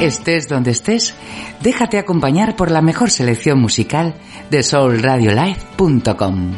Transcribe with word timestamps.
Estés 0.00 0.48
donde 0.48 0.72
estés, 0.72 1.14
déjate 1.62 1.98
acompañar 1.98 2.54
por 2.54 2.70
la 2.70 2.82
mejor 2.82 3.10
selección 3.10 3.58
musical 3.58 4.14
de 4.50 4.62
soulradiolive.com. 4.62 6.52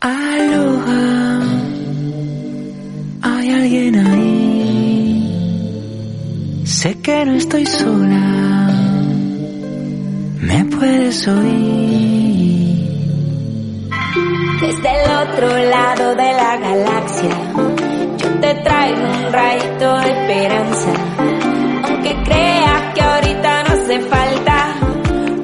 Aloha, 0.00 1.40
hay 3.22 3.50
alguien 3.50 4.06
ahí. 4.06 4.34
Sé 6.66 7.00
que 7.00 7.24
no 7.24 7.32
estoy 7.36 7.64
sola, 7.64 8.70
me 10.42 10.64
puedes 10.66 11.26
oír. 11.28 12.44
Desde 14.60 14.88
el 15.02 15.10
otro 15.28 15.48
lado 15.48 16.14
de 16.14 16.32
la 16.32 16.56
galaxia, 16.58 17.30
traigo 18.64 19.02
un 19.02 19.32
rayito 19.32 19.96
de 19.98 20.10
esperanza. 20.10 20.92
Aunque 21.88 22.12
creas 22.24 22.94
que 22.94 23.02
ahorita 23.02 23.62
no 23.64 23.70
hace 23.74 24.00
falta, 24.00 24.74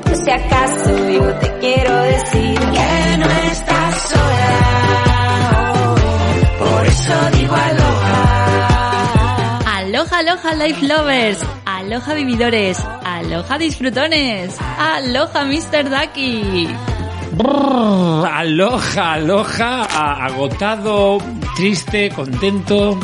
por 0.05 0.15
si 0.17 0.31
acaso 0.31 1.09
yo 1.11 1.35
te 1.35 1.59
quiero 1.61 1.95
decir 2.03 2.59
que 2.59 3.17
no 3.19 3.27
estás 3.53 3.95
sola. 4.11 5.95
Por 6.59 6.87
eso 6.87 7.15
digo 7.39 7.55
aloha. 7.55 8.17
Aloha, 9.77 10.19
aloha, 10.19 10.55
life 10.55 10.87
lovers. 10.87 11.39
Aloha, 11.65 12.15
vividores. 12.15 12.79
Aloha, 13.05 13.59
disfrutones. 13.59 14.57
Aloha, 14.79 15.45
Mr. 15.45 15.89
Ducky. 15.91 16.69
Brrr, 17.33 18.27
aloja, 18.27 19.13
aloja, 19.15 19.85
agotado, 20.27 21.19
triste, 21.61 22.09
contento. 22.09 22.99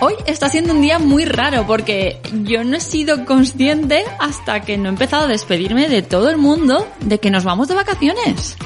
Hoy 0.00 0.14
está 0.26 0.48
siendo 0.48 0.74
un 0.74 0.82
día 0.82 0.98
muy 0.98 1.24
raro 1.24 1.64
porque 1.64 2.18
yo 2.42 2.64
no 2.64 2.76
he 2.76 2.80
sido 2.80 3.24
consciente 3.24 4.02
hasta 4.18 4.62
que 4.62 4.76
no 4.76 4.86
he 4.86 4.88
empezado 4.88 5.26
a 5.26 5.28
despedirme 5.28 5.88
de 5.88 6.02
todo 6.02 6.28
el 6.28 6.36
mundo 6.36 6.88
de 7.02 7.18
que 7.18 7.30
nos 7.30 7.44
vamos 7.44 7.68
de 7.68 7.76
vacaciones. 7.76 8.56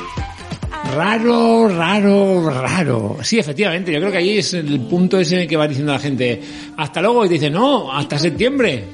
Raro, 0.97 1.69
raro, 1.69 2.49
raro. 2.49 3.19
Sí, 3.23 3.39
efectivamente, 3.39 3.93
yo 3.93 4.01
creo 4.01 4.13
que 4.13 4.17
ahí 4.17 4.39
es 4.39 4.55
el 4.55 4.81
punto 4.81 5.21
ese 5.21 5.35
en 5.35 5.41
el 5.43 5.47
que 5.47 5.59
va 5.59 5.69
diciendo 5.69 5.93
la 5.93 5.99
gente, 5.99 6.41
hasta 6.79 7.03
luego, 7.03 7.27
y 7.27 7.29
dice, 7.29 7.51
no, 7.51 7.93
hasta 7.93 8.19
septiembre. 8.19 8.85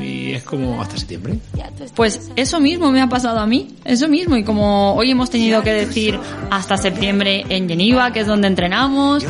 Y 0.00 0.32
es 0.32 0.42
como, 0.42 0.80
hasta 0.80 0.96
septiembre. 0.96 1.38
Pues 1.94 2.30
eso 2.36 2.60
mismo 2.60 2.90
me 2.90 3.00
ha 3.00 3.08
pasado 3.08 3.38
a 3.38 3.46
mí, 3.46 3.76
eso 3.84 4.08
mismo. 4.08 4.36
Y 4.36 4.44
como 4.44 4.94
hoy 4.94 5.10
hemos 5.10 5.30
tenido 5.30 5.62
que 5.62 5.72
decir 5.72 6.18
hasta 6.50 6.76
septiembre 6.76 7.44
en 7.48 7.68
Geneva, 7.68 8.12
que 8.12 8.20
es 8.20 8.26
donde 8.26 8.48
entrenamos, 8.48 9.24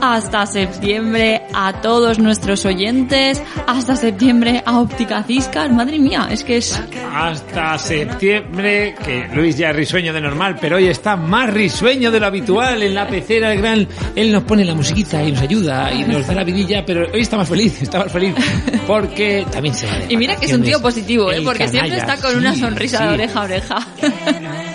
hasta 0.00 0.46
septiembre 0.46 1.42
a 1.52 1.80
todos 1.80 2.18
nuestros 2.18 2.64
oyentes, 2.64 3.42
hasta 3.66 3.96
septiembre 3.96 4.62
a 4.64 4.80
Óptica 4.80 5.22
Ciscar, 5.22 5.72
madre 5.72 5.98
mía, 5.98 6.28
es 6.30 6.44
que 6.44 6.58
es... 6.58 6.80
Hasta 7.12 7.78
septiembre, 7.78 8.94
que 9.04 9.28
Luis 9.34 9.56
ya 9.56 9.70
es 9.70 9.76
risueño 9.76 10.12
de 10.12 10.20
normal, 10.20 10.56
pero 10.60 10.76
hoy 10.76 10.86
está 10.86 11.16
más 11.16 11.50
risueño 11.50 12.10
de 12.10 12.20
lo 12.20 12.26
habitual 12.26 12.82
en 12.82 12.94
la 12.94 13.06
pecera, 13.06 13.52
el 13.52 13.60
gran, 13.60 13.88
él 14.14 14.32
nos 14.32 14.44
pone 14.44 14.64
la 14.64 14.74
musiquita 14.74 15.22
y 15.22 15.32
nos 15.32 15.40
ayuda 15.42 15.92
y 15.92 16.04
nos 16.04 16.26
da 16.26 16.34
la 16.34 16.44
vidilla, 16.44 16.84
pero 16.84 17.06
hoy 17.12 17.20
está 17.20 17.36
más 17.36 17.48
feliz, 17.48 17.82
está 17.82 18.00
más 18.00 18.12
feliz, 18.12 18.34
porque 18.86 19.46
también 19.50 19.74
se 19.74 19.86
va 19.86 19.98
de 19.98 20.09
Y 20.10 20.16
mira 20.16 20.36
que 20.36 20.46
es 20.46 20.52
un 20.52 20.62
tío 20.62 20.82
positivo, 20.82 21.30
¿eh? 21.30 21.40
Porque 21.44 21.68
siempre 21.68 21.96
está 21.96 22.16
con 22.16 22.36
una 22.36 22.54
sonrisa 22.56 22.98
sí. 22.98 23.04
de 23.04 23.10
oreja 23.10 23.40
a 23.40 23.44
oreja. 23.44 23.76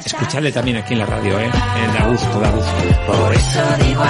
Escucharle 0.05 0.51
también 0.51 0.77
aquí 0.77 0.93
en 0.93 0.99
la 0.99 1.05
radio, 1.05 1.39
¿eh? 1.39 1.49
Da 1.99 2.07
gusto, 2.07 2.39
da 2.39 2.49
gusto. 2.51 2.71
Por 3.05 3.33
eso 3.33 3.61
digo 3.85 4.03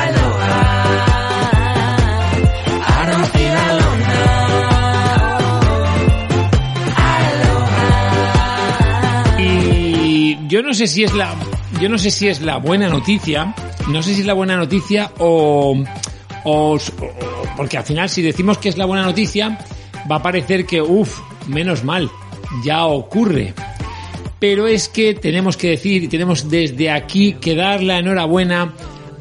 Y 9.38 10.38
yo 10.48 10.61
no 10.61 10.73
sé 10.73 10.88
si 10.88 11.04
es 11.04 11.14
la, 11.14 11.33
yo 11.82 11.89
no 11.89 11.98
sé 11.98 12.10
si 12.11 12.28
es 12.28 12.42
la 12.42 12.58
buena 12.58 12.88
noticia, 12.88 13.54
no 13.89 14.02
sé 14.02 14.14
si 14.14 14.22
es 14.22 14.28
la 14.28 14.33
buena 14.33 14.58
noticia 14.58 15.11
o, 15.20 15.76
o, 16.44 16.76
o- 16.76 16.80
porque 17.58 17.78
al 17.78 17.83
final 17.83 18.10
si 18.10 18.22
decimos 18.22 18.58
que 18.58 18.70
es 18.70 18.78
la 18.78 18.86
buena 18.86 19.04
noticia, 19.04 19.58
va 20.10 20.17
a 20.17 20.23
parecer 20.23 20.66
que, 20.66 20.82
uff, 20.82 21.20
menos 21.48 21.83
mal, 21.83 22.10
ya 22.64 22.86
ocurre. 22.86 23.54
Pero 24.39 24.67
es 24.67 24.89
que 24.89 25.14
tenemos 25.14 25.58
que 25.58 25.70
decir 25.70 26.04
y 26.04 26.08
tenemos 26.08 26.49
desde 26.49 26.92
aquí 26.92 27.33
que 27.33 27.55
dar 27.55 27.82
la 27.82 27.99
enhorabuena 27.99 28.73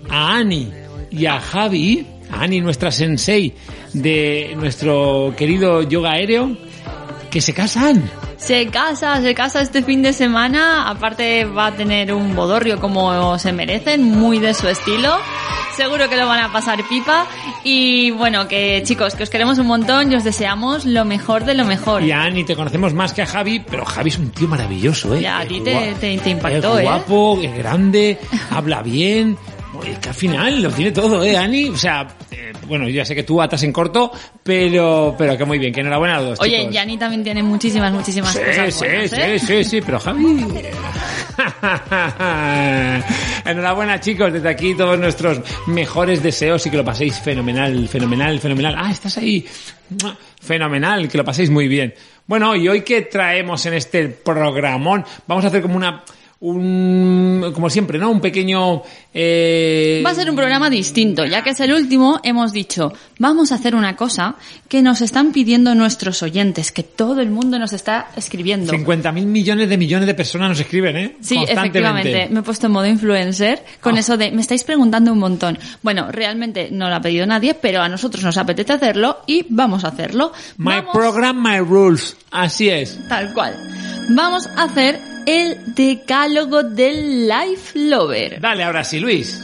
a 0.08 0.36
Ani 0.36 0.70
y 1.10 1.26
a 1.26 1.40
Javi, 1.40 2.06
a 2.30 2.42
Ani 2.42 2.60
nuestra 2.60 2.90
sensei 2.90 3.54
de 3.92 4.54
nuestro 4.56 5.34
querido 5.36 5.82
yoga 5.82 6.12
aéreo, 6.12 6.56
que 7.30 7.40
se 7.40 7.52
casan. 7.52 8.02
Se 8.36 8.66
casa, 8.68 9.20
se 9.22 9.34
casa 9.34 9.60
este 9.62 9.82
fin 9.82 10.02
de 10.02 10.12
semana, 10.12 10.88
aparte 10.88 11.44
va 11.44 11.66
a 11.68 11.72
tener 11.72 12.12
un 12.12 12.34
bodorrio 12.34 12.78
como 12.80 13.38
se 13.38 13.52
merecen, 13.52 14.02
muy 14.10 14.38
de 14.38 14.52
su 14.54 14.68
estilo. 14.68 15.16
Seguro 15.76 16.08
que 16.08 16.16
lo 16.16 16.26
van 16.28 16.40
a 16.40 16.52
pasar 16.52 16.78
pipa 16.88 17.26
y 17.64 18.10
bueno, 18.12 18.46
que 18.46 18.82
chicos, 18.84 19.14
que 19.16 19.24
os 19.24 19.30
queremos 19.30 19.58
un 19.58 19.66
montón 19.66 20.12
y 20.12 20.14
os 20.14 20.22
deseamos 20.22 20.84
lo 20.84 21.04
mejor 21.04 21.44
de 21.44 21.54
lo 21.54 21.64
mejor. 21.64 22.02
Y 22.04 22.12
a 22.12 22.22
Ani 22.22 22.44
te 22.44 22.54
conocemos 22.54 22.94
más 22.94 23.12
que 23.12 23.22
a 23.22 23.26
Javi, 23.26 23.58
pero 23.60 23.84
Javi 23.84 24.10
es 24.10 24.18
un 24.18 24.30
tío 24.30 24.46
maravilloso, 24.46 25.14
¿eh? 25.16 25.22
Ya, 25.22 25.40
a 25.40 25.44
ti 25.46 25.60
te- 25.60 25.94
te- 26.00 26.18
te 26.18 26.30
impactó, 26.30 26.74
es 26.78 26.80
¿eh? 26.80 26.86
guapo, 26.88 27.38
es 27.42 27.56
grande, 27.56 28.18
habla 28.50 28.82
bien. 28.82 29.36
Es 29.82 29.98
que 29.98 30.08
al 30.08 30.14
final 30.14 30.62
lo 30.62 30.70
tiene 30.70 30.92
todo, 30.92 31.22
¿eh, 31.24 31.36
Ani? 31.36 31.68
O 31.68 31.76
sea, 31.76 32.06
eh, 32.30 32.52
bueno, 32.66 32.88
yo 32.88 32.94
ya 32.96 33.04
sé 33.04 33.14
que 33.14 33.24
tú 33.24 33.40
atas 33.42 33.62
en 33.62 33.72
corto, 33.72 34.10
pero, 34.42 35.14
pero 35.18 35.36
que 35.36 35.44
muy 35.44 35.58
bien, 35.58 35.72
que 35.72 35.80
enhorabuena 35.80 36.16
a 36.16 36.20
los 36.20 36.28
dos, 36.30 36.40
Oye, 36.40 36.60
chicos. 36.60 36.74
Yani 36.74 36.98
también 36.98 37.24
tiene 37.24 37.42
muchísimas, 37.42 37.92
muchísimas 37.92 38.32
Sí, 38.32 38.38
cosas 38.38 38.74
sí, 38.74 38.84
buenas, 38.84 39.10
sí, 39.10 39.16
¿eh? 39.20 39.38
sí, 39.38 39.64
sí, 39.64 39.80
pero 39.80 39.98
Javi. 39.98 40.44
Enhorabuena, 43.44 44.00
chicos, 44.00 44.32
desde 44.32 44.48
aquí 44.48 44.74
todos 44.74 44.98
nuestros 44.98 45.40
mejores 45.66 46.22
deseos 46.22 46.64
y 46.66 46.70
que 46.70 46.76
lo 46.76 46.84
paséis 46.84 47.18
fenomenal, 47.20 47.88
fenomenal, 47.88 48.38
fenomenal. 48.40 48.74
Ah, 48.78 48.90
estás 48.90 49.18
ahí. 49.18 49.44
Fenomenal, 50.40 51.08
que 51.08 51.18
lo 51.18 51.24
paséis 51.24 51.50
muy 51.50 51.68
bien. 51.68 51.94
Bueno, 52.26 52.56
y 52.56 52.68
hoy 52.68 52.82
que 52.82 53.02
traemos 53.02 53.66
en 53.66 53.74
este 53.74 54.08
programón, 54.08 55.04
vamos 55.26 55.44
a 55.44 55.48
hacer 55.48 55.60
como 55.60 55.76
una 55.76 56.02
un 56.48 57.52
como 57.54 57.70
siempre, 57.70 57.98
¿no? 57.98 58.10
Un 58.10 58.20
pequeño 58.20 58.82
eh, 59.12 60.02
Va 60.04 60.10
a 60.10 60.14
ser 60.14 60.28
un 60.28 60.36
programa 60.36 60.68
distinto, 60.68 61.24
ya 61.24 61.42
que 61.42 61.50
es 61.50 61.60
el 61.60 61.72
último, 61.72 62.20
hemos 62.22 62.52
dicho, 62.52 62.92
vamos 63.18 63.50
a 63.50 63.54
hacer 63.54 63.74
una 63.74 63.96
cosa 63.96 64.36
que 64.68 64.82
nos 64.82 65.00
están 65.00 65.32
pidiendo 65.32 65.74
nuestros 65.74 66.22
oyentes, 66.22 66.70
que 66.70 66.82
todo 66.82 67.20
el 67.22 67.30
mundo 67.30 67.58
nos 67.58 67.72
está 67.72 68.08
escribiendo. 68.16 68.70
50 68.72 69.10
mil 69.12 69.26
millones 69.26 69.68
de 69.70 69.78
millones 69.78 70.06
de 70.06 70.14
personas 70.14 70.50
nos 70.50 70.60
escriben, 70.60 70.96
¿eh? 70.96 71.16
Sí, 71.20 71.38
efectivamente. 71.48 72.28
Me 72.30 72.40
he 72.40 72.42
puesto 72.42 72.66
en 72.66 72.72
modo 72.72 72.86
influencer 72.86 73.64
con 73.80 73.96
Ah. 73.96 74.00
eso 74.00 74.16
de 74.18 74.30
me 74.30 74.42
estáis 74.42 74.64
preguntando 74.64 75.12
un 75.12 75.18
montón. 75.20 75.58
Bueno, 75.82 76.10
realmente 76.12 76.68
no 76.70 76.88
lo 76.90 76.96
ha 76.96 77.00
pedido 77.00 77.24
nadie, 77.26 77.54
pero 77.54 77.80
a 77.80 77.88
nosotros 77.88 78.22
nos 78.22 78.36
apetece 78.36 78.74
hacerlo 78.74 79.20
y 79.26 79.46
vamos 79.48 79.84
a 79.84 79.88
hacerlo. 79.88 80.32
My 80.58 80.74
Vamos- 80.76 80.92
program, 80.92 81.42
my 81.42 81.58
rules. 81.60 82.16
Así 82.30 82.68
es. 82.68 82.98
Tal 83.08 83.32
cual. 83.32 83.54
Vamos 84.10 84.46
a 84.56 84.64
hacer 84.64 85.13
el 85.26 85.58
decálogo 85.74 86.62
del 86.62 87.28
Life 87.28 87.78
Lover. 87.78 88.40
Dale 88.40 88.64
ahora 88.64 88.84
sí, 88.84 89.00
Luis. 89.00 89.40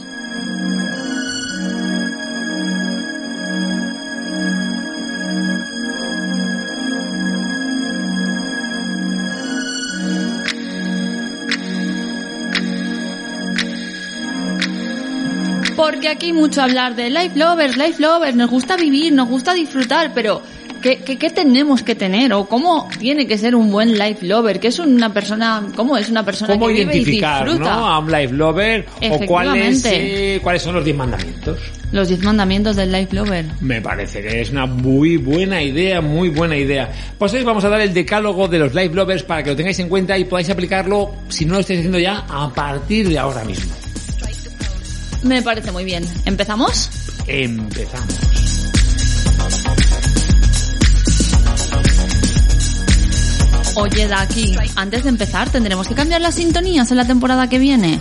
Porque 15.77 16.09
aquí 16.09 16.27
hay 16.27 16.33
mucho 16.35 16.61
hablar 16.61 16.95
de 16.95 17.09
Life 17.09 17.39
Lovers, 17.39 17.79
Life 17.79 18.03
Lovers, 18.03 18.37
nos 18.37 18.51
gusta 18.51 18.77
vivir, 18.77 19.15
nos 19.15 19.29
gusta 19.29 19.55
disfrutar, 19.55 20.13
pero 20.15 20.43
¿qué, 20.80 20.98
qué, 20.98 21.18
qué 21.18 21.30
tenemos 21.30 21.82
que 21.82 21.94
tener? 21.94 22.32
¿O 22.32 22.47
cómo 22.47 22.88
tiene 22.98 23.27
que 23.27 23.38
ser 23.38 23.54
un 23.54 23.71
buen 23.71 23.98
Life 23.98 24.27
Lover? 24.27 24.60
¿Qué 24.60 24.68
es 24.68 24.78
una 24.78 25.12
persona, 25.12 25.66
cómo 25.77 25.97
es 25.97 26.09
una 26.09 26.24
persona 26.24 26.54
¿Cómo 26.54 26.66
que 26.66 26.74
vive 26.74 26.82
y 26.82 26.97
identificar 26.98 27.44
disfruta? 27.44 27.77
¿no? 27.77 27.86
a 27.86 27.98
un 27.98 28.10
life 28.10 28.34
lover? 28.34 28.86
¿O 29.10 29.18
cuáles, 29.27 29.84
eh, 29.86 30.41
cuáles 30.42 30.62
son 30.62 30.74
los 30.74 30.84
10 30.84 30.97
mandamientos? 30.97 31.59
Los 31.92 32.06
diez 32.06 32.22
mandamientos 32.22 32.77
del 32.77 32.92
Life 32.92 33.15
Lover. 33.15 33.44
Me 33.60 33.80
parece 33.80 34.22
que 34.22 34.41
es 34.41 34.50
una 34.50 34.65
muy 34.65 35.16
buena 35.16 35.60
idea, 35.60 36.00
muy 36.00 36.28
buena 36.28 36.56
idea. 36.56 36.88
Pues 37.18 37.32
hoy 37.32 37.42
vamos 37.42 37.65
a 37.65 37.68
dar 37.68 37.80
el 37.80 37.92
decálogo 37.92 38.47
de 38.47 38.60
los 38.60 38.74
life 38.74 38.94
lovers 38.94 39.24
para 39.24 39.42
que 39.42 39.50
lo 39.50 39.56
tengáis 39.56 39.80
en 39.80 39.88
cuenta 39.88 40.16
y 40.16 40.24
podáis 40.24 40.48
aplicarlo, 40.50 41.12
si 41.28 41.44
no 41.44 41.54
lo 41.54 41.60
estáis 41.60 41.80
haciendo 41.80 41.98
ya, 41.98 42.24
a 42.28 42.48
partir 42.54 43.09
de 43.09 43.18
ahora 43.18 43.44
mismo. 43.44 43.74
Me 45.24 45.42
parece 45.42 45.72
muy 45.72 45.84
bien. 45.84 46.04
¿Empezamos? 46.24 46.88
Empezamos. 47.27 48.29
Oye, 53.80 54.06
Daki, 54.06 54.56
antes 54.77 55.04
de 55.04 55.09
empezar, 55.09 55.48
¿tendremos 55.50 55.88
que 55.88 55.94
cambiar 55.94 56.21
las 56.21 56.34
sintonías 56.34 56.91
en 56.91 56.98
la 56.98 57.06
temporada 57.06 57.48
que 57.48 57.59
viene? 57.59 57.98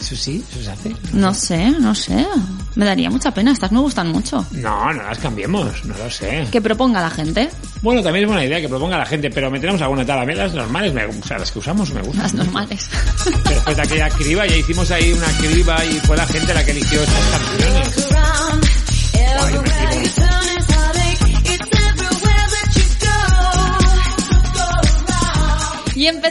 Eso 0.00 0.16
sí, 0.16 0.44
eso 0.50 0.64
se 0.64 0.70
hace. 0.70 0.96
No 1.12 1.32
sé, 1.32 1.70
no 1.70 1.94
sé. 1.94 2.26
Me 2.74 2.84
daría 2.84 3.10
mucha 3.10 3.32
pena, 3.32 3.52
estas 3.52 3.70
me 3.70 3.80
gustan 3.80 4.10
mucho. 4.10 4.44
No, 4.52 4.92
no 4.92 5.02
las 5.02 5.18
cambiemos, 5.18 5.84
no 5.84 5.96
lo 5.96 6.10
sé. 6.10 6.48
Que 6.50 6.60
proponga 6.60 7.00
la 7.00 7.10
gente. 7.10 7.50
Bueno, 7.82 8.02
también 8.02 8.24
es 8.24 8.28
buena 8.28 8.44
idea 8.44 8.60
que 8.60 8.68
proponga 8.68 8.98
la 8.98 9.06
gente, 9.06 9.30
pero 9.30 9.50
metemos 9.50 9.80
alguna 9.82 10.04
tal. 10.04 10.20
A 10.20 10.24
mí 10.24 10.34
las 10.34 10.54
normales, 10.54 10.92
me, 10.92 11.04
o 11.04 11.12
sea, 11.22 11.38
las 11.38 11.52
que 11.52 11.58
usamos 11.58 11.92
me 11.92 12.00
gustan. 12.00 12.22
Las 12.22 12.34
normales. 12.34 12.88
Pero 13.24 13.50
después 13.50 13.76
de 13.76 13.82
aquella 13.82 14.08
criba, 14.08 14.46
ya 14.46 14.56
hicimos 14.56 14.90
ahí 14.90 15.12
una 15.12 15.28
criba 15.38 15.84
y 15.84 15.92
fue 16.00 16.16
la 16.16 16.26
gente 16.26 16.54
la 16.54 16.64
que 16.64 16.70
eligió 16.72 17.00
estas 17.02 17.24
canciones. 17.26 18.21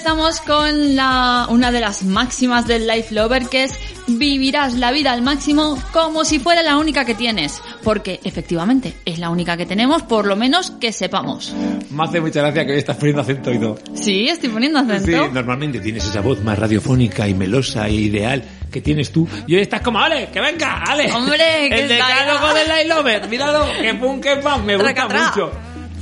Y 0.02 0.04
empezamos 0.04 0.42
con 0.42 0.96
la, 0.96 1.46
una 1.52 1.72
de 1.72 1.80
las 1.80 2.02
máximas 2.04 2.66
del 2.66 2.88
Life 2.88 3.14
Lover, 3.14 3.46
que 3.46 3.66
es 3.66 3.78
vivirás 4.08 4.74
la 4.74 4.92
vida 4.92 5.12
al 5.12 5.22
máximo 5.22 5.78
como 5.94 6.26
si 6.26 6.40
fuera 6.40 6.64
la 6.64 6.78
única 6.78 7.06
que 7.06 7.14
tienes. 7.14 7.62
Porque 7.84 8.20
efectivamente 8.24 8.96
es 9.06 9.20
la 9.20 9.30
única 9.30 9.58
que 9.58 9.68
tenemos, 9.68 10.02
por 10.02 10.26
lo 10.26 10.36
menos 10.36 10.72
que 10.72 10.92
sepamos. 10.92 11.54
Me 11.92 12.04
hace 12.04 12.20
mucha 12.20 12.42
gracia 12.42 12.66
que 12.66 12.72
hoy 12.72 12.80
estás 12.80 12.98
poniendo 12.98 13.22
acento 13.22 13.52
y 13.52 13.60
todo. 13.60 13.78
Sí, 13.94 14.28
estoy 14.28 14.50
poniendo 14.50 14.80
acento. 14.80 15.06
Sí, 15.06 15.32
normalmente 15.32 15.80
tienes 15.80 16.04
esa 16.04 16.22
voz 16.22 16.44
más 16.44 16.58
radiofónica 16.58 17.28
y 17.28 17.36
melosa 17.36 17.88
e 17.88 17.94
ideal 17.94 18.44
que 18.72 18.82
tienes 18.82 19.12
tú. 19.12 19.28
Y 19.46 19.54
hoy 19.54 19.62
estás 19.62 19.82
como, 19.82 20.00
Ale, 20.00 20.30
que 20.34 20.42
venga, 20.42 20.82
Ale. 20.82 21.12
Hombre, 21.12 21.38
que 21.70 21.80
El 21.80 21.90
decálogo 21.90 22.56
del 22.56 22.68
Light 22.68 22.88
Lover, 22.88 23.30
míralo, 23.30 23.68
que 23.80 23.94
pum, 23.94 24.20
que 24.20 24.38
pam, 24.38 24.66
me 24.66 24.78
gusta 24.78 25.08
mucho. 25.08 25.52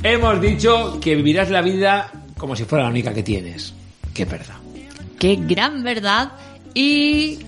Hemos 0.02 0.40
dicho 0.40 0.98
que 1.02 1.16
vivirás 1.16 1.50
la 1.50 1.60
vida 1.60 2.10
como 2.38 2.56
si 2.56 2.64
fuera 2.64 2.84
la 2.84 2.90
única 2.90 3.12
que 3.12 3.22
tienes. 3.22 3.74
Qué 4.14 4.24
verdad. 4.24 4.56
Qué 5.18 5.36
gran 5.36 5.82
verdad 5.82 6.32
y 6.74 7.38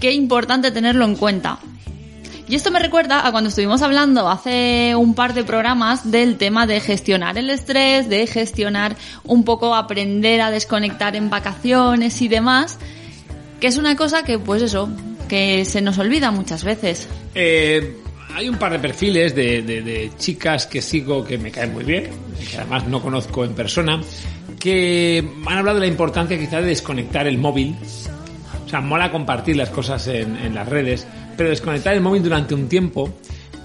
qué 0.00 0.12
importante 0.12 0.70
tenerlo 0.70 1.04
en 1.04 1.16
cuenta. 1.16 1.58
Y 2.48 2.54
esto 2.54 2.70
me 2.70 2.78
recuerda 2.78 3.26
a 3.26 3.30
cuando 3.30 3.48
estuvimos 3.50 3.82
hablando 3.82 4.28
hace 4.28 4.94
un 4.96 5.14
par 5.14 5.34
de 5.34 5.44
programas 5.44 6.10
del 6.10 6.38
tema 6.38 6.66
de 6.66 6.80
gestionar 6.80 7.36
el 7.36 7.50
estrés, 7.50 8.08
de 8.08 8.26
gestionar 8.26 8.96
un 9.24 9.44
poco 9.44 9.74
aprender 9.74 10.40
a 10.40 10.50
desconectar 10.50 11.14
en 11.14 11.28
vacaciones 11.28 12.22
y 12.22 12.28
demás, 12.28 12.78
que 13.60 13.66
es 13.66 13.76
una 13.76 13.96
cosa 13.96 14.22
que 14.22 14.38
pues 14.38 14.62
eso, 14.62 14.88
que 15.28 15.66
se 15.66 15.82
nos 15.82 15.98
olvida 15.98 16.30
muchas 16.30 16.64
veces. 16.64 17.06
Eh, 17.34 17.98
hay 18.34 18.48
un 18.48 18.56
par 18.56 18.72
de 18.72 18.78
perfiles 18.78 19.34
de, 19.34 19.60
de- 19.60 19.82
de 19.82 20.10
chicas 20.16 20.66
que 20.66 20.80
sigo 20.80 21.24
que 21.24 21.36
me 21.36 21.50
caen 21.50 21.74
muy 21.74 21.84
bien, 21.84 22.08
que 22.50 22.56
además 22.56 22.86
no 22.86 23.02
conozco 23.02 23.44
en 23.44 23.52
persona, 23.54 24.00
que 24.58 25.24
han 25.46 25.58
hablado 25.58 25.78
de 25.78 25.86
la 25.86 25.90
importancia 25.90 26.38
quizá 26.38 26.60
de 26.60 26.68
desconectar 26.68 27.26
el 27.26 27.38
móvil. 27.38 27.76
O 28.66 28.68
sea, 28.68 28.80
mola 28.80 29.10
compartir 29.10 29.56
las 29.56 29.70
cosas 29.70 30.06
en, 30.08 30.36
en 30.36 30.54
las 30.54 30.68
redes, 30.68 31.06
pero 31.36 31.48
desconectar 31.48 31.94
el 31.94 32.02
móvil 32.02 32.22
durante 32.22 32.54
un 32.54 32.68
tiempo 32.68 33.14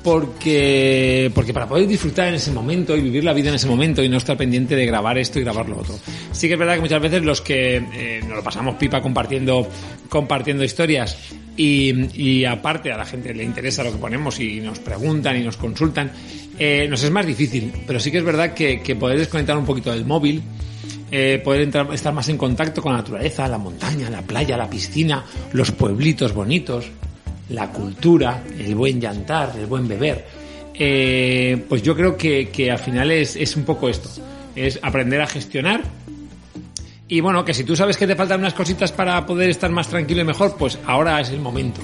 porque, 0.04 1.32
porque 1.34 1.54
para 1.54 1.68
poder 1.68 1.88
disfrutar 1.88 2.28
en 2.28 2.36
ese 2.36 2.52
momento 2.52 2.96
y 2.96 3.02
vivir 3.02 3.24
la 3.24 3.34
vida 3.34 3.50
en 3.50 3.56
ese 3.56 3.68
momento 3.68 4.04
y 4.04 4.10
no 4.10 4.18
estar 4.18 4.36
pendiente 4.36 4.76
de 4.76 4.86
grabar 4.86 5.18
esto 5.18 5.40
y 5.40 5.44
grabar 5.44 5.70
lo 5.70 5.80
otro. 5.80 5.98
Sí 6.32 6.48
que 6.48 6.54
es 6.54 6.60
verdad 6.60 6.76
que 6.76 6.82
muchas 6.82 7.02
veces 7.02 7.24
los 7.24 7.42
que 7.42 7.78
eh, 7.78 8.22
nos 8.28 8.38
lo 8.38 8.44
pasamos 8.44 8.76
pipa 8.76 9.02
compartiendo, 9.02 9.68
compartiendo 10.10 10.64
historias 10.64 11.18
y, 11.56 12.22
y 12.22 12.46
aparte 12.46 12.92
a 12.92 12.98
la 12.98 13.06
gente 13.06 13.34
le 13.34 13.44
interesa 13.44 13.84
lo 13.84 13.94
que 13.94 13.98
ponemos 13.98 14.40
y 14.40 14.60
nos 14.60 14.80
preguntan 14.80 15.38
y 15.38 15.44
nos 15.44 15.56
consultan, 15.56 16.12
eh, 16.60 16.86
nos 16.90 17.02
es 17.04 17.12
más 17.12 17.26
difícil. 17.26 17.72
Pero 17.88 18.00
sí 18.00 18.12
que 18.12 18.18
es 18.18 18.26
verdad 18.26 18.54
que, 18.54 18.82
que 18.82 18.96
poder 18.96 19.18
desconectar 19.18 19.58
un 19.58 19.66
poquito 19.66 19.92
del 19.92 20.06
móvil 20.06 20.44
eh, 21.16 21.40
poder 21.44 21.62
entrar- 21.62 21.94
estar 21.94 22.12
más 22.12 22.28
en 22.30 22.38
contacto 22.40 22.82
con 22.82 22.92
la 22.94 22.98
naturaleza, 22.98 23.48
la 23.48 23.60
montaña, 23.60 24.10
la 24.10 24.24
playa, 24.24 24.58
la 24.58 24.68
piscina, 24.68 25.24
los 25.52 25.70
pueblitos 25.72 26.34
bonitos, 26.34 26.88
la 27.50 27.70
cultura, 27.70 28.44
el 28.58 28.74
buen 28.74 29.00
llantar, 29.00 29.54
el 29.60 29.68
buen 29.68 29.88
beber. 29.88 30.26
Eh, 30.74 31.64
pues 31.70 31.84
yo 31.84 31.96
creo 31.96 32.18
que, 32.18 32.50
que 32.50 32.72
al 32.72 32.80
final 32.80 33.12
es, 33.12 33.36
es 33.36 33.56
un 33.56 33.64
poco 33.64 33.90
esto, 33.90 34.10
es 34.56 34.80
aprender 34.82 35.22
a 35.22 35.28
gestionar 35.28 35.84
y 37.08 37.20
bueno, 37.22 37.46
que 37.46 37.54
si 37.54 37.64
tú 37.64 37.76
sabes 37.76 37.96
que 37.96 38.08
te 38.08 38.16
faltan 38.16 38.40
unas 38.40 38.56
cositas 38.56 38.92
para 38.92 39.24
poder 39.24 39.52
estar 39.52 39.70
más 39.70 39.88
tranquilo 39.88 40.22
y 40.22 40.26
mejor, 40.26 40.56
pues 40.58 40.80
ahora 40.88 41.22
es 41.22 41.30
el 41.30 41.40
momento. 41.42 41.80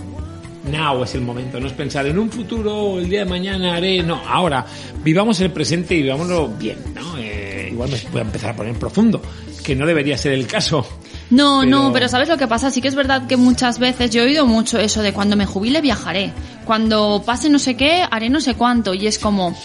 Now 0.71 1.03
es 1.03 1.13
el 1.13 1.21
momento, 1.21 1.59
no 1.59 1.67
es 1.67 1.73
pensar 1.73 2.05
en 2.07 2.17
un 2.17 2.31
futuro 2.31 2.97
el 2.99 3.07
día 3.09 3.19
de 3.19 3.25
mañana 3.29 3.75
haré, 3.75 4.01
no, 4.01 4.15
ahora 4.27 4.65
vivamos 5.03 5.39
el 5.41 5.51
presente 5.51 5.93
y 5.95 6.01
vivámoslo 6.03 6.47
bien, 6.49 6.77
¿no? 6.95 7.17
Eh, 7.17 7.58
igual 7.85 7.91
me 7.91 8.09
voy 8.11 8.19
a 8.19 8.23
empezar 8.23 8.49
a 8.51 8.55
poner 8.55 8.75
profundo, 8.75 9.21
que 9.63 9.75
no 9.75 9.85
debería 9.85 10.17
ser 10.17 10.33
el 10.33 10.45
caso. 10.47 10.85
No, 11.29 11.59
Pero- 11.61 11.71
no, 11.71 11.93
pero 11.93 12.07
¿sabes 12.09 12.27
lo 12.27 12.37
que 12.37 12.47
pasa? 12.47 12.71
Sí 12.71 12.81
que 12.81 12.87
es 12.87 12.95
verdad 12.95 13.27
que 13.27 13.37
muchas 13.37 13.79
veces 13.79 14.11
yo 14.11 14.21
he 14.21 14.25
oído 14.25 14.45
mucho 14.45 14.79
eso 14.79 15.01
de 15.01 15.13
cuando 15.13 15.35
me 15.35 15.45
jubile 15.45 15.79
viajaré, 15.79 16.33
cuando 16.65 17.23
pase 17.25 17.49
no 17.49 17.59
sé 17.59 17.75
qué 17.77 18.03
haré 18.09 18.29
no 18.29 18.41
sé 18.41 18.55
cuánto 18.55 18.93
y 18.93 19.07
es 19.07 19.19
como, 19.19 19.55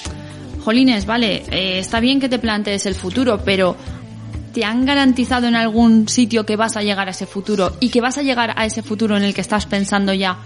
jolines, 0.65 1.07
vale, 1.07 1.43
eh, 1.51 1.79
está 1.79 2.01
bien 2.01 2.21
que 2.21 2.29
te 2.29 2.39
plantees 2.39 2.87
el 2.87 2.95
futuro, 2.95 3.41
pero 3.45 3.77
¿te 4.53 4.65
han 4.65 4.85
garantizado 4.85 5.49
en 5.49 5.57
algún 5.57 6.07
sitio 6.09 6.47
que 6.47 6.55
vas 6.57 6.77
a 6.77 6.83
llegar 6.83 7.09
a 7.09 7.11
ese 7.11 7.27
futuro 7.27 7.73
y 7.81 7.89
que 7.89 8.01
vas 8.01 8.19
a 8.19 8.23
llegar 8.23 8.53
a 8.57 8.65
ese 8.67 8.83
futuro 8.83 9.17
en 9.17 9.25
el 9.25 9.35
que 9.35 9.41
estás 9.41 9.67
pensando 9.67 10.13
ya 10.13 10.39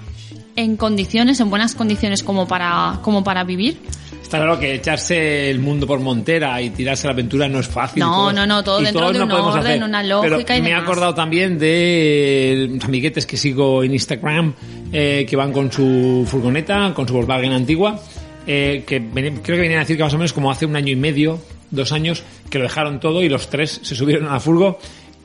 en 0.58 0.76
condiciones, 0.76 1.38
en 1.38 1.50
buenas 1.50 1.76
condiciones 1.76 2.24
como 2.24 2.48
para, 2.48 2.98
como 3.02 3.22
para 3.22 3.44
vivir? 3.44 3.80
Está 4.20 4.38
claro 4.38 4.58
que 4.58 4.74
echarse 4.74 5.48
el 5.50 5.60
mundo 5.60 5.86
por 5.86 6.00
montera 6.00 6.60
y 6.60 6.70
tirarse 6.70 7.06
a 7.06 7.10
la 7.10 7.12
aventura 7.12 7.48
no 7.48 7.60
es 7.60 7.68
fácil. 7.68 8.00
No, 8.00 8.32
no, 8.32 8.44
no, 8.44 8.62
todo 8.64 8.80
y 8.80 8.84
dentro 8.84 9.02
todos 9.02 9.12
de 9.12 9.18
no 9.20 9.24
un 9.24 9.32
orden, 9.32 9.58
hacer. 9.58 9.82
una 9.84 10.02
lógica 10.02 10.44
Pero 10.48 10.58
y 10.58 10.62
me 10.62 10.70
he 10.70 10.74
acordado 10.74 11.14
también 11.14 11.58
de 11.58 12.68
los 12.72 12.84
amiguetes 12.84 13.24
que 13.24 13.36
sigo 13.36 13.84
en 13.84 13.92
Instagram, 13.92 14.52
eh, 14.92 15.24
que 15.28 15.36
van 15.36 15.52
con 15.52 15.70
su 15.70 16.26
furgoneta, 16.28 16.92
con 16.92 17.06
su 17.06 17.14
Volkswagen 17.14 17.52
antigua, 17.52 18.00
eh, 18.46 18.82
que 18.84 19.00
creo 19.10 19.42
que 19.42 19.52
venían 19.52 19.78
a 19.78 19.82
decir 19.84 19.96
que 19.96 20.02
más 20.02 20.12
o 20.12 20.18
menos 20.18 20.32
como 20.32 20.50
hace 20.50 20.66
un 20.66 20.74
año 20.74 20.92
y 20.92 20.96
medio, 20.96 21.38
dos 21.70 21.92
años, 21.92 22.24
que 22.50 22.58
lo 22.58 22.64
dejaron 22.64 22.98
todo 22.98 23.22
y 23.22 23.28
los 23.28 23.48
tres 23.48 23.80
se 23.82 23.94
subieron 23.94 24.26
a 24.28 24.32
la 24.32 24.40
furgo 24.40 24.78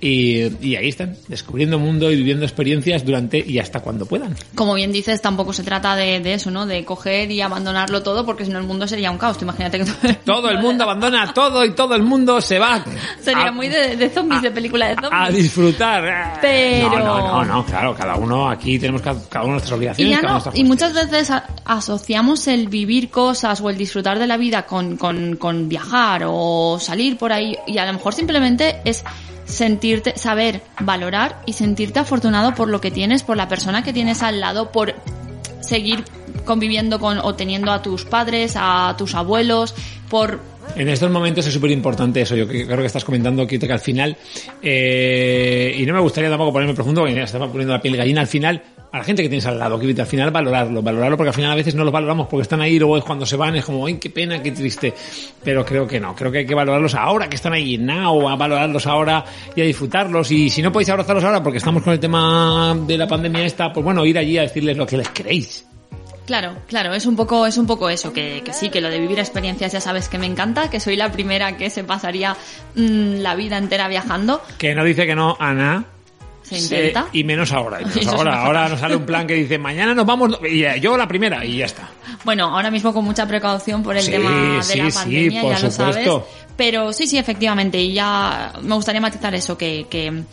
y, 0.06 0.52
y 0.62 0.76
ahí 0.76 0.90
están, 0.90 1.16
descubriendo 1.30 1.80
mundo 1.80 2.12
y 2.12 2.16
viviendo 2.18 2.44
experiencias 2.46 3.06
durante 3.06 3.38
y 3.40 3.60
hasta 3.60 3.80
cuando 3.80 4.06
puedan. 4.06 4.36
Como 4.54 4.74
bien 4.74 4.92
dices, 4.92 5.22
tampoco 5.22 5.54
se 5.54 5.64
trata 5.64 5.96
de, 5.96 6.20
de 6.20 6.34
eso, 6.34 6.52
¿no? 6.52 6.66
De 6.66 6.84
coger 6.84 7.32
y 7.32 7.40
abandonarlo 7.40 8.04
todo, 8.04 8.26
porque 8.26 8.44
si 8.46 8.52
no 8.52 8.60
el 8.60 8.66
mundo 8.66 8.88
sería 8.88 9.12
un 9.12 9.18
caos. 9.18 9.38
Imagínate 9.42 9.80
que 9.80 10.14
Todo 10.26 10.50
el 10.50 10.60
mundo 10.60 10.84
abandona 10.84 11.34
todo 11.34 11.64
y 11.64 11.74
todo 11.74 11.96
el 11.96 12.04
mundo 12.04 12.42
se 12.42 12.60
va. 12.60 12.84
Sería 13.22 13.48
a- 13.48 13.52
muy 13.52 13.70
de, 13.70 13.96
de 13.96 14.10
zombies, 14.10 14.40
a- 14.40 14.44
de 14.44 14.52
película 14.52 14.88
de 14.90 14.96
zombies. 14.96 15.12
a 15.14 15.30
disfrutar. 15.32 16.40
Pero- 16.42 16.90
No, 16.90 17.00
no, 17.00 17.28
no, 17.28 17.46
no, 17.46 17.66
claro, 17.66 17.96
cada 17.96 18.16
uno 18.16 18.50
aquí 18.50 18.78
tenemos 18.78 19.02
ca- 19.02 19.16
cada 19.30 19.46
uno 19.46 19.54
nuestras 19.54 19.74
obligaciones. 19.78 20.16
cada 20.18 20.28
no, 20.28 20.34
nuestras 20.34 20.58
y 20.58 20.64
muchas 20.66 20.94
veces 20.94 21.32
asociamos 21.66 22.48
el 22.48 22.68
vivir 22.68 23.10
cosas 23.10 23.62
o 23.62 23.70
el 23.70 23.78
disfrutar 23.78 24.20
de 24.20 24.28
la 24.28 24.38
vida 24.38 24.66
con, 24.66 24.98
con, 24.98 25.38
con 25.38 25.70
viajar 25.70 26.24
o 26.28 26.78
salir 26.80 27.18
por 27.18 27.32
ahí 27.32 27.56
y 27.68 27.78
a 27.78 27.86
lo 27.86 27.94
mejor 27.94 28.14
simplemente 28.14 28.82
es 28.86 29.04
sentirte, 29.46 30.18
saber 30.18 30.62
valorar 30.80 31.42
y 31.46 31.54
sentirte 31.54 32.00
afortunado 32.00 32.56
por 32.56 32.70
lo 32.70 32.82
que 32.82 32.92
tienes, 32.92 33.24
por 33.24 33.38
la 33.38 33.48
persona 33.48 33.84
que 33.84 33.94
tienes 33.94 34.24
al 34.24 34.40
lado, 34.40 34.72
por 34.72 34.96
seguir 35.62 36.04
conviviendo 36.46 37.00
con 37.00 37.20
o 37.20 37.36
teniendo 37.36 37.72
a 37.72 37.82
tus 37.82 38.06
padres, 38.06 38.54
a 38.58 38.96
tus 38.98 39.16
abuelos, 39.16 39.76
por 40.10 40.40
En 40.76 40.90
estos 40.90 41.12
momentos 41.12 41.46
es 41.46 41.54
súper 41.54 41.70
importante 41.70 42.22
eso. 42.22 42.36
Yo 42.36 42.48
creo 42.48 42.78
que 42.78 42.86
estás 42.86 43.06
comentando 43.06 43.46
que, 43.46 43.60
que 43.60 43.72
al 43.72 43.80
final, 43.80 44.18
eh, 44.62 45.76
y 45.78 45.86
no 45.86 45.94
me 45.94 46.00
gustaría 46.00 46.30
tampoco 46.30 46.52
ponerme 46.52 46.74
profundo, 46.74 47.02
porque 47.02 47.14
ya 47.14 47.24
estaba 47.24 47.48
poniendo 47.48 47.74
la 47.74 47.82
piel 47.82 47.96
gallina 47.96 48.22
al 48.22 48.28
final, 48.28 48.64
a 48.92 48.98
la 48.98 49.04
gente 49.04 49.22
que 49.22 49.30
tienes 49.30 49.46
al 49.46 49.60
lado, 49.60 49.80
que 49.80 50.02
al 50.02 50.08
final 50.08 50.32
valorarlo, 50.32 50.82
valorarlo 50.82 51.16
porque 51.16 51.30
al 51.30 51.36
final 51.36 51.52
a 51.52 51.56
veces 51.56 51.76
no 51.76 51.84
los 51.84 51.94
valoramos 51.94 52.28
porque 52.28 52.42
están 52.42 52.62
ahí 52.62 52.76
y 52.76 52.80
luego 52.80 52.98
es 52.98 53.04
cuando 53.04 53.26
se 53.26 53.36
van, 53.36 53.56
es 53.56 53.66
como, 53.66 53.86
ay, 53.86 53.98
qué 53.98 54.10
pena, 54.10 54.42
qué 54.42 54.52
triste. 54.52 54.94
Pero 55.44 55.64
creo 55.64 55.88
que 55.88 56.00
no, 56.00 56.16
creo 56.16 56.32
que 56.32 56.40
hay 56.40 56.46
que 56.46 56.56
valorarlos 56.56 56.96
ahora 56.96 57.30
que 57.30 57.36
están 57.36 57.54
ahí, 57.54 57.78
now, 57.78 58.28
a 58.28 58.36
valorarlos 58.36 58.88
ahora 58.88 59.24
y 59.56 59.62
a 59.62 59.66
disfrutarlos. 59.66 60.32
Y 60.32 60.50
si 60.50 60.64
no 60.64 60.72
podéis 60.72 60.90
abrazarlos 60.90 61.24
ahora 61.24 61.42
porque 61.44 61.60
estamos 61.60 61.84
con 61.84 61.94
el 61.94 62.00
tema 62.00 62.76
de 62.88 62.98
la 62.98 63.08
pandemia 63.08 63.46
esta, 63.46 63.72
pues 63.72 63.84
bueno, 63.84 64.06
ir 64.06 64.18
allí 64.18 64.40
a 64.40 64.42
decirles 64.42 64.76
lo 64.76 64.88
que 64.88 64.98
les 64.98 65.10
queréis. 65.10 65.66
Claro, 66.26 66.56
claro, 66.68 66.94
es 66.94 67.06
un 67.06 67.16
poco, 67.16 67.46
es 67.46 67.58
un 67.58 67.68
poco 67.68 67.90
eso, 67.90 68.14
que, 68.14 68.42
que 68.46 68.54
sí, 68.54 68.70
que 68.70 68.80
lo 68.80 68.90
de 68.90 69.00
vivir 69.00 69.20
experiencias 69.20 69.74
ya 69.74 69.82
sabes 69.82 70.08
que 70.08 70.18
me 70.18 70.26
encanta, 70.26 70.70
que 70.70 70.80
soy 70.80 70.96
la 70.96 71.12
primera 71.12 71.58
que 71.58 71.70
se 71.70 71.84
pasaría 71.84 72.38
mm, 72.76 73.16
la 73.20 73.36
vida 73.36 73.58
entera 73.58 73.88
viajando. 73.90 74.42
Que 74.58 74.74
no 74.74 74.84
dice 74.86 75.06
que 75.06 75.16
no, 75.16 75.36
Ana. 75.40 75.86
Se 76.44 76.58
intenta. 76.58 77.08
y 77.14 77.24
menos 77.24 77.52
ahora. 77.54 77.82
y 77.82 77.86
menos 77.86 78.08
ahora, 78.14 78.44
ahora 78.46 78.70
nos 78.70 78.80
sale 78.80 78.96
un 78.98 79.06
plan 79.06 79.26
que 79.26 79.34
dice 79.34 79.58
mañana 79.58 79.94
nos 79.96 80.06
vamos 80.06 80.40
y 80.50 80.60
ya, 80.60 80.76
yo 80.76 80.98
la 80.98 81.08
primera 81.08 81.44
y 81.46 81.58
ya 81.58 81.66
está. 81.66 81.90
Bueno, 82.26 82.46
ahora 82.56 82.70
mismo 82.70 82.94
con 82.94 83.04
mucha 83.06 83.26
precaución 83.26 83.82
por 83.82 83.96
el 83.96 84.04
Sí, 84.04 84.12
tema 84.12 84.58
de 84.58 84.64
sí, 84.64 84.78
la 84.78 84.92
sí, 84.92 84.98
pandemia, 84.98 85.42
por 85.42 85.56
ya 85.56 85.60
lo 85.60 85.72
sabes. 85.72 86.10
Pero 86.56 86.94
sí, 86.94 87.08
sí, 87.08 87.18
efectivamente, 87.18 87.82
y 87.82 87.94
ya 87.94 88.54
me 88.62 88.76
gustaría 88.76 89.02
matizar 89.02 89.34
eso, 89.34 89.58
que, 89.58 89.88
que, 89.90 90.24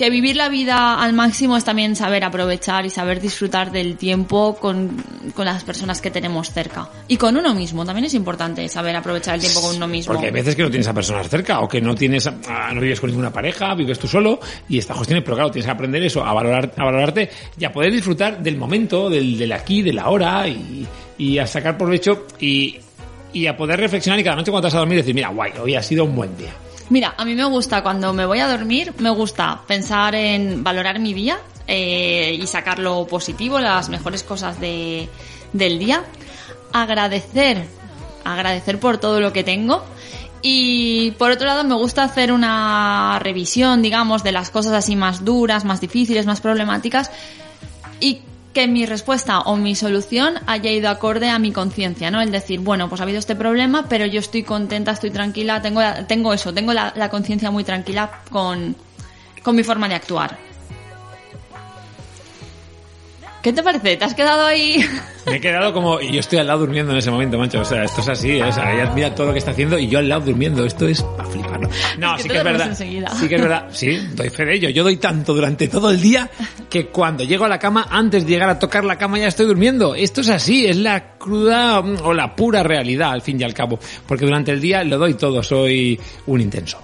que 0.00 0.08
vivir 0.08 0.34
la 0.34 0.48
vida 0.48 0.94
al 0.98 1.12
máximo 1.12 1.58
es 1.58 1.64
también 1.64 1.94
saber 1.94 2.24
aprovechar 2.24 2.86
y 2.86 2.90
saber 2.90 3.20
disfrutar 3.20 3.70
del 3.70 3.98
tiempo 3.98 4.56
con, 4.56 4.96
con 5.34 5.44
las 5.44 5.62
personas 5.62 6.00
que 6.00 6.10
tenemos 6.10 6.50
cerca. 6.50 6.88
Y 7.06 7.18
con 7.18 7.36
uno 7.36 7.54
mismo, 7.54 7.84
también 7.84 8.06
es 8.06 8.14
importante 8.14 8.66
saber 8.70 8.96
aprovechar 8.96 9.34
el 9.34 9.42
tiempo 9.42 9.60
con 9.60 9.76
uno 9.76 9.86
mismo. 9.86 10.14
Porque 10.14 10.28
hay 10.28 10.32
veces 10.32 10.56
que 10.56 10.62
no 10.62 10.70
tienes 10.70 10.88
a 10.88 10.94
personas 10.94 11.28
cerca 11.28 11.60
o 11.60 11.68
que 11.68 11.82
no 11.82 11.94
tienes, 11.94 12.26
a- 12.26 12.72
no 12.72 12.80
vives 12.80 12.98
con 12.98 13.10
ninguna 13.10 13.30
pareja, 13.30 13.74
vives 13.74 13.98
tú 13.98 14.08
solo 14.08 14.40
y 14.70 14.78
estas 14.78 14.96
cuestiones, 14.96 15.22
pero 15.22 15.36
claro, 15.36 15.50
tienes 15.50 15.66
que 15.66 15.72
aprender 15.72 16.02
eso, 16.02 16.24
a 16.24 16.32
valorar, 16.32 16.72
a 16.78 16.84
valorarte 16.84 17.28
y 17.58 17.64
a 17.66 17.70
poder 17.70 17.92
disfrutar 17.92 18.42
del 18.42 18.56
momento, 18.56 19.10
del, 19.10 19.36
del 19.36 19.52
aquí, 19.52 19.82
de 19.82 19.92
la 19.92 20.08
hora 20.08 20.48
y, 20.48 20.86
y 21.18 21.36
a 21.38 21.46
sacar 21.46 21.76
provecho 21.76 22.26
y, 22.40 22.78
y 23.34 23.46
a 23.46 23.54
poder 23.54 23.78
reflexionar 23.78 24.18
y 24.18 24.24
cada 24.24 24.36
noche 24.36 24.50
cuando 24.50 24.66
te 24.66 24.72
vas 24.72 24.76
a 24.76 24.78
dormir 24.78 24.96
decir, 24.96 25.14
mira, 25.14 25.28
guay, 25.28 25.52
hoy 25.62 25.74
ha 25.74 25.82
sido 25.82 26.04
un 26.04 26.16
buen 26.16 26.34
día. 26.38 26.52
Mira, 26.90 27.14
a 27.16 27.24
mí 27.24 27.36
me 27.36 27.44
gusta 27.44 27.82
cuando 27.82 28.12
me 28.12 28.26
voy 28.26 28.40
a 28.40 28.48
dormir, 28.48 28.92
me 28.98 29.10
gusta 29.10 29.60
pensar 29.66 30.16
en 30.16 30.64
valorar 30.64 30.98
mi 30.98 31.14
día 31.14 31.38
eh, 31.68 32.36
y 32.36 32.46
sacar 32.48 32.80
lo 32.80 33.06
positivo, 33.06 33.60
las 33.60 33.88
mejores 33.88 34.24
cosas 34.24 34.60
de, 34.60 35.08
del 35.52 35.78
día. 35.78 36.02
Agradecer, 36.72 37.64
agradecer 38.24 38.80
por 38.80 38.98
todo 38.98 39.20
lo 39.20 39.32
que 39.32 39.44
tengo. 39.44 39.84
Y 40.42 41.12
por 41.12 41.30
otro 41.30 41.46
lado 41.46 41.62
me 41.62 41.76
gusta 41.76 42.02
hacer 42.02 42.32
una 42.32 43.20
revisión, 43.20 43.82
digamos, 43.82 44.24
de 44.24 44.32
las 44.32 44.50
cosas 44.50 44.72
así 44.72 44.96
más 44.96 45.24
duras, 45.24 45.64
más 45.64 45.80
difíciles, 45.80 46.26
más 46.26 46.40
problemáticas 46.40 47.12
y 48.00 48.22
que 48.52 48.66
mi 48.66 48.84
respuesta 48.84 49.40
o 49.40 49.56
mi 49.56 49.74
solución 49.74 50.34
haya 50.46 50.70
ido 50.70 50.88
acorde 50.88 51.28
a 51.28 51.38
mi 51.38 51.52
conciencia, 51.52 52.10
¿no? 52.10 52.20
El 52.20 52.32
decir, 52.32 52.60
bueno, 52.60 52.88
pues 52.88 53.00
ha 53.00 53.04
habido 53.04 53.18
este 53.18 53.36
problema, 53.36 53.86
pero 53.88 54.06
yo 54.06 54.20
estoy 54.20 54.42
contenta, 54.42 54.92
estoy 54.92 55.10
tranquila, 55.10 55.62
tengo, 55.62 55.80
tengo 56.08 56.32
eso, 56.32 56.52
tengo 56.52 56.72
la, 56.72 57.08
conciencia 57.10 57.50
muy 57.50 57.64
tranquila 57.64 58.10
con, 58.30 58.74
con 59.42 59.56
mi 59.56 59.62
forma 59.62 59.88
de 59.88 59.94
actuar. 59.94 60.36
¿Qué 63.42 63.52
te 63.52 63.62
parece? 63.62 63.96
¿Te 63.96 64.04
has 64.04 64.14
quedado 64.14 64.46
ahí? 64.46 64.84
Me 65.30 65.36
he 65.36 65.40
quedado 65.40 65.72
como, 65.72 66.00
y 66.00 66.12
yo 66.12 66.20
estoy 66.20 66.38
al 66.40 66.46
lado 66.46 66.60
durmiendo 66.60 66.92
en 66.92 66.98
ese 66.98 67.10
momento, 67.10 67.38
macho. 67.38 67.60
O 67.60 67.64
sea, 67.64 67.84
esto 67.84 68.00
es 68.00 68.08
así, 68.08 68.40
o 68.40 68.52
sea, 68.52 68.72
ella 68.74 68.92
mira 68.94 69.14
todo 69.14 69.28
lo 69.28 69.32
que 69.32 69.38
está 69.38 69.52
haciendo 69.52 69.78
y 69.78 69.88
yo 69.88 69.98
al 69.98 70.08
lado 70.08 70.22
durmiendo. 70.26 70.64
Esto 70.64 70.86
es 70.88 71.02
para 71.02 71.28
fliparlo. 71.28 71.68
No, 71.98 72.16
Es 72.16 72.16
que 72.18 72.22
sí 72.24 72.28
que 72.28 72.38
es 72.38 72.44
verdad. 72.44 72.68
enseguida. 72.68 73.08
Sí 73.14 73.28
que 73.28 73.34
es 73.36 73.40
verdad. 73.42 73.68
Sí, 73.72 73.98
doy 74.14 74.30
fe 74.30 74.44
de 74.44 74.54
ello. 74.56 74.68
Yo 74.70 74.82
doy 74.84 74.96
tanto 74.96 75.32
durante 75.34 75.68
todo 75.68 75.90
el 75.90 76.00
día 76.00 76.28
que 76.68 76.86
cuando 76.86 77.24
llego 77.24 77.44
a 77.44 77.48
la 77.48 77.58
cama, 77.58 77.86
antes 77.90 78.24
de 78.26 78.30
llegar 78.32 78.48
a 78.50 78.58
tocar 78.58 78.84
la 78.84 78.96
cama 78.96 79.18
ya 79.18 79.28
estoy 79.28 79.46
durmiendo. 79.46 79.94
Esto 79.94 80.20
es 80.20 80.28
así, 80.28 80.66
es 80.66 80.76
la 80.76 81.16
cruda 81.18 81.80
mm, 81.82 81.98
o 82.02 82.12
la 82.12 82.34
pura 82.34 82.62
realidad, 82.62 83.12
al 83.12 83.22
fin 83.22 83.40
y 83.40 83.44
al 83.44 83.54
cabo. 83.54 83.78
Porque 84.06 84.24
durante 84.24 84.50
el 84.52 84.60
día 84.60 84.82
lo 84.84 84.98
doy 84.98 85.14
todo, 85.14 85.42
soy 85.42 85.98
un 86.26 86.40
intenso. 86.40 86.78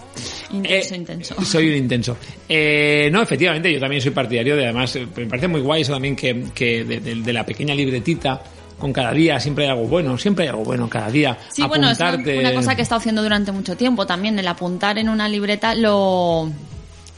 Intenso, 0.52 0.94
Eh, 0.94 0.96
intenso. 0.96 1.34
Soy 1.44 1.68
un 1.68 1.76
intenso. 1.76 2.16
Eh, 2.48 3.10
no, 3.12 3.20
efectivamente, 3.20 3.70
yo 3.70 3.78
también 3.80 4.00
soy 4.00 4.12
partidario 4.12 4.56
de, 4.56 4.64
además, 4.64 4.94
eh, 4.96 5.06
me 5.14 5.26
parece 5.26 5.48
muy 5.48 5.60
guay 5.60 5.82
eso 5.82 5.92
también 5.92 6.14
que, 6.16 6.44
que 6.54 6.84
de, 6.84 7.00
de- 7.00 7.16
de 7.16 7.32
la 7.32 7.44
pequeña 7.44 7.74
libretita, 7.74 8.35
con 8.78 8.92
cada 8.92 9.12
día 9.12 9.40
siempre 9.40 9.64
hay 9.64 9.70
algo 9.70 9.86
bueno, 9.86 10.18
siempre 10.18 10.44
hay 10.44 10.50
algo 10.50 10.64
bueno 10.64 10.88
cada 10.88 11.10
día. 11.10 11.38
Sí, 11.50 11.62
bueno, 11.62 11.90
es 11.90 11.98
una, 11.98 12.08
Apuntarte. 12.08 12.38
una 12.38 12.54
cosa 12.54 12.74
que 12.74 12.82
he 12.82 12.84
estado 12.84 12.98
haciendo 12.98 13.22
durante 13.22 13.52
mucho 13.52 13.76
tiempo 13.76 14.06
también, 14.06 14.38
el 14.38 14.48
apuntar 14.48 14.98
en 14.98 15.08
una 15.08 15.28
libreta 15.28 15.74
lo, 15.74 16.50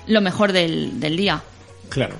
lo 0.06 0.20
mejor 0.20 0.52
del, 0.52 1.00
del 1.00 1.16
día. 1.16 1.42
Claro. 1.88 2.16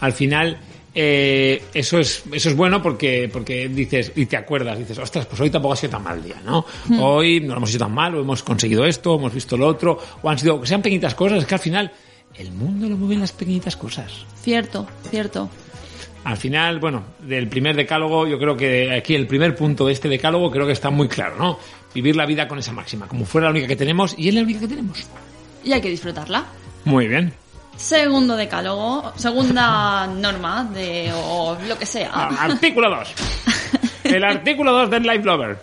Al 0.00 0.12
final, 0.12 0.58
eh, 0.94 1.62
eso 1.72 1.98
es 1.98 2.22
eso 2.32 2.50
es 2.50 2.56
bueno 2.56 2.82
porque 2.82 3.30
porque 3.32 3.66
dices 3.68 4.12
y 4.14 4.26
te 4.26 4.36
acuerdas 4.36 4.78
dices 4.78 4.98
ostras 4.98 5.24
pues 5.24 5.40
hoy 5.40 5.48
tampoco 5.48 5.72
ha 5.72 5.76
sido 5.76 5.92
tan 5.92 6.02
mal 6.02 6.22
día 6.22 6.36
no 6.44 6.66
hoy 7.00 7.40
no 7.40 7.52
lo 7.52 7.56
hemos 7.56 7.70
hecho 7.70 7.78
tan 7.78 7.94
mal 7.94 8.14
o 8.14 8.20
hemos 8.20 8.42
conseguido 8.42 8.84
esto 8.84 9.14
hemos 9.14 9.32
visto 9.32 9.56
lo 9.56 9.68
otro 9.68 9.98
o 10.20 10.28
han 10.28 10.38
sido 10.38 10.60
que 10.60 10.66
sean 10.66 10.82
pequeñitas 10.82 11.14
cosas 11.14 11.38
es 11.38 11.46
que 11.46 11.54
al 11.54 11.60
final 11.60 11.92
el 12.34 12.52
mundo 12.52 12.90
lo 12.90 12.98
mueven 12.98 13.20
las 13.20 13.32
pequeñitas 13.32 13.74
cosas 13.74 14.26
Cierto, 14.42 14.86
cierto. 15.08 15.48
Al 16.24 16.36
final, 16.36 16.78
bueno, 16.78 17.02
del 17.20 17.48
primer 17.48 17.74
decálogo, 17.74 18.26
yo 18.26 18.38
creo 18.38 18.56
que 18.56 18.92
aquí 18.92 19.14
el 19.14 19.26
primer 19.26 19.56
punto 19.56 19.86
de 19.86 19.92
este 19.92 20.08
decálogo 20.08 20.50
creo 20.50 20.66
que 20.66 20.72
está 20.72 20.90
muy 20.90 21.08
claro, 21.08 21.36
¿no? 21.36 21.58
Vivir 21.94 22.14
la 22.14 22.26
vida 22.26 22.46
con 22.46 22.58
esa 22.58 22.72
máxima, 22.72 23.08
como 23.08 23.24
fuera 23.24 23.46
la 23.46 23.50
única 23.50 23.66
que 23.66 23.76
tenemos 23.76 24.14
y 24.16 24.28
es 24.28 24.34
la 24.34 24.42
única 24.42 24.60
que 24.60 24.68
tenemos. 24.68 25.04
Y 25.64 25.72
hay 25.72 25.80
que 25.80 25.90
disfrutarla. 25.90 26.44
Muy 26.84 27.08
bien. 27.08 27.32
Segundo 27.76 28.36
decálogo, 28.36 29.12
segunda 29.16 30.06
norma 30.16 30.64
de 30.64 31.10
o 31.12 31.58
lo 31.66 31.78
que 31.78 31.86
sea. 31.86 32.10
Ah, 32.12 32.44
Artículo 32.44 32.88
2. 32.90 33.14
El 34.04 34.24
artículo 34.24 34.72
2 34.72 34.90
del 34.90 35.02
Life 35.02 35.24
Lover. 35.24 35.58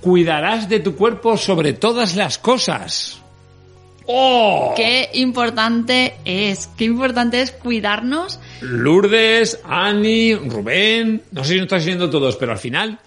Cuidarás 0.00 0.68
de 0.68 0.80
tu 0.80 0.96
cuerpo 0.96 1.36
sobre 1.36 1.74
todas 1.74 2.16
las 2.16 2.38
cosas. 2.38 3.20
¡Oh! 4.12 4.72
Qué 4.76 5.08
importante 5.14 6.14
es, 6.24 6.68
qué 6.76 6.84
importante 6.86 7.40
es 7.42 7.52
cuidarnos. 7.52 8.40
Lourdes, 8.60 9.60
Ani, 9.64 10.34
Rubén, 10.34 11.22
no 11.30 11.44
sé 11.44 11.50
si 11.50 11.56
nos 11.56 11.64
estás 11.64 11.82
siguiendo 11.82 12.10
todos, 12.10 12.34
pero 12.36 12.50
al 12.52 12.58
final 12.58 12.98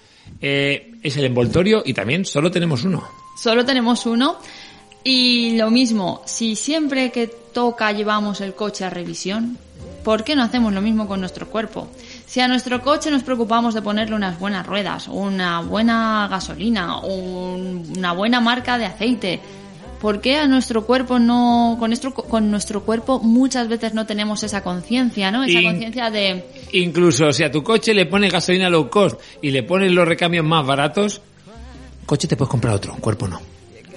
eh, 0.41 0.93
es 1.03 1.17
el 1.17 1.25
envoltorio 1.25 1.83
y 1.85 1.93
también 1.93 2.23
solo 2.25 2.49
tenemos 2.51 2.83
uno. 2.85 3.03
Solo 3.37 3.65
tenemos 3.65 4.05
uno. 4.05 4.37
Y 5.03 5.57
lo 5.57 5.69
mismo, 5.69 6.21
si 6.25 6.55
siempre 6.55 7.11
que 7.11 7.27
toca 7.27 7.91
llevamos 7.91 8.39
el 8.39 8.53
coche 8.53 8.85
a 8.85 8.89
revisión, 8.89 9.57
¿por 10.05 10.23
qué 10.23 10.35
no 10.37 10.43
hacemos 10.43 10.71
lo 10.71 10.79
mismo 10.81 11.07
con 11.07 11.19
nuestro 11.19 11.49
cuerpo? 11.49 11.89
Si 12.25 12.39
a 12.39 12.47
nuestro 12.47 12.81
coche 12.81 13.11
nos 13.11 13.23
preocupamos 13.23 13.73
de 13.73 13.81
ponerle 13.81 14.15
unas 14.15 14.39
buenas 14.39 14.65
ruedas, 14.65 15.09
una 15.09 15.59
buena 15.59 16.27
gasolina, 16.31 16.99
un- 17.01 17.93
una 17.97 18.13
buena 18.13 18.39
marca 18.39 18.77
de 18.77 18.85
aceite, 18.85 19.41
¿por 20.03 20.19
qué 20.19 20.35
a 20.35 20.47
nuestro 20.47 20.85
cuerpo 20.85 21.17
no, 21.17 21.77
con 21.79 21.89
nuestro, 21.89 22.13
con 22.13 22.51
nuestro 22.51 22.83
cuerpo 22.83 23.21
muchas 23.21 23.69
veces 23.69 23.93
no 23.93 24.05
tenemos 24.05 24.43
esa 24.43 24.61
conciencia, 24.61 25.31
¿no? 25.31 25.45
Esa 25.45 25.63
conciencia 25.63 26.09
de, 26.09 26.43
Incluso 26.73 27.31
si 27.31 27.41
a 27.45 27.49
tu 27.49 27.63
coche 27.63 27.93
le 27.93 28.05
pones 28.05 28.29
gasolina 28.29 28.69
low 28.69 28.89
cost 28.89 29.17
y 29.41 29.51
le 29.51 29.63
pones 29.63 29.93
los 29.93 30.05
recambios 30.05 30.45
más 30.45 30.65
baratos, 30.65 31.21
coche 32.05 32.27
te 32.27 32.35
puedes 32.35 32.49
comprar 32.51 32.73
otro, 32.73 32.93
cuerpo 32.95 33.29
no. 33.29 33.39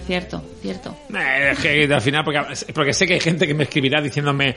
cierto, 0.06 0.44
cierto. 0.62 0.96
Eh, 1.12 1.50
es 1.50 1.58
que 1.58 1.92
al 1.92 2.00
final, 2.00 2.22
porque, 2.25 2.40
porque 2.72 2.92
sé 2.92 3.04
que 3.08 3.14
hay 3.14 3.20
gente 3.20 3.44
que 3.44 3.54
me 3.54 3.64
escribirá 3.64 4.00
diciéndome, 4.00 4.54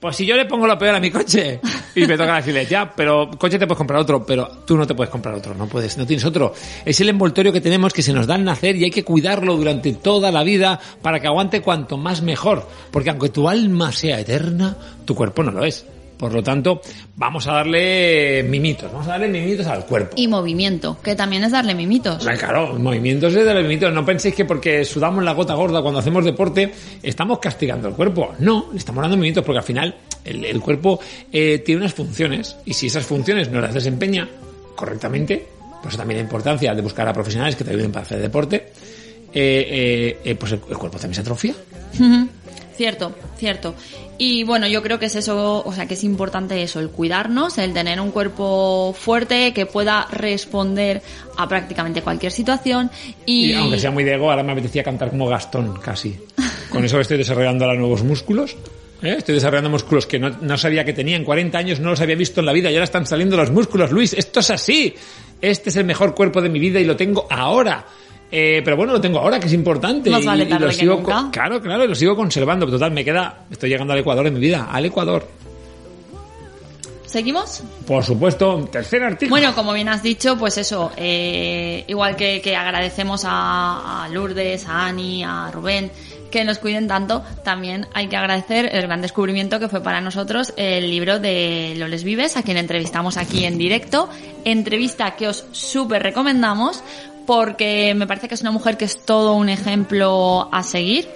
pues 0.00 0.16
si 0.16 0.24
yo 0.24 0.34
le 0.34 0.46
pongo 0.46 0.66
lo 0.66 0.78
peor 0.78 0.94
a 0.94 1.00
mi 1.00 1.10
coche, 1.10 1.60
y 1.94 2.06
me 2.06 2.16
toca 2.16 2.36
decirle, 2.36 2.64
ya, 2.64 2.90
pero 2.94 3.30
coche 3.38 3.58
te 3.58 3.66
puedes 3.66 3.76
comprar 3.76 4.00
otro, 4.00 4.24
pero 4.24 4.48
tú 4.66 4.76
no 4.76 4.86
te 4.86 4.94
puedes 4.94 5.10
comprar 5.10 5.34
otro, 5.34 5.54
no 5.54 5.66
puedes, 5.66 5.98
no 5.98 6.06
tienes 6.06 6.24
otro. 6.24 6.54
Es 6.84 7.00
el 7.02 7.10
envoltorio 7.10 7.52
que 7.52 7.60
tenemos 7.60 7.92
que 7.92 8.02
se 8.02 8.14
nos 8.14 8.26
da 8.26 8.36
al 8.36 8.44
nacer 8.44 8.76
y 8.76 8.84
hay 8.84 8.90
que 8.90 9.04
cuidarlo 9.04 9.56
durante 9.56 9.92
toda 9.92 10.32
la 10.32 10.42
vida 10.42 10.80
para 11.02 11.20
que 11.20 11.26
aguante 11.26 11.60
cuanto 11.60 11.98
más 11.98 12.22
mejor, 12.22 12.66
porque 12.90 13.10
aunque 13.10 13.28
tu 13.28 13.48
alma 13.48 13.92
sea 13.92 14.18
eterna, 14.18 14.76
tu 15.04 15.14
cuerpo 15.14 15.42
no 15.42 15.50
lo 15.50 15.64
es. 15.64 15.84
Por 16.20 16.34
lo 16.34 16.42
tanto, 16.42 16.82
vamos 17.16 17.46
a 17.46 17.54
darle 17.54 18.42
mimitos, 18.42 18.92
vamos 18.92 19.08
a 19.08 19.12
darle 19.12 19.28
mimitos 19.28 19.66
al 19.66 19.86
cuerpo. 19.86 20.16
Y 20.16 20.28
movimiento, 20.28 20.98
que 21.02 21.16
también 21.16 21.44
es 21.44 21.52
darle 21.52 21.74
mimitos. 21.74 22.26
Claro, 22.38 22.78
movimientos 22.78 23.34
es 23.34 23.42
de 23.42 23.54
los 23.54 23.62
movimientos. 23.62 23.94
No 23.94 24.04
penséis 24.04 24.34
que 24.34 24.44
porque 24.44 24.84
sudamos 24.84 25.24
la 25.24 25.32
gota 25.32 25.54
gorda 25.54 25.80
cuando 25.80 26.00
hacemos 26.00 26.22
deporte 26.22 26.74
estamos 27.02 27.38
castigando 27.38 27.88
el 27.88 27.94
cuerpo. 27.94 28.34
No, 28.38 28.66
le 28.70 28.76
estamos 28.76 29.00
dando 29.00 29.16
movimientos 29.16 29.42
porque 29.46 29.60
al 29.60 29.64
final 29.64 29.96
el, 30.22 30.44
el 30.44 30.60
cuerpo 30.60 31.00
eh, 31.32 31.62
tiene 31.64 31.80
unas 31.80 31.94
funciones 31.94 32.58
y 32.66 32.74
si 32.74 32.88
esas 32.88 33.06
funciones 33.06 33.50
no 33.50 33.62
las 33.62 33.72
desempeña 33.72 34.28
correctamente, 34.76 35.46
pues 35.82 35.96
también 35.96 36.18
la 36.18 36.24
importancia 36.24 36.74
de 36.74 36.82
buscar 36.82 37.08
a 37.08 37.14
profesionales 37.14 37.56
que 37.56 37.64
te 37.64 37.70
ayuden 37.70 37.92
para 37.92 38.04
hacer 38.04 38.20
deporte, 38.20 38.72
eh, 39.32 40.20
eh, 40.22 40.34
pues 40.34 40.52
el, 40.52 40.60
el 40.68 40.76
cuerpo 40.76 40.98
también 40.98 41.14
se 41.14 41.22
atrofia. 41.22 41.54
Cierto, 42.80 43.14
cierto. 43.36 43.74
Y 44.16 44.42
bueno, 44.44 44.66
yo 44.66 44.82
creo 44.82 44.98
que 44.98 45.04
es 45.04 45.14
eso, 45.14 45.62
o 45.62 45.70
sea, 45.74 45.84
que 45.84 45.92
es 45.92 46.02
importante 46.02 46.62
eso, 46.62 46.80
el 46.80 46.88
cuidarnos, 46.88 47.58
el 47.58 47.74
tener 47.74 48.00
un 48.00 48.10
cuerpo 48.10 48.96
fuerte 48.98 49.52
que 49.52 49.66
pueda 49.66 50.06
responder 50.10 51.02
a 51.36 51.46
prácticamente 51.46 52.00
cualquier 52.00 52.32
situación 52.32 52.90
y, 53.26 53.50
Y 53.50 53.52
aunque 53.52 53.78
sea 53.78 53.90
muy 53.90 54.02
de 54.02 54.14
ego, 54.14 54.30
ahora 54.30 54.42
me 54.42 54.52
apetecía 54.52 54.82
cantar 54.82 55.10
como 55.10 55.28
Gastón, 55.28 55.74
casi. 55.76 56.18
Con 56.70 56.82
eso 56.82 56.98
estoy 56.98 57.18
desarrollando 57.18 57.66
ahora 57.66 57.78
nuevos 57.78 58.02
músculos. 58.02 58.56
¿eh? 59.02 59.16
Estoy 59.18 59.34
desarrollando 59.34 59.68
músculos 59.68 60.06
que 60.06 60.18
no, 60.18 60.30
no 60.30 60.56
sabía 60.56 60.82
que 60.82 60.94
tenía 60.94 61.16
en 61.16 61.24
40 61.24 61.58
años, 61.58 61.80
no 61.80 61.90
los 61.90 62.00
había 62.00 62.16
visto 62.16 62.40
en 62.40 62.46
la 62.46 62.54
vida 62.54 62.70
y 62.70 62.76
ahora 62.76 62.84
están 62.84 63.04
saliendo 63.04 63.36
los 63.36 63.50
músculos. 63.50 63.90
Luis, 63.90 64.14
esto 64.14 64.40
es 64.40 64.50
así. 64.50 64.94
Este 65.42 65.68
es 65.68 65.76
el 65.76 65.84
mejor 65.84 66.14
cuerpo 66.14 66.40
de 66.40 66.48
mi 66.48 66.58
vida 66.58 66.80
y 66.80 66.86
lo 66.86 66.96
tengo 66.96 67.26
ahora. 67.28 67.84
Eh, 68.32 68.62
pero 68.64 68.76
bueno, 68.76 68.92
lo 68.92 69.00
tengo 69.00 69.18
ahora, 69.18 69.40
que 69.40 69.46
es 69.46 69.52
importante. 69.52 70.10
Más 70.10 70.22
y, 70.22 70.26
vale 70.26 70.44
y 70.44 70.48
tarde 70.48 70.66
lo 70.66 70.70
que 70.70 70.76
sigo 70.76 70.96
nunca. 70.96 71.28
Claro, 71.32 71.60
claro, 71.60 71.84
y 71.84 71.88
lo 71.88 71.94
sigo 71.94 72.14
conservando. 72.14 72.66
Total, 72.66 72.92
me 72.92 73.04
queda. 73.04 73.44
Estoy 73.50 73.70
llegando 73.70 73.92
al 73.92 73.98
Ecuador 73.98 74.26
en 74.26 74.34
mi 74.34 74.40
vida. 74.40 74.68
Al 74.70 74.84
Ecuador. 74.84 75.26
¿Seguimos? 77.06 77.64
Por 77.88 78.04
supuesto, 78.04 78.68
tercer 78.70 79.02
artículo. 79.02 79.30
Bueno, 79.30 79.52
como 79.52 79.72
bien 79.72 79.88
has 79.88 80.00
dicho, 80.00 80.38
pues 80.38 80.56
eso, 80.58 80.92
eh, 80.96 81.84
igual 81.88 82.14
que, 82.14 82.40
que 82.40 82.54
agradecemos 82.54 83.24
a, 83.26 84.04
a 84.04 84.08
Lourdes, 84.10 84.68
a 84.68 84.86
Ani, 84.86 85.24
a 85.24 85.50
Rubén, 85.52 85.90
que 86.30 86.44
nos 86.44 86.58
cuiden 86.58 86.86
tanto, 86.86 87.24
también 87.44 87.88
hay 87.92 88.06
que 88.06 88.16
agradecer 88.16 88.70
el 88.72 88.82
gran 88.82 89.02
descubrimiento 89.02 89.58
que 89.58 89.68
fue 89.68 89.82
para 89.82 90.00
nosotros 90.00 90.54
el 90.56 90.88
libro 90.88 91.18
de 91.18 91.74
Loles 91.76 92.04
Vives, 92.04 92.36
a 92.36 92.42
quien 92.42 92.56
entrevistamos 92.56 93.16
aquí 93.16 93.44
en 93.44 93.58
directo. 93.58 94.08
Entrevista 94.44 95.16
que 95.16 95.28
os 95.28 95.44
súper 95.50 96.02
recomendamos 96.02 96.82
porque 97.26 97.94
me 97.94 98.06
parece 98.06 98.28
que 98.28 98.34
es 98.34 98.42
una 98.42 98.50
mujer 98.50 98.76
que 98.76 98.84
es 98.84 99.04
todo 99.04 99.34
un 99.34 99.48
ejemplo 99.48 100.48
a 100.52 100.62
seguir. 100.62 101.08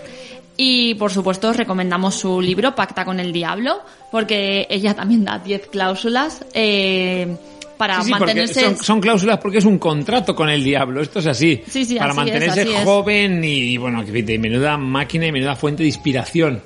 Y 0.57 0.95
por 0.95 1.11
supuesto 1.11 1.49
os 1.49 1.57
recomendamos 1.57 2.15
su 2.15 2.41
libro 2.41 2.75
Pacta 2.75 3.05
con 3.05 3.19
el 3.19 3.33
Diablo, 3.33 3.81
porque 4.13 4.67
ella 4.71 4.95
también 4.95 5.25
da 5.25 5.39
10 5.39 5.67
cláusulas 5.67 6.45
eh, 6.55 7.37
para 7.77 7.97
Sí, 7.97 8.05
sí, 8.05 8.11
porque 8.11 8.25
mantenerse... 8.27 8.61
son, 8.61 8.77
son 8.77 9.01
cláusulas 9.01 9.39
porque 9.39 9.59
es 9.59 9.65
un 9.65 9.79
contrato 9.79 10.35
con 10.35 10.49
el 10.49 10.63
diablo. 10.63 11.01
Esto 11.01 11.19
es 11.19 11.27
así. 11.27 11.63
Sí, 11.67 11.85
sí, 11.85 11.97
para 11.97 12.11
así 12.11 12.17
mantenerse 12.17 12.63
es. 12.63 12.85
joven 12.85 13.43
y, 13.43 13.77
bueno, 13.77 14.03
de 14.05 14.39
menuda 14.39 14.77
máquina 14.77 15.27
y 15.27 15.33
menuda 15.33 15.57
fuente 15.57 15.83
de 15.83 15.89
inspiración. 15.89 16.63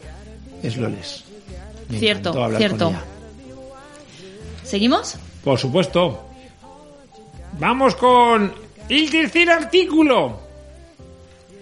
Es 0.62 0.76
Loles. 0.76 1.25
Me 1.88 1.99
Cierto, 1.99 2.50
cierto. 2.57 2.92
¿Seguimos? 4.62 5.16
Por 5.42 5.59
supuesto. 5.59 6.25
Vamos 7.59 7.95
con 7.95 8.52
el 8.88 9.11
tercer 9.11 9.50
artículo. 9.50 10.40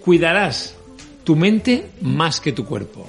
Cuidarás 0.03 0.75
tu 1.23 1.35
mente 1.35 1.89
más 2.01 2.39
que 2.39 2.53
tu 2.53 2.65
cuerpo. 2.65 3.05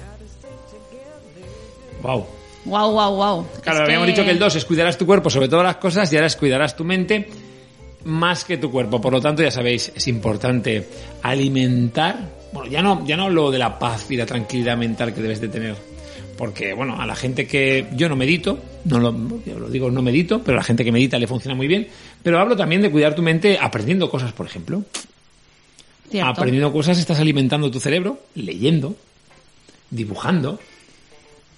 Wow. 2.01 2.25
Wow, 2.65 2.91
wow, 2.91 3.15
wow. 3.15 3.47
Claro, 3.61 3.83
habíamos 3.85 4.07
dicho 4.07 4.23
que 4.23 4.31
el 4.31 4.39
2 4.39 4.55
es 4.57 4.65
cuidarás 4.65 4.97
tu 4.97 5.05
cuerpo 5.05 5.29
sobre 5.29 5.47
todas 5.47 5.65
las 5.65 5.77
cosas 5.77 6.11
y 6.11 6.15
ahora 6.15 6.27
es 6.27 6.35
cuidarás 6.35 6.75
tu 6.75 6.83
mente 6.83 7.29
más 8.03 8.43
que 8.43 8.57
tu 8.57 8.71
cuerpo. 8.71 8.99
Por 8.99 9.13
lo 9.13 9.21
tanto, 9.21 9.41
ya 9.41 9.51
sabéis, 9.51 9.91
es 9.95 10.07
importante 10.07 10.87
alimentar. 11.23 12.17
Bueno, 12.51 12.69
ya 12.69 12.81
no, 12.81 13.05
ya 13.05 13.15
no 13.15 13.23
hablo 13.23 13.51
de 13.51 13.59
la 13.59 13.79
paz 13.79 14.09
y 14.09 14.17
la 14.17 14.25
tranquilidad 14.25 14.77
mental 14.77 15.13
que 15.13 15.21
debes 15.21 15.39
de 15.41 15.47
tener. 15.47 15.75
Porque, 16.39 16.73
bueno, 16.73 17.01
a 17.01 17.05
la 17.05 17.17
gente 17.17 17.45
que 17.45 17.87
yo 17.97 18.07
no 18.07 18.15
medito, 18.15 18.59
no 18.85 18.97
lo, 18.97 19.13
yo 19.45 19.59
lo 19.59 19.69
digo, 19.69 19.91
no 19.91 20.01
medito, 20.01 20.41
pero 20.41 20.57
a 20.57 20.61
la 20.61 20.63
gente 20.63 20.85
que 20.85 20.91
medita 20.93 21.19
le 21.19 21.27
funciona 21.27 21.53
muy 21.53 21.67
bien. 21.67 21.89
Pero 22.23 22.39
hablo 22.39 22.55
también 22.55 22.81
de 22.81 22.89
cuidar 22.89 23.13
tu 23.13 23.21
mente 23.21 23.57
aprendiendo 23.59 24.09
cosas, 24.09 24.31
por 24.31 24.45
ejemplo. 24.45 24.85
Cierto. 26.09 26.29
Aprendiendo 26.29 26.71
cosas, 26.71 26.97
estás 26.97 27.19
alimentando 27.19 27.69
tu 27.69 27.81
cerebro, 27.81 28.21
leyendo, 28.35 28.95
dibujando, 29.89 30.61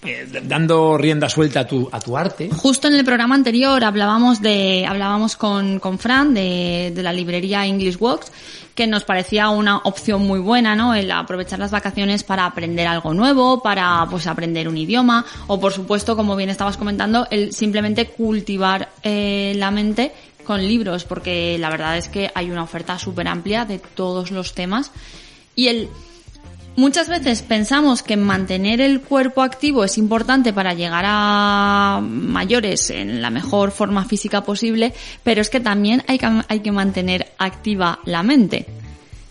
eh, 0.03 0.27
dando 0.43 0.97
rienda 0.97 1.29
suelta 1.29 1.61
a 1.61 1.67
tu, 1.67 1.87
a 1.91 1.99
tu 1.99 2.17
arte. 2.17 2.49
Justo 2.49 2.87
en 2.87 2.95
el 2.95 3.05
programa 3.05 3.35
anterior 3.35 3.83
hablábamos 3.83 4.41
de 4.41 4.85
hablábamos 4.87 5.35
con, 5.35 5.79
con 5.79 5.99
Fran 5.99 6.33
de, 6.33 6.91
de 6.93 7.03
la 7.03 7.13
librería 7.13 7.65
English 7.65 7.97
Works 7.99 8.31
que 8.75 8.87
nos 8.87 9.03
parecía 9.03 9.49
una 9.49 9.77
opción 9.77 10.25
muy 10.25 10.39
buena, 10.39 10.75
¿no? 10.75 10.95
El 10.95 11.11
aprovechar 11.11 11.59
las 11.59 11.71
vacaciones 11.71 12.23
para 12.23 12.45
aprender 12.45 12.87
algo 12.87 13.13
nuevo, 13.13 13.61
para 13.61 14.07
pues 14.09 14.27
aprender 14.27 14.67
un 14.67 14.77
idioma 14.77 15.25
o 15.47 15.59
por 15.59 15.73
supuesto, 15.73 16.15
como 16.15 16.35
bien 16.35 16.49
estabas 16.49 16.77
comentando, 16.77 17.27
el 17.29 17.53
simplemente 17.53 18.07
cultivar 18.07 18.89
eh, 19.03 19.53
la 19.57 19.71
mente 19.71 20.13
con 20.43 20.65
libros, 20.65 21.03
porque 21.03 21.57
la 21.59 21.69
verdad 21.69 21.97
es 21.97 22.07
que 22.07 22.31
hay 22.33 22.49
una 22.49 22.63
oferta 22.63 22.97
súper 22.97 23.27
amplia 23.27 23.65
de 23.65 23.79
todos 23.79 24.31
los 24.31 24.53
temas 24.53 24.91
y 25.55 25.67
el 25.67 25.89
Muchas 26.77 27.09
veces 27.09 27.41
pensamos 27.41 28.01
que 28.01 28.15
mantener 28.15 28.79
el 28.79 29.01
cuerpo 29.01 29.41
activo 29.41 29.83
es 29.83 29.97
importante 29.97 30.53
para 30.53 30.73
llegar 30.73 31.03
a 31.05 31.99
mayores 32.01 32.89
en 32.89 33.21
la 33.21 33.29
mejor 33.29 33.71
forma 33.71 34.05
física 34.05 34.41
posible, 34.43 34.93
pero 35.23 35.41
es 35.41 35.49
que 35.49 35.59
también 35.59 36.01
hay 36.07 36.17
que, 36.17 36.29
hay 36.47 36.59
que 36.61 36.71
mantener 36.71 37.33
activa 37.37 37.99
la 38.05 38.23
mente. 38.23 38.65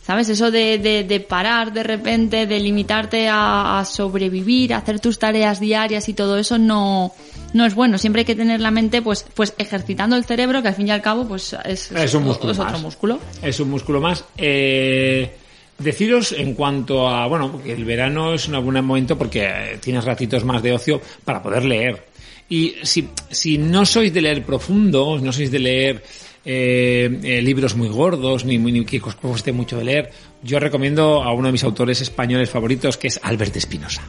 ¿Sabes? 0.02 0.28
Eso 0.28 0.50
de, 0.50 0.78
de, 0.78 1.04
de 1.04 1.20
parar 1.20 1.73
de 1.73 1.82
repente, 1.85 2.47
de 2.47 2.59
limitarte 2.59 3.28
a, 3.28 3.78
a 3.78 3.85
sobrevivir, 3.85 4.75
a 4.75 4.78
hacer 4.78 4.99
tus 4.99 5.18
tareas 5.18 5.61
diarias 5.61 6.09
y 6.09 6.14
todo 6.14 6.37
eso 6.37 6.59
no, 6.59 7.12
no 7.52 7.64
es 7.64 7.75
bueno. 7.75 7.97
Siempre 7.97 8.20
hay 8.20 8.25
que 8.26 8.35
tener 8.35 8.61
la 8.61 8.73
mente 8.73 9.02
pues, 9.02 9.25
pues 9.35 9.54
ejercitando 9.56 10.16
el 10.16 10.25
cerebro, 10.25 10.62
que 10.62 10.68
al 10.68 10.75
fin 10.75 10.88
y 10.88 10.90
al 10.90 11.00
cabo 11.02 11.28
pues 11.28 11.54
es, 11.64 11.92
Es 11.92 12.14
un 12.14 12.25
músculo 12.25 12.52
es 12.52 12.59
otro 12.59 12.73
más. 12.73 12.82
músculo. 12.82 13.18
Es 13.40 13.61
un 13.61 13.70
músculo 13.70 14.00
más. 14.00 14.25
Eh, 14.37 15.37
deciros 15.82 16.32
en 16.32 16.54
cuanto 16.54 17.08
a, 17.08 17.26
bueno, 17.26 17.50
porque 17.52 17.72
el 17.72 17.84
verano 17.84 18.34
es 18.34 18.46
un 18.49 18.62
buen 18.64 18.84
momento 18.84 19.16
porque 19.18 19.42
eh, 19.44 19.78
tienes 19.80 20.04
ratitos 20.04 20.44
más 20.44 20.62
de 20.62 20.72
ocio 20.72 21.00
para 21.25 21.42
poder 21.42 21.64
leer. 21.64 22.06
Y 22.49 22.75
si, 22.82 23.08
si 23.30 23.58
no 23.58 23.84
sois 23.87 24.12
de 24.12 24.20
leer 24.20 24.44
profundo, 24.44 25.18
no 25.22 25.32
sois 25.32 25.50
de 25.50 25.58
leer 25.58 26.02
eh, 26.44 27.20
eh, 27.22 27.42
libros 27.42 27.76
muy 27.76 27.88
gordos, 27.88 28.44
ni, 28.44 28.58
muy- 28.58 28.72
ni 28.72 28.84
que 28.84 28.99
os 29.02 29.14
cueste 29.14 29.52
mucho 29.52 29.76
de 29.78 29.84
leer, 29.84 30.10
yo 30.42 30.58
recomiendo 30.58 31.22
a 31.22 31.32
uno 31.32 31.49
de 31.49 31.52
mis 31.52 31.64
autores 31.64 32.00
españoles 32.00 32.50
favoritos, 32.50 32.96
que 32.96 33.08
es 33.08 33.20
Albert 33.22 33.56
Espinosa. 33.56 34.02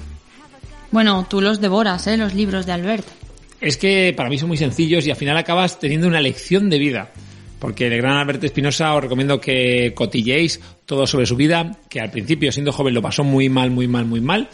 Bueno, 0.92 1.25
tú 1.30 1.40
los 1.40 1.62
devoras, 1.62 2.08
¿eh? 2.08 2.18
Los 2.18 2.34
libros 2.34 2.66
de 2.66 2.72
Albert. 2.74 3.06
Es 3.62 3.78
que 3.78 4.13
para 4.18 4.28
mí 4.30 4.38
son 4.40 4.48
muy 4.48 4.58
sencillos 4.58 5.06
y 5.06 5.12
al 5.12 5.18
final 5.18 5.38
acabas 5.38 5.80
teniendo 5.80 6.08
una 6.08 6.20
lección 6.20 6.70
de 6.70 6.80
vida. 6.80 7.12
Porque 7.62 7.86
el 7.86 7.98
gran 7.98 8.18
Alberto 8.18 8.48
Espinosa 8.48 8.96
os 8.96 9.03
recomiendo 9.03 9.39
que 9.39 9.94
cotilléis 9.94 10.60
todo 10.88 11.06
sobre 11.06 11.27
su 11.27 11.36
vida, 11.36 11.77
que 11.91 12.00
al 12.00 12.10
principio 12.10 12.51
siendo 12.51 12.72
joven 12.72 12.96
lo 12.96 13.03
pasó 13.03 13.24
muy 13.24 13.50
mal, 13.50 13.70
muy 13.70 13.88
mal, 13.88 14.03
muy 14.05 14.20
mal. 14.20 14.50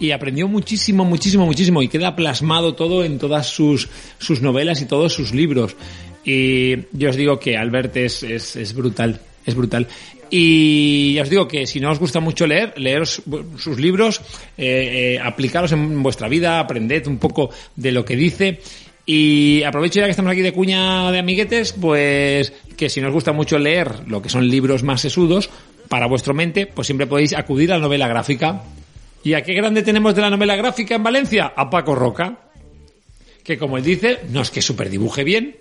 Y 0.00 0.10
aprendió 0.10 0.48
muchísimo, 0.48 1.04
muchísimo, 1.04 1.46
muchísimo. 1.46 1.82
Y 1.82 1.88
queda 1.88 2.16
plasmado 2.16 2.74
todo 2.74 3.04
en 3.04 3.20
todas 3.20 3.46
sus, 3.46 3.88
sus 4.18 4.42
novelas 4.42 4.82
y 4.82 4.86
todos 4.86 5.12
sus 5.12 5.32
libros. 5.32 5.76
Y 6.24 6.78
yo 6.90 7.10
os 7.10 7.16
digo 7.16 7.38
que 7.38 7.56
Albert 7.56 7.96
es, 7.96 8.24
es, 8.24 8.74
brutal, 8.74 9.20
es 9.46 9.54
brutal. 9.54 9.86
Y 10.28 11.14
ya 11.14 11.22
os 11.22 11.30
digo 11.30 11.46
que 11.46 11.64
si 11.64 11.78
no 11.78 11.92
os 11.92 12.00
gusta 12.00 12.18
mucho 12.18 12.44
leer, 12.44 12.74
leeros 12.76 13.22
sus 13.56 13.78
libros, 13.78 14.20
eh, 14.56 15.16
eh, 15.16 15.70
en 15.70 16.02
vuestra 16.02 16.28
vida, 16.28 16.58
aprended 16.58 17.06
un 17.06 17.18
poco 17.18 17.50
de 17.76 17.92
lo 17.92 18.04
que 18.04 18.16
dice. 18.16 18.58
Y 19.10 19.62
aprovecho 19.62 20.00
ya 20.00 20.04
que 20.04 20.10
estamos 20.10 20.30
aquí 20.30 20.42
de 20.42 20.52
cuña 20.52 21.10
de 21.10 21.18
amiguetes, 21.18 21.72
pues 21.72 22.52
que 22.76 22.90
si 22.90 23.00
no 23.00 23.08
os 23.08 23.14
gusta 23.14 23.32
mucho 23.32 23.58
leer 23.58 24.06
lo 24.06 24.20
que 24.20 24.28
son 24.28 24.46
libros 24.46 24.82
más 24.82 25.00
sesudos, 25.00 25.48
para 25.88 26.06
vuestra 26.06 26.34
mente, 26.34 26.66
pues 26.66 26.88
siempre 26.88 27.06
podéis 27.06 27.34
acudir 27.34 27.72
a 27.72 27.76
la 27.76 27.84
novela 27.84 28.06
gráfica. 28.06 28.64
¿Y 29.24 29.32
a 29.32 29.42
qué 29.42 29.54
grande 29.54 29.80
tenemos 29.80 30.14
de 30.14 30.20
la 30.20 30.28
novela 30.28 30.56
gráfica 30.56 30.96
en 30.96 31.02
Valencia? 31.02 31.54
A 31.56 31.70
Paco 31.70 31.94
Roca. 31.94 32.50
Que 33.42 33.56
como 33.56 33.78
él 33.78 33.82
dice, 33.82 34.18
no 34.28 34.42
es 34.42 34.50
que 34.50 34.60
super 34.60 34.90
dibuje 34.90 35.24
bien, 35.24 35.56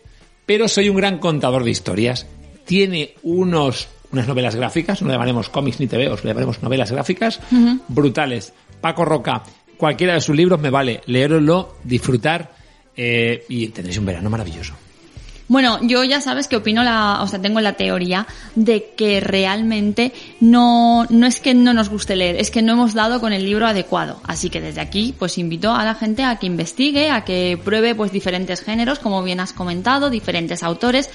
pero 0.45 0.67
soy 0.67 0.89
un 0.89 0.97
gran 0.97 1.17
contador 1.19 1.63
de 1.63 1.71
historias. 1.71 2.27
Tiene 2.65 3.13
unos, 3.23 3.87
unas 4.11 4.27
novelas 4.27 4.57
gráficas, 4.57 5.01
no 5.01 5.07
le 5.07 5.13
llamaremos 5.13 5.47
cómics 5.47 5.79
ni 5.79 5.87
TV, 5.87 6.09
os 6.09 6.21
le 6.25 6.31
llamaremos 6.31 6.61
novelas 6.61 6.91
gráficas, 6.91 7.39
brutales. 7.87 8.51
Paco 8.81 9.05
Roca, 9.05 9.43
cualquiera 9.77 10.15
de 10.15 10.21
sus 10.21 10.35
libros 10.35 10.59
me 10.59 10.69
vale, 10.69 10.99
leeroslo, 11.05 11.77
disfrutar 11.85 12.56
eh, 12.97 13.45
y 13.47 13.67
tendréis 13.67 13.99
un 13.99 14.05
verano 14.05 14.29
maravilloso. 14.29 14.73
Bueno, 15.49 15.79
yo 15.81 16.03
ya 16.03 16.19
sabes 16.19 16.49
que 16.49 16.57
opino 16.57 16.83
la, 16.83 17.21
o 17.21 17.27
sea, 17.27 17.41
tengo 17.41 17.61
la 17.61 17.73
teoría 17.73 18.27
de 18.55 18.91
que 18.97 19.21
realmente 19.21 20.11
no, 20.41 21.05
no 21.09 21.25
es 21.25 21.39
que 21.39 21.53
no 21.53 21.73
nos 21.73 21.87
guste 21.87 22.17
leer, 22.17 22.35
es 22.35 22.51
que 22.51 22.61
no 22.61 22.73
hemos 22.73 22.93
dado 22.93 23.21
con 23.21 23.31
el 23.31 23.45
libro 23.45 23.65
adecuado. 23.65 24.19
Así 24.25 24.49
que 24.49 24.59
desde 24.59 24.81
aquí, 24.81 25.15
pues 25.17 25.37
invito 25.37 25.71
a 25.73 25.85
la 25.85 25.95
gente 25.95 26.23
a 26.23 26.35
que 26.37 26.47
investigue, 26.47 27.11
a 27.11 27.23
que 27.23 27.57
pruebe 27.63 27.95
pues 27.95 28.11
diferentes 28.11 28.61
géneros, 28.61 28.99
como 28.99 29.23
bien 29.23 29.39
has 29.39 29.53
comentado, 29.53 30.09
diferentes 30.09 30.63
autores. 30.63 31.09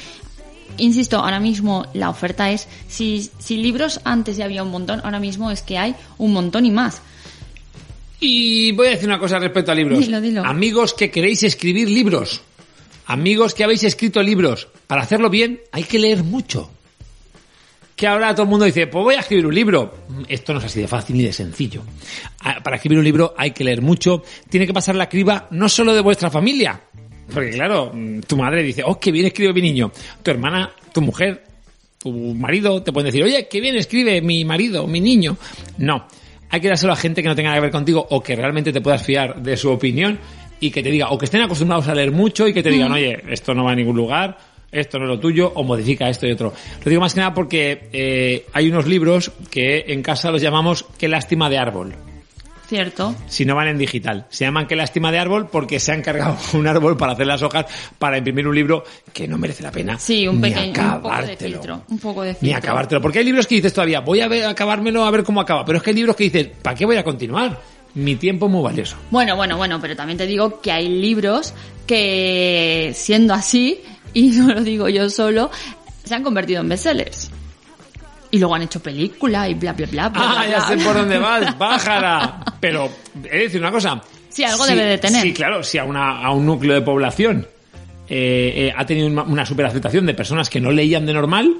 Insisto, 0.78 1.18
ahora 1.18 1.38
mismo 1.38 1.84
la 1.92 2.08
oferta 2.08 2.50
es, 2.50 2.68
si, 2.88 3.30
si 3.38 3.58
libros 3.58 4.00
antes 4.04 4.38
ya 4.38 4.46
había 4.46 4.62
un 4.62 4.70
montón, 4.70 5.02
ahora 5.04 5.20
mismo 5.20 5.50
es 5.50 5.60
que 5.60 5.76
hay 5.76 5.94
un 6.16 6.32
montón 6.32 6.64
y 6.64 6.70
más. 6.70 7.02
Y 8.24 8.70
voy 8.70 8.86
a 8.86 8.90
decir 8.90 9.08
una 9.08 9.18
cosa 9.18 9.40
respecto 9.40 9.72
a 9.72 9.74
libros. 9.74 9.98
Dilo, 9.98 10.20
dilo. 10.20 10.44
Amigos 10.44 10.94
que 10.94 11.10
queréis 11.10 11.42
escribir 11.42 11.90
libros, 11.90 12.40
amigos 13.06 13.52
que 13.52 13.64
habéis 13.64 13.82
escrito 13.82 14.22
libros, 14.22 14.68
para 14.86 15.02
hacerlo 15.02 15.28
bien 15.28 15.60
hay 15.72 15.82
que 15.82 15.98
leer 15.98 16.22
mucho. 16.22 16.70
Que 17.96 18.06
ahora 18.06 18.32
todo 18.32 18.44
el 18.44 18.48
mundo 18.48 18.64
dice, 18.64 18.86
pues 18.86 19.02
voy 19.02 19.14
a 19.16 19.20
escribir 19.20 19.44
un 19.44 19.54
libro. 19.54 19.92
Esto 20.28 20.52
no 20.52 20.60
es 20.60 20.66
así 20.66 20.80
de 20.80 20.86
fácil 20.86 21.16
ni 21.16 21.24
de 21.24 21.32
sencillo. 21.32 21.82
Ah, 22.40 22.60
Para 22.62 22.76
escribir 22.76 22.98
un 22.98 23.04
libro 23.04 23.34
hay 23.36 23.50
que 23.50 23.64
leer 23.64 23.82
mucho, 23.82 24.22
tiene 24.48 24.68
que 24.68 24.72
pasar 24.72 24.94
la 24.94 25.08
criba 25.08 25.48
no 25.50 25.68
solo 25.68 25.92
de 25.92 26.00
vuestra 26.00 26.30
familia, 26.30 26.80
porque 27.34 27.50
claro, 27.50 27.90
mm, 27.92 28.20
tu 28.20 28.36
madre 28.36 28.62
dice, 28.62 28.82
oh, 28.86 29.00
qué 29.00 29.10
bien 29.10 29.26
escribe 29.26 29.52
mi 29.52 29.62
niño. 29.62 29.90
Tu 30.22 30.30
hermana, 30.30 30.72
tu 30.92 31.00
mujer, 31.00 31.42
tu 31.98 32.12
marido 32.12 32.84
te 32.84 32.92
pueden 32.92 33.06
decir, 33.06 33.24
oye, 33.24 33.48
qué 33.48 33.60
bien 33.60 33.74
escribe 33.76 34.20
mi 34.22 34.44
marido, 34.44 34.86
mi 34.86 35.00
niño. 35.00 35.36
No, 35.78 36.06
hay 36.52 36.60
que 36.60 36.68
dárselo 36.68 36.92
a 36.92 36.96
gente 36.96 37.22
que 37.22 37.28
no 37.28 37.34
tenga 37.34 37.48
nada 37.48 37.60
que 37.60 37.62
ver 37.62 37.72
contigo 37.72 38.06
o 38.10 38.22
que 38.22 38.36
realmente 38.36 38.72
te 38.72 38.82
puedas 38.82 39.02
fiar 39.02 39.42
de 39.42 39.56
su 39.56 39.70
opinión 39.70 40.18
y 40.60 40.70
que 40.70 40.82
te 40.82 40.90
diga, 40.90 41.08
o 41.08 41.18
que 41.18 41.24
estén 41.24 41.40
acostumbrados 41.40 41.88
a 41.88 41.94
leer 41.94 42.12
mucho 42.12 42.46
y 42.46 42.52
que 42.52 42.62
te 42.62 42.68
digan, 42.68 42.92
oye, 42.92 43.20
esto 43.30 43.54
no 43.54 43.64
va 43.64 43.72
a 43.72 43.74
ningún 43.74 43.96
lugar, 43.96 44.36
esto 44.70 44.98
no 44.98 45.06
es 45.06 45.10
lo 45.10 45.18
tuyo, 45.18 45.50
o 45.54 45.64
modifica 45.64 46.10
esto 46.10 46.26
y 46.26 46.32
otro. 46.32 46.52
Lo 46.84 46.88
digo 46.90 47.00
más 47.00 47.14
que 47.14 47.20
nada 47.20 47.32
porque 47.32 47.88
eh, 47.92 48.46
hay 48.52 48.68
unos 48.68 48.86
libros 48.86 49.32
que 49.50 49.86
en 49.88 50.02
casa 50.02 50.30
los 50.30 50.42
llamamos 50.42 50.84
Qué 50.98 51.08
lástima 51.08 51.48
de 51.48 51.58
árbol 51.58 52.11
¿Cierto? 52.72 53.14
si 53.28 53.44
no 53.44 53.54
van 53.54 53.68
en 53.68 53.76
digital. 53.76 54.24
Se 54.30 54.46
llaman 54.46 54.66
Qué 54.66 54.74
lástima 54.74 55.12
de 55.12 55.18
árbol 55.18 55.46
porque 55.52 55.78
se 55.78 55.92
han 55.92 56.00
cargado 56.00 56.38
un 56.54 56.66
árbol 56.66 56.96
para 56.96 57.12
hacer 57.12 57.26
las 57.26 57.42
hojas 57.42 57.66
para 57.98 58.16
imprimir 58.16 58.48
un 58.48 58.54
libro 58.54 58.82
que 59.12 59.28
no 59.28 59.36
merece 59.36 59.62
la 59.62 59.70
pena. 59.70 59.98
Sí, 59.98 60.26
un 60.26 60.40
pequeño, 60.40 60.68
un 60.68 60.72
poco 60.72 60.80
de 60.80 60.88
acabártelo. 60.88 61.58
filtro. 61.58 61.82
Un 61.90 61.98
poco 61.98 62.22
de 62.22 62.30
filtro. 62.30 62.46
Ni 62.48 62.54
acabártelo. 62.54 63.02
Porque 63.02 63.18
hay 63.18 63.26
libros 63.26 63.46
que 63.46 63.56
dices 63.56 63.74
todavía, 63.74 64.00
voy 64.00 64.22
a 64.22 64.28
ver, 64.28 64.46
acabármelo 64.46 65.04
a 65.04 65.10
ver 65.10 65.22
cómo 65.22 65.42
acaba. 65.42 65.66
Pero 65.66 65.76
es 65.76 65.84
que 65.84 65.90
hay 65.90 65.96
libros 65.96 66.16
que 66.16 66.24
dices, 66.24 66.48
¿para 66.62 66.74
qué 66.74 66.86
voy 66.86 66.96
a 66.96 67.04
continuar? 67.04 67.60
Mi 67.94 68.16
tiempo 68.16 68.46
es 68.46 68.52
muy 68.52 68.62
valioso. 68.62 68.96
Bueno, 69.10 69.36
bueno, 69.36 69.58
bueno, 69.58 69.78
pero 69.78 69.94
también 69.94 70.16
te 70.16 70.26
digo 70.26 70.62
que 70.62 70.72
hay 70.72 70.88
libros 70.88 71.52
que, 71.86 72.92
siendo 72.94 73.34
así, 73.34 73.82
y 74.14 74.28
no 74.28 74.54
lo 74.54 74.62
digo 74.62 74.88
yo 74.88 75.10
solo, 75.10 75.50
se 76.04 76.14
han 76.14 76.22
convertido 76.22 76.62
en 76.62 76.70
bestsellers. 76.70 77.30
Y 78.32 78.38
luego 78.38 78.54
han 78.56 78.62
hecho 78.62 78.82
película 78.82 79.48
y 79.48 79.54
bla, 79.54 79.72
bla, 79.74 79.86
bla. 79.86 80.08
bla, 80.08 80.20
Ah, 80.24 80.34
bla, 80.42 80.50
ya 80.50 80.66
bla. 80.66 80.68
sé 80.78 80.84
por 80.84 80.94
dónde 80.96 81.18
vas, 81.20 81.54
pájara. 81.54 82.40
Pero, 82.58 82.90
he 83.30 83.36
de 83.36 83.42
decir 83.44 83.60
una 83.60 83.70
cosa. 83.70 84.02
Sí, 84.30 84.42
algo 84.42 84.66
debe 84.66 84.84
de 84.84 84.98
tener. 84.98 85.22
Sí, 85.22 85.32
claro, 85.32 85.62
si 85.62 85.78
a, 85.78 85.84
una, 85.84 86.18
a 86.24 86.32
un 86.32 86.44
núcleo 86.46 86.74
de 86.74 86.80
población 86.82 87.46
eh, 88.08 88.52
eh, 88.68 88.74
ha 88.76 88.84
tenido 88.86 89.06
una, 89.06 89.22
una 89.22 89.46
superaceptación 89.46 90.06
de 90.06 90.14
personas 90.14 90.48
que 90.50 90.60
no 90.60 90.70
leían 90.72 91.04
de 91.06 91.12
normal, 91.12 91.54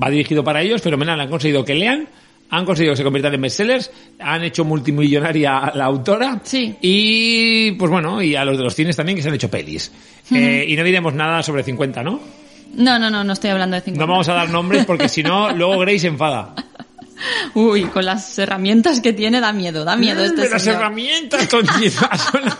va 0.00 0.10
dirigido 0.10 0.42
para 0.44 0.60
ellos, 0.62 0.82
fenomenal, 0.82 1.20
han 1.20 1.28
conseguido 1.30 1.64
que 1.64 1.74
lean, 1.76 2.08
han 2.50 2.64
conseguido 2.64 2.92
que 2.92 2.96
se 2.98 3.04
conviertan 3.04 3.34
en 3.34 3.40
bestsellers, 3.42 3.90
han 4.18 4.42
hecho 4.42 4.64
multimillonaria 4.64 5.58
a 5.58 5.76
la 5.76 5.84
autora, 5.84 6.40
Sí. 6.42 6.74
y 6.80 7.70
pues 7.72 7.90
bueno, 7.90 8.20
y 8.20 8.34
a 8.34 8.44
los 8.44 8.58
de 8.58 8.64
los 8.64 8.74
cines 8.74 8.96
también 8.96 9.14
que 9.16 9.22
se 9.22 9.28
han 9.28 9.34
hecho 9.36 9.50
pelis. 9.50 9.92
Eh, 10.34 10.64
y 10.68 10.74
no 10.76 10.82
diremos 10.82 11.14
nada 11.14 11.40
sobre 11.44 11.62
50, 11.62 12.02
¿no? 12.02 12.20
No, 12.74 12.98
no, 12.98 13.10
no, 13.10 13.24
no 13.24 13.32
estoy 13.32 13.50
hablando 13.50 13.74
de 13.76 13.80
50. 13.82 14.04
No 14.06 14.10
vamos 14.12 14.28
a 14.28 14.34
dar 14.34 14.50
nombres 14.50 14.84
porque 14.86 15.08
si 15.08 15.22
no, 15.22 15.50
luego 15.56 15.78
Grace 15.78 16.00
se 16.00 16.06
enfada. 16.08 16.54
Uy, 17.54 17.84
con 17.84 18.04
las 18.04 18.38
herramientas 18.38 19.00
que 19.00 19.14
tiene 19.14 19.40
da 19.40 19.50
miedo, 19.50 19.84
da 19.86 19.96
miedo 19.96 20.22
este 20.22 20.42
De 20.42 20.50
las 20.50 20.66
herramientas, 20.66 21.48
tontiza. 21.48 22.06
Ha 22.12 22.18
sonado, 22.18 22.56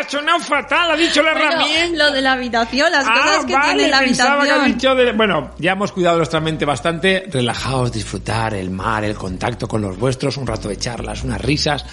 ha 0.00 0.10
sonado 0.10 0.38
fatal, 0.40 0.90
ha 0.90 0.96
dicho 0.96 1.22
la 1.22 1.32
Bueno, 1.32 1.48
herramienta. 1.52 2.04
lo 2.04 2.12
de 2.12 2.20
la 2.20 2.32
habitación, 2.32 2.90
las 2.90 3.06
Ah, 3.06 3.14
cosas 3.14 3.44
que 3.46 3.52
vale, 3.52 3.74
tiene 3.74 3.88
la 3.90 3.98
que 4.00 4.04
habitación. 4.06 4.60
ha 4.60 4.64
dicho 4.66 4.94
de- 4.96 5.12
Bueno, 5.12 5.50
ya 5.60 5.72
hemos 5.72 5.92
cuidado 5.92 6.16
nuestra 6.16 6.40
mente 6.40 6.64
bastante. 6.64 7.24
Relajaos, 7.30 7.92
disfrutar 7.92 8.54
el 8.54 8.70
mar, 8.70 9.04
el 9.04 9.14
contacto 9.14 9.68
con 9.68 9.80
los 9.80 9.96
vuestros, 9.96 10.36
un 10.36 10.46
rato 10.48 10.68
de 10.68 10.76
charlas, 10.76 11.22
unas 11.22 11.40
risas, 11.40 11.86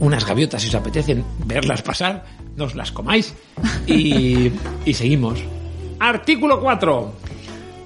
unas 0.00 0.26
gaviotas 0.26 0.60
si 0.62 0.68
os 0.68 0.74
apetecen 0.74 1.24
verlas 1.46 1.80
pasar, 1.80 2.24
no 2.56 2.64
os 2.66 2.74
las 2.74 2.92
comáis. 2.92 3.34
Y, 3.86 4.52
y 4.84 4.92
seguimos. 4.94 5.40
Artículo 5.98 6.60
4. 6.60 7.12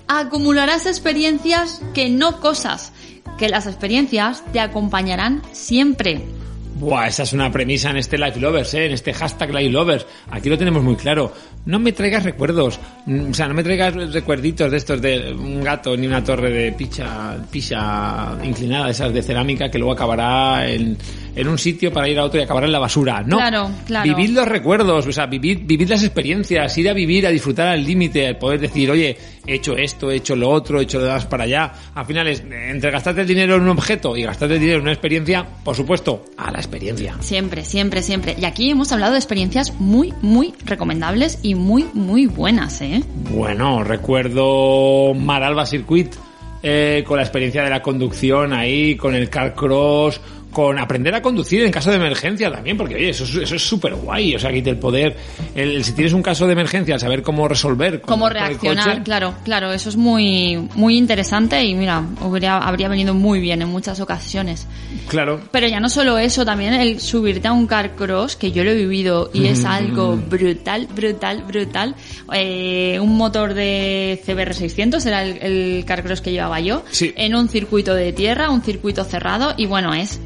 Acumularás 0.08 0.86
experiencias 0.86 1.82
que 1.94 2.08
no 2.08 2.40
cosas, 2.40 2.92
que 3.36 3.48
las 3.48 3.66
experiencias 3.66 4.42
te 4.52 4.60
acompañarán 4.60 5.42
siempre. 5.52 6.37
Buah, 6.78 7.08
esa 7.08 7.24
es 7.24 7.32
una 7.32 7.50
premisa 7.50 7.90
en 7.90 7.96
este 7.96 8.16
Life 8.16 8.38
Lovers, 8.38 8.72
¿eh? 8.74 8.86
en 8.86 8.92
este 8.92 9.12
hashtag 9.12 9.52
Life 9.52 9.70
Lovers. 9.70 10.06
Aquí 10.30 10.48
lo 10.48 10.56
tenemos 10.56 10.82
muy 10.82 10.94
claro. 10.96 11.32
No 11.66 11.78
me 11.78 11.92
traigas 11.92 12.22
recuerdos, 12.24 12.78
mm, 13.06 13.30
o 13.30 13.34
sea, 13.34 13.48
no 13.48 13.54
me 13.54 13.64
traigas 13.64 13.94
recuerditos 14.12 14.70
de 14.70 14.76
estos 14.76 15.02
de 15.02 15.32
un 15.32 15.62
gato 15.62 15.96
ni 15.96 16.06
una 16.06 16.22
torre 16.22 16.50
de 16.50 16.72
picha, 16.72 17.36
picha 17.50 18.36
inclinada, 18.44 18.90
esas 18.90 19.12
de 19.12 19.22
cerámica 19.22 19.70
que 19.70 19.78
luego 19.78 19.92
acabará 19.92 20.68
en, 20.70 20.96
en 21.34 21.48
un 21.48 21.58
sitio 21.58 21.92
para 21.92 22.08
ir 22.08 22.18
a 22.18 22.24
otro 22.24 22.38
y 22.40 22.44
acabará 22.44 22.66
en 22.66 22.72
la 22.72 22.78
basura. 22.78 23.22
No, 23.26 23.38
Claro, 23.38 23.70
claro. 23.86 24.14
vivid 24.16 24.30
los 24.30 24.46
recuerdos, 24.46 25.06
o 25.06 25.12
sea, 25.12 25.26
vivid, 25.26 25.60
vivid 25.64 25.88
las 25.90 26.04
experiencias, 26.04 26.76
ir 26.78 26.88
a 26.88 26.92
vivir, 26.92 27.26
a 27.26 27.30
disfrutar 27.30 27.68
al 27.68 27.84
límite, 27.84 28.34
poder 28.36 28.60
decir, 28.60 28.90
oye, 28.90 29.16
he 29.46 29.54
hecho 29.54 29.76
esto, 29.76 30.10
he 30.10 30.16
hecho 30.16 30.36
lo 30.36 30.48
otro, 30.50 30.80
he 30.80 30.84
hecho 30.84 30.98
lo 30.98 31.06
demás 31.06 31.26
para 31.26 31.44
allá. 31.44 31.72
Al 31.94 32.06
final 32.06 32.28
es 32.28 32.40
entre 32.40 32.90
gastarte 32.90 33.22
el 33.22 33.26
dinero 33.26 33.56
en 33.56 33.62
un 33.62 33.68
objeto 33.70 34.16
y 34.16 34.22
gastarte 34.22 34.54
el 34.54 34.60
dinero 34.60 34.78
en 34.78 34.82
una 34.82 34.92
experiencia, 34.92 35.46
por 35.64 35.74
supuesto, 35.74 36.24
a 36.36 36.50
la 36.50 36.58
experiencia. 36.68 37.16
Siempre, 37.20 37.64
siempre, 37.64 38.02
siempre. 38.02 38.36
Y 38.38 38.44
aquí 38.44 38.70
hemos 38.70 38.92
hablado 38.92 39.12
de 39.12 39.18
experiencias 39.18 39.74
muy, 39.80 40.12
muy 40.22 40.54
recomendables 40.64 41.38
y 41.42 41.54
muy, 41.54 41.86
muy 41.94 42.26
buenas, 42.26 42.80
¿eh? 42.82 43.02
Bueno, 43.30 43.82
recuerdo 43.82 45.14
Maralba 45.14 45.66
Circuit 45.66 46.14
eh, 46.62 47.04
con 47.06 47.16
la 47.16 47.22
experiencia 47.22 47.62
de 47.62 47.70
la 47.70 47.82
conducción 47.82 48.52
ahí, 48.52 48.96
con 48.96 49.14
el 49.14 49.30
car 49.30 49.54
cross, 49.54 50.20
con 50.52 50.78
aprender 50.78 51.14
a 51.14 51.22
conducir 51.22 51.62
en 51.62 51.70
caso 51.70 51.90
de 51.90 51.96
emergencia 51.96 52.50
también, 52.50 52.76
porque 52.76 52.94
oye, 52.94 53.10
eso 53.10 53.24
es 53.24 53.34
eso 53.34 53.54
es 53.54 53.62
súper 53.62 53.94
guay, 53.94 54.34
o 54.34 54.38
sea, 54.38 54.50
aquí 54.50 54.62
el 54.64 54.78
poder, 54.78 55.16
el, 55.54 55.84
si 55.84 55.92
tienes 55.92 56.12
un 56.12 56.22
caso 56.22 56.46
de 56.46 56.52
emergencia, 56.54 56.98
saber 56.98 57.22
cómo 57.22 57.46
resolver, 57.48 58.00
Cómo 58.00 58.28
reaccionar, 58.28 58.84
coche. 58.88 59.02
claro, 59.02 59.34
claro, 59.44 59.72
eso 59.72 59.88
es 59.88 59.96
muy, 59.96 60.56
muy 60.74 60.96
interesante 60.96 61.62
y 61.64 61.74
mira, 61.74 62.02
habría, 62.20 62.58
habría 62.58 62.88
venido 62.88 63.14
muy 63.14 63.40
bien 63.40 63.62
en 63.62 63.68
muchas 63.68 64.00
ocasiones. 64.00 64.66
Claro. 65.08 65.40
Pero 65.50 65.68
ya 65.68 65.80
no 65.80 65.88
solo 65.88 66.18
eso, 66.18 66.44
también 66.44 66.74
el 66.74 67.00
subirte 67.00 67.48
a 67.48 67.52
un 67.52 67.66
car 67.66 67.94
cross, 67.94 68.36
que 68.36 68.50
yo 68.52 68.64
lo 68.64 68.70
he 68.70 68.74
vivido 68.74 69.30
y 69.32 69.46
es 69.46 69.64
algo 69.66 70.16
brutal, 70.16 70.88
brutal, 70.94 71.44
brutal. 71.46 71.94
Eh, 72.32 72.98
un 73.00 73.16
motor 73.16 73.54
de 73.54 74.20
CBR600 74.26 75.06
era 75.06 75.22
el, 75.24 75.38
el 75.42 75.84
car 75.84 76.02
cross 76.02 76.20
que 76.20 76.32
llevaba 76.32 76.60
yo. 76.60 76.82
Sí. 76.90 77.12
En 77.16 77.34
un 77.34 77.48
circuito 77.48 77.94
de 77.94 78.12
tierra, 78.12 78.50
un 78.50 78.62
circuito 78.62 79.04
cerrado 79.04 79.54
y 79.56 79.66
bueno, 79.66 79.94
es 79.94 80.20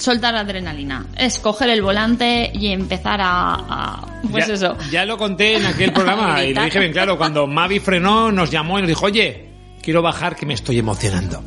soltar 0.00 0.34
adrenalina. 0.34 1.06
Es 1.16 1.38
coger 1.38 1.70
el 1.70 1.82
volante 1.82 2.50
y 2.54 2.68
empezar 2.68 3.20
a, 3.20 3.54
a- 3.54 4.06
pues 4.30 4.46
ya, 4.46 4.54
eso. 4.54 4.76
ya 4.90 5.04
lo 5.04 5.16
conté 5.16 5.56
en 5.56 5.66
aquel 5.66 5.92
programa 5.92 6.42
y 6.44 6.54
lo 6.54 6.62
dije 6.64 6.78
bien 6.78 6.92
claro, 6.92 7.16
cuando 7.16 7.46
Mavi 7.46 7.80
frenó, 7.80 8.30
nos 8.32 8.50
llamó 8.50 8.78
y 8.78 8.82
nos 8.82 8.88
dijo, 8.88 9.06
oye, 9.06 9.48
quiero 9.82 10.02
bajar 10.02 10.36
que 10.36 10.46
me 10.46 10.54
estoy 10.54 10.78
emocionando. 10.78 11.42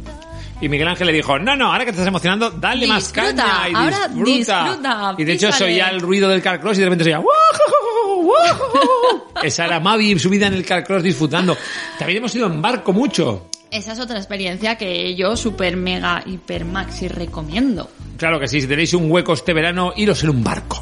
Y 0.62 0.70
Miguel 0.70 0.88
Ángel 0.88 1.08
le 1.08 1.14
dijo, 1.14 1.38
no, 1.40 1.56
no, 1.58 1.72
ahora 1.74 1.80
que 1.84 1.92
te 1.92 1.98
estás 1.98 2.08
emocionando, 2.08 2.52
dale 2.52 2.88
más 2.88 3.12
caña 3.12 3.68
y 3.70 3.76
ahora 3.76 4.08
disfruta. 4.08 4.64
disfruta, 4.64 5.16
y 5.18 5.24
de 5.26 5.34
hecho 5.34 5.48
písale. 5.48 5.66
oía 5.66 5.90
el 5.90 6.00
ruido 6.00 6.30
del 6.30 6.42
car 6.42 6.62
cross 6.62 6.78
y 6.78 6.80
de 6.80 6.86
repente 6.86 7.04
se 7.04 7.10
oía. 7.16 7.26
Esa 9.44 9.66
era 9.66 9.80
Mavi 9.80 10.18
subida 10.18 10.48
en 10.48 10.54
el 10.54 10.66
car 10.66 10.84
cross 10.86 11.04
disfrutando. 11.04 11.58
También 11.98 12.20
hemos 12.20 12.34
ido 12.36 12.48
en 12.48 12.62
barco 12.62 12.94
mucho. 12.94 13.50
Esa 13.72 13.94
es 13.94 14.00
otra 14.00 14.18
experiencia 14.18 14.78
que 14.78 15.16
yo 15.16 15.36
super 15.36 15.76
mega 15.76 16.24
hiper 16.26 16.64
maxi 16.64 17.08
recomiendo. 17.08 17.90
Claro 18.24 18.40
que 18.40 18.48
sí, 18.48 18.62
si 18.62 18.68
tenéis 18.68 18.94
un 18.94 19.12
hueco 19.12 19.34
este 19.34 19.52
verano, 19.52 19.92
iros 19.98 20.24
en 20.24 20.30
un 20.30 20.42
barco. 20.42 20.82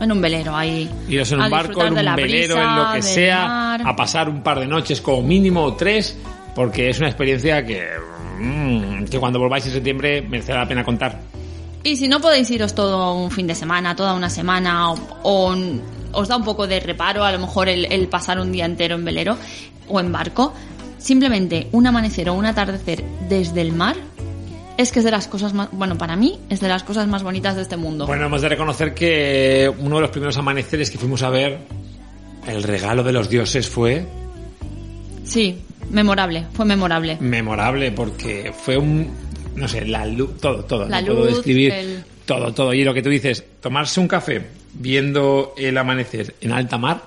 En 0.00 0.12
un 0.12 0.20
velero 0.20 0.56
ahí. 0.56 0.88
Iros 1.08 1.32
en 1.32 1.40
a 1.40 1.46
un 1.46 1.50
barco, 1.50 1.84
en 1.84 1.88
un 1.88 2.14
velero, 2.14 2.54
brisa, 2.54 2.62
en 2.62 2.76
lo 2.76 2.92
que 2.92 3.02
sea, 3.02 3.48
mar. 3.48 3.82
a 3.84 3.96
pasar 3.96 4.28
un 4.28 4.44
par 4.44 4.60
de 4.60 4.68
noches 4.68 5.00
como 5.00 5.20
mínimo 5.20 5.64
o 5.64 5.74
tres, 5.74 6.16
porque 6.54 6.88
es 6.88 7.00
una 7.00 7.08
experiencia 7.08 7.66
que, 7.66 7.84
mm, 8.38 9.06
que 9.06 9.18
cuando 9.18 9.40
volváis 9.40 9.66
en 9.66 9.72
septiembre 9.72 10.22
merecerá 10.22 10.60
la 10.60 10.68
pena 10.68 10.84
contar. 10.84 11.20
Y 11.82 11.96
si 11.96 12.06
no 12.06 12.20
podéis 12.20 12.48
iros 12.48 12.76
todo 12.76 13.12
un 13.12 13.32
fin 13.32 13.48
de 13.48 13.56
semana, 13.56 13.96
toda 13.96 14.14
una 14.14 14.30
semana, 14.30 14.92
o, 14.92 15.56
os 16.12 16.28
da 16.28 16.36
un 16.36 16.44
poco 16.44 16.68
de 16.68 16.78
reparo 16.78 17.24
a 17.24 17.32
lo 17.32 17.40
mejor 17.40 17.68
el, 17.68 17.86
el 17.90 18.06
pasar 18.06 18.38
un 18.38 18.52
día 18.52 18.66
entero 18.66 18.94
en 18.94 19.04
velero 19.04 19.36
o 19.88 19.98
en 19.98 20.12
barco, 20.12 20.54
simplemente 20.98 21.66
un 21.72 21.88
amanecer 21.88 22.30
o 22.30 22.34
un 22.34 22.46
atardecer 22.46 23.02
desde 23.28 23.62
el 23.62 23.72
mar 23.72 23.96
es 24.78 24.92
que 24.92 25.00
es 25.00 25.04
de 25.04 25.10
las 25.10 25.28
cosas 25.28 25.52
más, 25.52 25.68
bueno, 25.72 25.98
para 25.98 26.16
mí 26.16 26.38
es 26.48 26.60
de 26.60 26.68
las 26.68 26.82
cosas 26.84 27.06
más 27.06 27.22
bonitas 27.22 27.54
de 27.56 27.62
este 27.62 27.76
mundo. 27.76 28.06
Bueno, 28.06 28.24
hemos 28.26 28.40
de 28.40 28.48
reconocer 28.48 28.94
que 28.94 29.70
uno 29.78 29.96
de 29.96 30.02
los 30.02 30.10
primeros 30.10 30.36
amaneceres 30.38 30.90
que 30.90 30.96
fuimos 30.98 31.22
a 31.22 31.28
ver, 31.30 31.58
el 32.46 32.62
regalo 32.62 33.02
de 33.02 33.12
los 33.12 33.28
dioses 33.28 33.68
fue 33.68 34.06
Sí, 35.24 35.58
memorable, 35.90 36.46
fue 36.54 36.64
memorable. 36.64 37.18
memorable 37.20 37.92
porque 37.92 38.52
fue 38.56 38.76
un, 38.78 39.10
no 39.56 39.68
sé, 39.68 39.84
la 39.84 40.06
luz, 40.06 40.38
todo, 40.40 40.64
todo, 40.64 40.88
La 40.88 41.00
no 41.00 41.08
puedo 41.08 41.24
luz, 41.26 41.34
describir 41.34 41.72
el- 41.72 42.04
todo, 42.24 42.52
todo. 42.54 42.72
Y 42.72 42.84
lo 42.84 42.94
que 42.94 43.02
tú 43.02 43.10
dices, 43.10 43.44
tomarse 43.60 44.00
un 44.00 44.08
café 44.08 44.42
viendo 44.74 45.54
el 45.56 45.76
amanecer 45.76 46.34
en 46.40 46.52
alta 46.52 46.78
mar, 46.78 47.02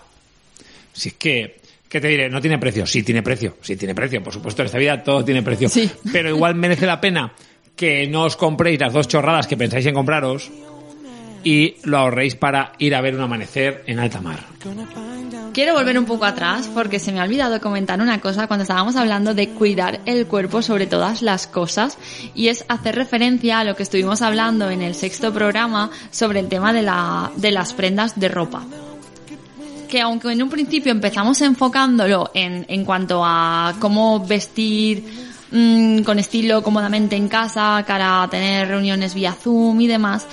si 0.93 1.09
es 1.09 1.15
que, 1.15 1.59
¿qué 1.89 2.01
te 2.01 2.07
diré? 2.09 2.29
No 2.29 2.41
tiene 2.41 2.57
precio. 2.59 2.85
Sí 2.85 3.01
tiene 3.03 3.23
precio, 3.23 3.55
sí 3.61 3.75
tiene 3.75 3.95
precio. 3.95 4.21
Por 4.23 4.33
supuesto, 4.33 4.61
en 4.61 4.65
esta 4.67 4.77
vida 4.77 5.03
todo 5.03 5.23
tiene 5.23 5.41
precio. 5.41 5.69
Sí. 5.69 5.89
Pero 6.11 6.29
igual 6.29 6.55
merece 6.55 6.85
la 6.85 6.99
pena 6.99 7.31
que 7.75 8.07
no 8.07 8.23
os 8.23 8.35
compréis 8.35 8.79
las 8.79 8.93
dos 8.93 9.07
chorradas 9.07 9.47
que 9.47 9.57
pensáis 9.57 9.85
en 9.85 9.93
compraros 9.93 10.51
y 11.43 11.75
lo 11.83 11.97
ahorréis 11.97 12.35
para 12.35 12.73
ir 12.77 12.95
a 12.95 13.01
ver 13.01 13.15
un 13.15 13.21
amanecer 13.21 13.83
en 13.87 13.99
alta 13.99 14.21
mar. 14.21 14.39
Quiero 15.53 15.73
volver 15.73 15.97
un 15.97 16.05
poco 16.05 16.25
atrás 16.25 16.69
porque 16.73 16.99
se 16.99 17.11
me 17.11 17.19
ha 17.19 17.23
olvidado 17.23 17.59
comentar 17.59 17.99
una 17.99 18.21
cosa 18.21 18.47
cuando 18.47 18.63
estábamos 18.63 18.95
hablando 18.95 19.33
de 19.33 19.49
cuidar 19.49 19.99
el 20.05 20.27
cuerpo 20.27 20.61
sobre 20.61 20.87
todas 20.87 21.21
las 21.21 21.47
cosas 21.47 21.97
y 22.35 22.47
es 22.47 22.63
hacer 22.69 22.95
referencia 22.95 23.59
a 23.59 23.63
lo 23.63 23.75
que 23.75 23.83
estuvimos 23.83 24.21
hablando 24.21 24.69
en 24.69 24.81
el 24.81 24.95
sexto 24.95 25.33
programa 25.33 25.89
sobre 26.11 26.39
el 26.39 26.47
tema 26.47 26.73
de, 26.73 26.83
la, 26.83 27.31
de 27.35 27.51
las 27.51 27.73
prendas 27.73 28.19
de 28.19 28.29
ropa. 28.29 28.63
Que 29.89 29.99
aunque 29.99 30.31
en 30.31 30.41
un 30.41 30.49
principio 30.49 30.91
empezamos 30.91 31.41
enfocándolo 31.41 32.31
en, 32.33 32.65
en 32.69 32.85
cuanto 32.85 33.23
a 33.25 33.75
cómo 33.79 34.25
vestir 34.25 35.30
mm, 35.51 36.01
con 36.01 36.19
estilo 36.19 36.63
cómodamente 36.63 37.15
en 37.15 37.27
casa, 37.27 37.83
cara 37.85 38.23
a 38.23 38.29
tener 38.29 38.67
reuniones 38.67 39.13
vía 39.13 39.33
Zoom 39.33 39.81
y 39.81 39.87
demás, 39.87 40.27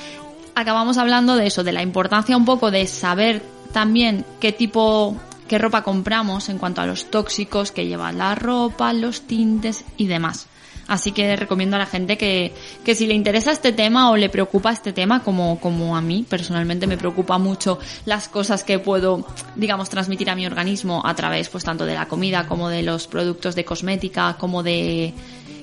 acabamos 0.55 0.99
hablando 0.99 1.37
de 1.37 1.47
eso, 1.47 1.65
de 1.65 1.73
la 1.73 1.83
importancia 1.83 2.37
un 2.37 2.45
poco 2.45 2.71
de 2.71 2.87
saber 2.87 3.43
también 3.73 4.25
qué 4.41 4.53
tipo, 4.53 5.17
qué 5.47 5.59
ropa 5.59 5.83
compramos 5.83 6.49
en 6.49 6.59
cuanto 6.59 6.81
a 6.81 6.87
los 6.87 7.11
tóxicos 7.11 7.73
que 7.73 7.87
lleva 7.87 8.13
la 8.13 8.35
ropa, 8.35 8.93
los 8.93 9.23
tintes 9.23 9.85
y 9.97 10.07
demás. 10.07 10.49
Así 10.89 11.13
que 11.13 11.37
recomiendo 11.37 11.77
a 11.77 11.79
la 11.79 11.87
gente 11.87 12.17
que, 12.17 12.55
que 12.83 12.95
si 12.95 13.07
le 13.07 13.15
interesa 13.15 13.53
este 13.53 13.73
tema 13.73 14.11
o 14.11 14.17
le 14.17 14.31
preocupa 14.31 14.73
este 14.73 14.95
tema, 14.95 15.23
como, 15.23 15.61
como 15.61 15.97
a 15.97 16.01
mí 16.01 16.25
personalmente 16.29 16.87
me 16.87 16.97
preocupa 16.97 17.37
mucho 17.37 17.79
las 18.07 18.29
cosas 18.29 18.65
que 18.65 18.79
puedo, 18.79 19.27
digamos, 19.55 19.91
transmitir 19.91 20.31
a 20.31 20.35
mi 20.35 20.47
organismo 20.47 21.03
a 21.05 21.15
través, 21.15 21.51
pues 21.51 21.63
tanto 21.63 21.85
de 21.85 21.95
la 21.95 22.09
comida 22.09 22.47
como 22.47 22.71
de 22.71 22.83
los 22.83 23.07
productos 23.07 23.55
de 23.55 23.67
cosmética, 23.67 24.37
como 24.39 24.63
de, 24.63 25.13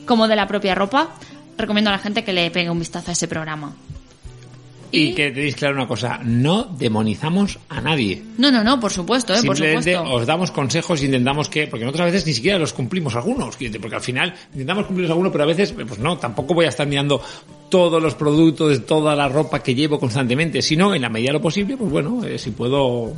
como 0.06 0.28
de 0.28 0.36
la 0.36 0.48
propia 0.48 0.76
ropa, 0.76 1.10
recomiendo 1.58 1.90
a 1.90 1.94
la 1.94 2.00
gente 2.00 2.24
que 2.24 2.32
le 2.32 2.52
pegue 2.52 2.70
un 2.70 2.80
vistazo 2.80 3.10
a 3.10 3.14
ese 3.14 3.28
programa. 3.28 3.74
Y 4.96 5.14
que 5.14 5.32
tenéis 5.32 5.56
claro 5.56 5.76
una 5.76 5.88
cosa, 5.88 6.20
no 6.24 6.64
demonizamos 6.64 7.60
a 7.70 7.82
nadie. 7.82 8.22
No, 8.38 8.52
no, 8.52 8.64
no, 8.64 8.80
por 8.80 8.92
supuesto, 8.92 9.34
¿eh? 9.34 9.44
por 9.46 9.56
Simplemente 9.56 9.94
supuesto. 9.94 10.16
os 10.16 10.26
damos 10.26 10.52
consejos 10.52 11.02
e 11.02 11.06
intentamos 11.06 11.50
que, 11.50 11.68
porque 11.68 11.86
nosotros 11.86 12.02
a 12.04 12.12
veces 12.12 12.26
ni 12.26 12.34
siquiera 12.34 12.58
los 12.58 12.74
cumplimos 12.74 13.16
algunos, 13.16 13.56
que- 13.58 13.70
porque 13.80 13.96
al 13.96 14.02
final 14.02 14.34
intentamos 14.54 14.86
cumplirlos 14.86 15.12
algunos, 15.12 15.32
pero 15.32 15.44
a 15.44 15.48
veces, 15.48 15.72
pues 15.74 16.00
no, 16.00 16.18
tampoco 16.18 16.54
voy 16.54 16.66
a 16.66 16.70
estar 16.70 16.88
mirando 16.88 17.22
todos 17.70 18.02
los 18.02 18.16
productos, 18.16 18.86
toda 18.86 19.16
la 19.16 19.28
ropa 19.28 19.62
que 19.62 19.76
llevo 19.76 20.00
constantemente, 20.00 20.62
sino 20.62 20.94
en 20.96 21.02
la 21.02 21.10
medida 21.10 21.30
de 21.30 21.34
lo 21.34 21.42
posible, 21.42 21.76
pues 21.78 21.92
bueno, 21.92 22.24
eh, 22.24 22.38
si 22.38 22.52
puedo 22.52 23.14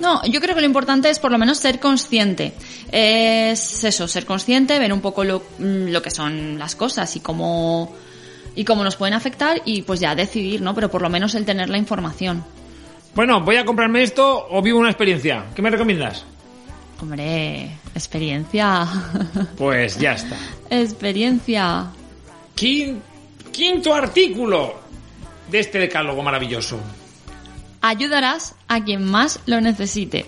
No, 0.00 0.20
yo 0.26 0.40
creo 0.40 0.54
que 0.54 0.60
lo 0.62 0.66
importante 0.66 1.08
es 1.10 1.18
por 1.20 1.30
lo 1.30 1.38
menos 1.38 1.58
ser 1.58 1.78
consciente. 1.78 2.52
Es 2.90 3.84
eso, 3.84 4.08
ser 4.08 4.24
consciente, 4.26 4.78
ver 4.78 4.92
un 4.92 5.00
poco 5.00 5.22
lo, 5.24 5.40
mm, 5.58 5.88
lo 5.90 6.02
que 6.02 6.10
son 6.10 6.58
las 6.58 6.74
cosas 6.74 7.14
y 7.16 7.20
cómo, 7.20 7.94
y 8.54 8.64
cómo 8.64 8.84
nos 8.84 8.96
pueden 8.96 9.14
afectar 9.14 9.62
y 9.64 9.82
pues 9.82 10.00
ya 10.00 10.14
decidir, 10.14 10.60
¿no? 10.62 10.74
Pero 10.74 10.90
por 10.90 11.02
lo 11.02 11.08
menos 11.08 11.34
el 11.34 11.44
tener 11.44 11.68
la 11.70 11.78
información. 11.78 12.44
Bueno, 13.14 13.40
voy 13.42 13.56
a 13.56 13.64
comprarme 13.64 14.02
esto 14.02 14.46
o 14.50 14.62
vivo 14.62 14.78
una 14.78 14.88
experiencia. 14.90 15.44
¿Qué 15.54 15.62
me 15.62 15.70
recomiendas? 15.70 16.24
Hombre, 17.00 17.70
experiencia. 17.94 18.86
Pues 19.58 19.98
ya 19.98 20.12
está. 20.12 20.36
experiencia. 20.70 21.86
Quin- 22.56 23.00
Quinto 23.50 23.92
artículo 23.94 24.74
de 25.50 25.58
este 25.60 25.78
decálogo 25.78 26.22
maravilloso. 26.22 26.78
ayudarás 27.82 28.54
a 28.68 28.82
quien 28.84 29.04
más 29.04 29.40
lo 29.46 29.60
necesite. 29.60 30.24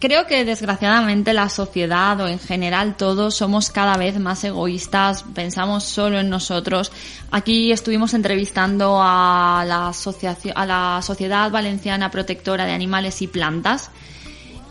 Creo 0.00 0.28
que 0.28 0.44
desgraciadamente 0.44 1.32
la 1.32 1.48
sociedad 1.48 2.20
o 2.20 2.28
en 2.28 2.38
general 2.38 2.96
todos 2.96 3.34
somos 3.34 3.70
cada 3.70 3.96
vez 3.96 4.16
más 4.20 4.44
egoístas, 4.44 5.24
pensamos 5.34 5.82
solo 5.82 6.20
en 6.20 6.30
nosotros. 6.30 6.92
Aquí 7.32 7.72
estuvimos 7.72 8.14
entrevistando 8.14 9.00
a 9.02 9.64
la, 9.66 9.92
Sociedad 9.92 11.50
Valenciana 11.50 12.12
Protectora 12.12 12.64
de 12.64 12.72
Animales 12.72 13.20
y 13.22 13.26
Plantas 13.26 13.90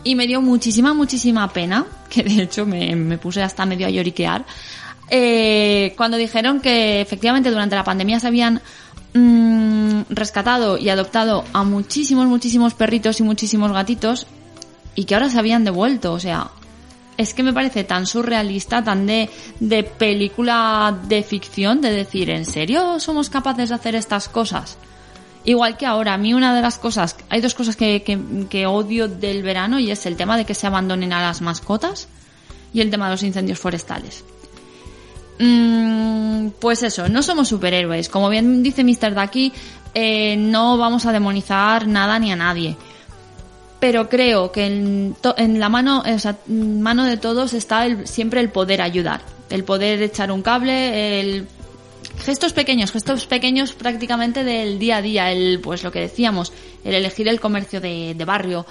y 0.02 0.14
me 0.14 0.26
dio 0.26 0.40
muchísima, 0.40 0.94
muchísima 0.94 1.52
pena, 1.52 1.84
que 2.08 2.22
de 2.22 2.44
hecho 2.44 2.64
me, 2.64 2.96
me 2.96 3.18
puse 3.18 3.42
hasta 3.42 3.66
medio 3.66 3.86
a 3.86 3.90
lloriquear, 3.90 4.46
eh, 5.10 5.92
cuando 5.98 6.16
dijeron 6.16 6.60
que 6.60 7.02
efectivamente 7.02 7.50
durante 7.50 7.76
la 7.76 7.84
pandemia 7.84 8.18
se 8.18 8.28
habían 8.28 8.62
mm, 9.12 10.02
rescatado 10.08 10.78
y 10.78 10.88
adoptado 10.88 11.44
a 11.52 11.64
muchísimos, 11.64 12.26
muchísimos 12.26 12.72
perritos 12.72 13.20
y 13.20 13.24
muchísimos 13.24 13.72
gatitos 13.72 14.26
y 14.98 15.04
que 15.04 15.14
ahora 15.14 15.30
se 15.30 15.38
habían 15.38 15.62
devuelto. 15.62 16.12
O 16.12 16.18
sea, 16.18 16.50
es 17.16 17.32
que 17.32 17.44
me 17.44 17.52
parece 17.52 17.84
tan 17.84 18.04
surrealista, 18.04 18.82
tan 18.82 19.06
de, 19.06 19.30
de 19.60 19.84
película 19.84 20.98
de 21.06 21.22
ficción, 21.22 21.80
de 21.80 21.92
decir, 21.92 22.30
¿en 22.30 22.44
serio 22.44 22.98
somos 22.98 23.30
capaces 23.30 23.68
de 23.68 23.76
hacer 23.76 23.94
estas 23.94 24.28
cosas? 24.28 24.76
Igual 25.44 25.76
que 25.76 25.86
ahora, 25.86 26.14
a 26.14 26.18
mí 26.18 26.34
una 26.34 26.52
de 26.52 26.62
las 26.62 26.78
cosas, 26.78 27.14
hay 27.28 27.40
dos 27.40 27.54
cosas 27.54 27.76
que, 27.76 28.02
que, 28.50 28.66
odio 28.66 29.06
del 29.06 29.44
verano 29.44 29.78
y 29.78 29.92
es 29.92 30.04
el 30.04 30.16
tema 30.16 30.36
de 30.36 30.44
que 30.44 30.54
se 30.54 30.66
abandonen 30.66 31.12
a 31.12 31.22
las 31.22 31.42
mascotas 31.42 32.08
y 32.74 32.80
el 32.80 32.90
tema 32.90 33.04
de 33.04 33.12
los 33.12 33.22
incendios 33.22 33.60
forestales. 33.60 34.24
Mm, 35.38 36.48
pues 36.58 36.82
eso, 36.82 37.08
no 37.08 37.22
somos 37.22 37.46
superhéroes. 37.46 38.08
Como 38.08 38.28
bien 38.30 38.64
dice 38.64 38.82
Mr. 38.82 39.14
Ducky, 39.14 39.52
eh, 39.94 40.34
no 40.36 40.76
vamos 40.76 41.06
a 41.06 41.12
demonizar 41.12 41.86
nada 41.86 42.18
ni 42.18 42.32
a 42.32 42.36
nadie. 42.36 42.76
Pero 43.80 44.08
creo 44.08 44.50
que 44.50 44.66
en, 44.66 45.16
to- 45.20 45.34
en 45.38 45.60
la 45.60 45.68
mano, 45.68 46.02
o 46.04 46.18
sea, 46.18 46.36
mano 46.48 47.04
de 47.04 47.16
todos 47.16 47.54
está 47.54 47.86
el- 47.86 48.06
siempre 48.08 48.40
el 48.40 48.50
poder 48.50 48.82
ayudar. 48.82 49.20
El 49.50 49.64
poder 49.64 50.02
echar 50.02 50.30
un 50.32 50.42
cable, 50.42 51.20
el 51.20 51.46
gestos 52.24 52.52
pequeños, 52.52 52.90
gestos 52.90 53.26
pequeños 53.26 53.72
prácticamente 53.72 54.42
del 54.44 54.78
día 54.78 54.96
a 54.96 55.02
día, 55.02 55.30
el 55.32 55.60
pues 55.60 55.84
lo 55.84 55.92
que 55.92 56.00
decíamos, 56.00 56.52
el 56.84 56.94
elegir 56.94 57.28
el 57.28 57.38
comercio 57.40 57.80
de, 57.80 58.14
de 58.14 58.24
barrio, 58.24 58.66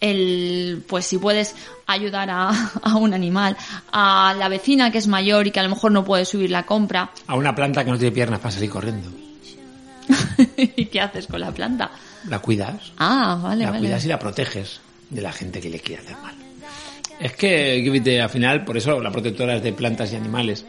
el 0.00 0.84
pues 0.86 1.06
si 1.06 1.18
puedes 1.18 1.54
ayudar 1.86 2.28
a, 2.30 2.50
a 2.82 2.96
un 2.96 3.14
animal, 3.14 3.56
a 3.92 4.34
la 4.38 4.48
vecina 4.48 4.90
que 4.92 4.98
es 4.98 5.06
mayor 5.06 5.46
y 5.46 5.50
que 5.50 5.60
a 5.60 5.62
lo 5.62 5.70
mejor 5.70 5.90
no 5.92 6.04
puede 6.04 6.24
subir 6.26 6.50
la 6.50 6.64
compra, 6.66 7.10
A 7.26 7.34
una 7.34 7.54
planta 7.54 7.84
que 7.84 7.90
no 7.90 7.98
tiene 7.98 8.12
piernas 8.12 8.40
para 8.40 8.52
salir 8.52 8.70
corriendo. 8.70 9.08
¿y 10.56 10.86
qué 10.86 11.00
haces 11.00 11.26
con 11.26 11.40
la 11.40 11.52
planta? 11.52 11.90
La 12.28 12.38
cuidas. 12.38 12.92
Ah, 12.98 13.38
vale, 13.42 13.64
la 13.64 13.70
vale. 13.70 13.80
cuidas 13.80 14.04
y 14.04 14.08
la 14.08 14.18
proteges 14.18 14.80
de 15.08 15.20
la 15.20 15.32
gente 15.32 15.60
que 15.60 15.70
le 15.70 15.80
quiere 15.80 16.02
hacer 16.02 16.16
mal. 16.18 16.34
Es 17.20 17.32
que, 17.34 18.00
que 18.02 18.20
al 18.20 18.30
final, 18.30 18.64
por 18.64 18.76
eso 18.76 19.00
la 19.00 19.10
protectora 19.10 19.56
es 19.56 19.62
de 19.62 19.72
plantas 19.72 20.12
y 20.12 20.16
animales. 20.16 20.64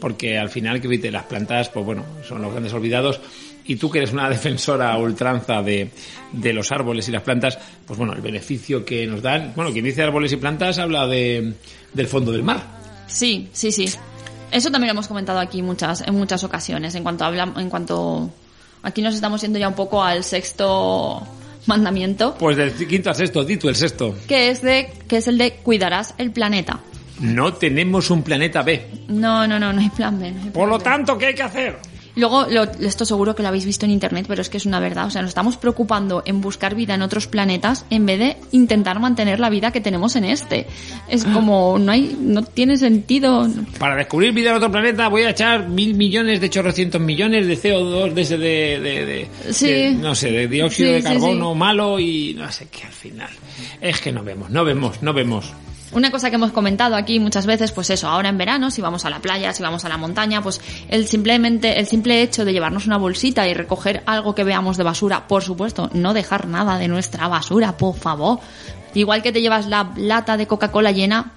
Porque 0.00 0.38
al 0.38 0.48
final, 0.48 0.80
que 0.80 1.10
las 1.10 1.24
plantas, 1.24 1.68
pues 1.68 1.84
bueno, 1.84 2.04
son 2.26 2.40
los 2.40 2.50
grandes 2.50 2.72
olvidados. 2.72 3.20
Y 3.66 3.76
tú 3.76 3.90
que 3.90 3.98
eres 3.98 4.12
una 4.12 4.28
defensora 4.30 4.92
a 4.92 4.98
ultranza 4.98 5.62
de, 5.62 5.90
de 6.32 6.52
los 6.52 6.72
árboles 6.72 7.06
y 7.08 7.12
las 7.12 7.22
plantas, 7.22 7.58
pues 7.86 7.98
bueno, 7.98 8.14
el 8.14 8.22
beneficio 8.22 8.84
que 8.84 9.06
nos 9.06 9.20
dan. 9.20 9.52
Bueno, 9.54 9.72
quien 9.72 9.84
dice 9.84 10.02
árboles 10.02 10.32
y 10.32 10.36
plantas 10.36 10.78
habla 10.78 11.06
de, 11.06 11.52
del 11.92 12.06
fondo 12.06 12.32
del 12.32 12.42
mar. 12.42 12.62
Sí, 13.06 13.48
sí, 13.52 13.70
sí. 13.70 13.86
Eso 14.50 14.70
también 14.70 14.88
lo 14.88 14.92
hemos 14.92 15.06
comentado 15.06 15.38
aquí 15.38 15.62
muchas, 15.62 16.00
en 16.00 16.14
muchas 16.14 16.42
ocasiones. 16.44 16.94
En 16.94 17.02
cuanto 17.02 17.24
habla, 17.24 17.52
en 17.56 17.68
cuanto 17.68 18.30
aquí 18.82 19.02
nos 19.02 19.14
estamos 19.14 19.40
yendo 19.40 19.58
ya 19.58 19.68
un 19.68 19.74
poco 19.74 20.02
al 20.02 20.24
sexto 20.24 21.26
mandamiento, 21.66 22.34
Pues 22.38 22.56
del 22.56 22.72
quinto 22.74 23.10
al 23.10 23.16
sexto, 23.16 23.44
di 23.44 23.56
tú 23.56 23.68
el 23.68 23.76
sexto. 23.76 24.14
que 24.26 24.50
es 24.50 24.62
de, 24.62 24.90
que 25.08 25.18
es 25.18 25.28
el 25.28 25.38
de 25.38 25.52
cuidarás 25.54 26.14
el 26.18 26.30
planeta. 26.32 26.80
No 27.20 27.52
tenemos 27.52 28.08
un 28.10 28.22
planeta 28.22 28.62
B. 28.62 28.86
No, 29.08 29.46
no, 29.46 29.58
no, 29.58 29.72
no 29.74 29.80
hay 29.80 29.90
plan 29.90 30.18
B. 30.18 30.30
no 30.30 30.36
hay 30.36 30.42
plan 30.44 30.52
Por 30.52 30.68
lo 30.68 30.78
B. 30.78 30.84
tanto, 30.84 31.18
¿qué 31.18 31.26
hay 31.26 31.34
que 31.34 31.42
hacer? 31.42 31.78
Luego, 32.20 32.46
lo- 32.50 32.64
esto 32.86 33.04
seguro 33.04 33.34
que 33.34 33.42
lo 33.42 33.48
habéis 33.48 33.64
visto 33.64 33.86
en 33.86 33.90
internet, 33.92 34.26
pero 34.28 34.42
es 34.42 34.48
que 34.48 34.58
es 34.58 34.66
una 34.66 34.78
verdad. 34.78 35.06
O 35.06 35.10
sea, 35.10 35.22
nos 35.22 35.30
estamos 35.30 35.56
preocupando 35.56 36.22
en 36.26 36.40
buscar 36.40 36.74
vida 36.74 36.94
en 36.94 37.02
otros 37.02 37.26
planetas 37.26 37.84
en 37.90 38.06
vez 38.06 38.18
de 38.18 38.36
intentar 38.52 39.00
mantener 39.00 39.40
la 39.40 39.50
vida 39.50 39.72
que 39.72 39.80
tenemos 39.80 40.14
en 40.16 40.24
este. 40.26 40.66
Es 41.08 41.24
como, 41.34 41.78
no 41.78 41.90
hay, 41.92 42.16
no 42.20 42.42
tiene 42.44 42.76
sentido. 42.76 43.48
Para 43.78 43.96
descubrir 43.96 44.32
vida 44.32 44.50
en 44.50 44.56
otro 44.56 44.70
planeta 44.70 45.08
voy 45.08 45.22
a 45.22 45.30
echar 45.30 45.68
mil 45.68 45.94
millones 45.94 46.40
de 46.40 46.50
chorrocientos 46.50 47.00
millones 47.00 47.46
de 47.46 47.56
CO2 47.58 48.12
de 48.12 48.20
ese 48.22 48.38
de, 48.38 48.80
de, 48.80 49.06
de- 49.06 49.52
Sí. 49.52 49.66
de- 49.68 49.92
no 49.94 50.14
sé, 50.14 50.30
de 50.30 50.46
dióxido 50.46 50.90
Sí, 50.90 50.94
de 50.96 51.02
carbono 51.02 51.52
sí. 51.52 51.58
malo 51.58 51.98
y 51.98 52.34
no 52.38 52.50
sé 52.52 52.68
qué 52.70 52.86
al 52.86 52.92
final. 52.92 53.30
Es 53.80 54.00
que 54.00 54.12
no 54.12 54.22
vemos, 54.22 54.50
no 54.50 54.64
vemos, 54.64 55.02
no 55.02 55.12
vemos. 55.14 55.52
Una 55.92 56.12
cosa 56.12 56.30
que 56.30 56.36
hemos 56.36 56.52
comentado 56.52 56.94
aquí 56.94 57.18
muchas 57.18 57.46
veces, 57.46 57.72
pues 57.72 57.90
eso, 57.90 58.08
ahora 58.08 58.28
en 58.28 58.38
verano, 58.38 58.70
si 58.70 58.80
vamos 58.80 59.04
a 59.04 59.10
la 59.10 59.18
playa, 59.18 59.52
si 59.52 59.62
vamos 59.62 59.84
a 59.84 59.88
la 59.88 59.96
montaña, 59.96 60.40
pues 60.40 60.60
el 60.88 61.08
simplemente, 61.08 61.80
el 61.80 61.86
simple 61.88 62.22
hecho 62.22 62.44
de 62.44 62.52
llevarnos 62.52 62.86
una 62.86 62.96
bolsita 62.96 63.48
y 63.48 63.54
recoger 63.54 64.04
algo 64.06 64.34
que 64.34 64.44
veamos 64.44 64.76
de 64.76 64.84
basura, 64.84 65.26
por 65.26 65.42
supuesto, 65.42 65.90
no 65.92 66.14
dejar 66.14 66.46
nada 66.46 66.78
de 66.78 66.86
nuestra 66.86 67.26
basura, 67.26 67.76
por 67.76 67.96
favor. 67.96 68.38
Igual 68.94 69.22
que 69.22 69.32
te 69.32 69.40
llevas 69.40 69.66
la 69.66 69.92
lata 69.96 70.36
de 70.36 70.46
Coca-Cola 70.46 70.92
llena, 70.92 71.32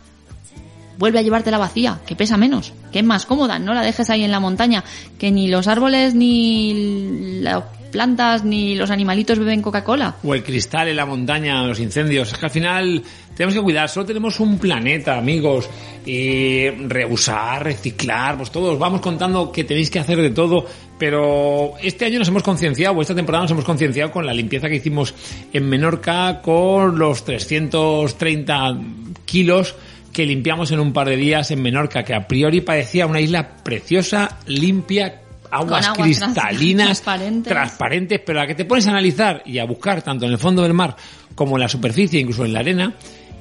vuelve 0.99 1.17
a 1.17 1.23
llevártela 1.23 1.57
vacía, 1.57 1.99
que 2.05 2.15
pesa 2.15 2.37
menos, 2.37 2.73
que 2.91 2.99
es 2.99 3.05
más 3.05 3.25
cómoda, 3.25 3.57
no 3.57 3.73
la 3.73 3.81
dejes 3.81 4.11
ahí 4.11 4.23
en 4.23 4.31
la 4.31 4.39
montaña, 4.39 4.83
que 5.17 5.31
ni 5.31 5.47
los 5.47 5.67
árboles, 5.67 6.13
ni 6.13 7.39
las 7.41 7.63
plantas, 7.93 8.43
ni 8.43 8.75
los 8.75 8.89
animalitos 8.89 9.39
beben 9.39 9.61
Coca-Cola. 9.61 10.15
O 10.23 10.33
el 10.33 10.43
cristal 10.43 10.89
en 10.89 10.97
la 10.97 11.05
montaña, 11.05 11.65
los 11.65 11.79
incendios. 11.79 12.33
Es 12.33 12.37
que 12.37 12.45
al 12.47 12.51
final 12.51 13.03
tenemos 13.35 13.53
que 13.53 13.61
cuidar, 13.61 13.87
solo 13.87 14.05
tenemos 14.05 14.39
un 14.39 14.57
planeta, 14.57 15.17
amigos. 15.17 15.69
Y 16.05 16.69
reusar, 16.69 17.63
reciclar, 17.63 18.35
pues 18.35 18.51
todos 18.51 18.77
vamos 18.77 18.99
contando 18.99 19.51
que 19.51 19.63
tenéis 19.63 19.89
que 19.89 19.99
hacer 19.99 20.21
de 20.21 20.31
todo. 20.31 20.65
Pero 20.97 21.73
este 21.81 22.05
año 22.05 22.19
nos 22.19 22.27
hemos 22.27 22.43
concienciado, 22.43 22.95
o 22.95 23.01
esta 23.01 23.15
temporada 23.15 23.43
nos 23.43 23.51
hemos 23.51 23.65
concienciado 23.65 24.11
con 24.11 24.25
la 24.25 24.33
limpieza 24.33 24.67
que 24.67 24.75
hicimos 24.75 25.13
en 25.53 25.69
Menorca 25.69 26.41
con 26.41 26.97
los 26.99 27.23
330 27.23 28.79
kilos 29.25 29.75
que 30.11 30.25
limpiamos 30.25 30.71
en 30.71 30.79
un 30.79 30.93
par 30.93 31.09
de 31.09 31.17
días 31.17 31.49
en 31.51 31.61
Menorca, 31.61 32.03
que 32.03 32.13
a 32.13 32.27
priori 32.27 32.61
parecía 32.61 33.07
una 33.07 33.19
isla 33.19 33.57
preciosa, 33.63 34.37
limpia, 34.45 35.22
aguas, 35.53 35.89
cristalinas, 35.89 37.01
transparentes. 37.01 37.51
transparentes, 37.51 38.21
pero 38.25 38.41
a 38.41 38.47
que 38.47 38.55
te 38.55 38.65
pones 38.65 38.87
a 38.87 38.91
analizar 38.91 39.43
y 39.45 39.59
a 39.59 39.65
buscar 39.65 40.01
tanto 40.01 40.25
en 40.25 40.31
el 40.31 40.37
fondo 40.37 40.63
del 40.63 40.73
mar 40.73 40.95
como 41.35 41.55
en 41.57 41.61
la 41.61 41.69
superficie, 41.69 42.19
incluso 42.19 42.45
en 42.45 42.53
la 42.53 42.59
arena, 42.59 42.93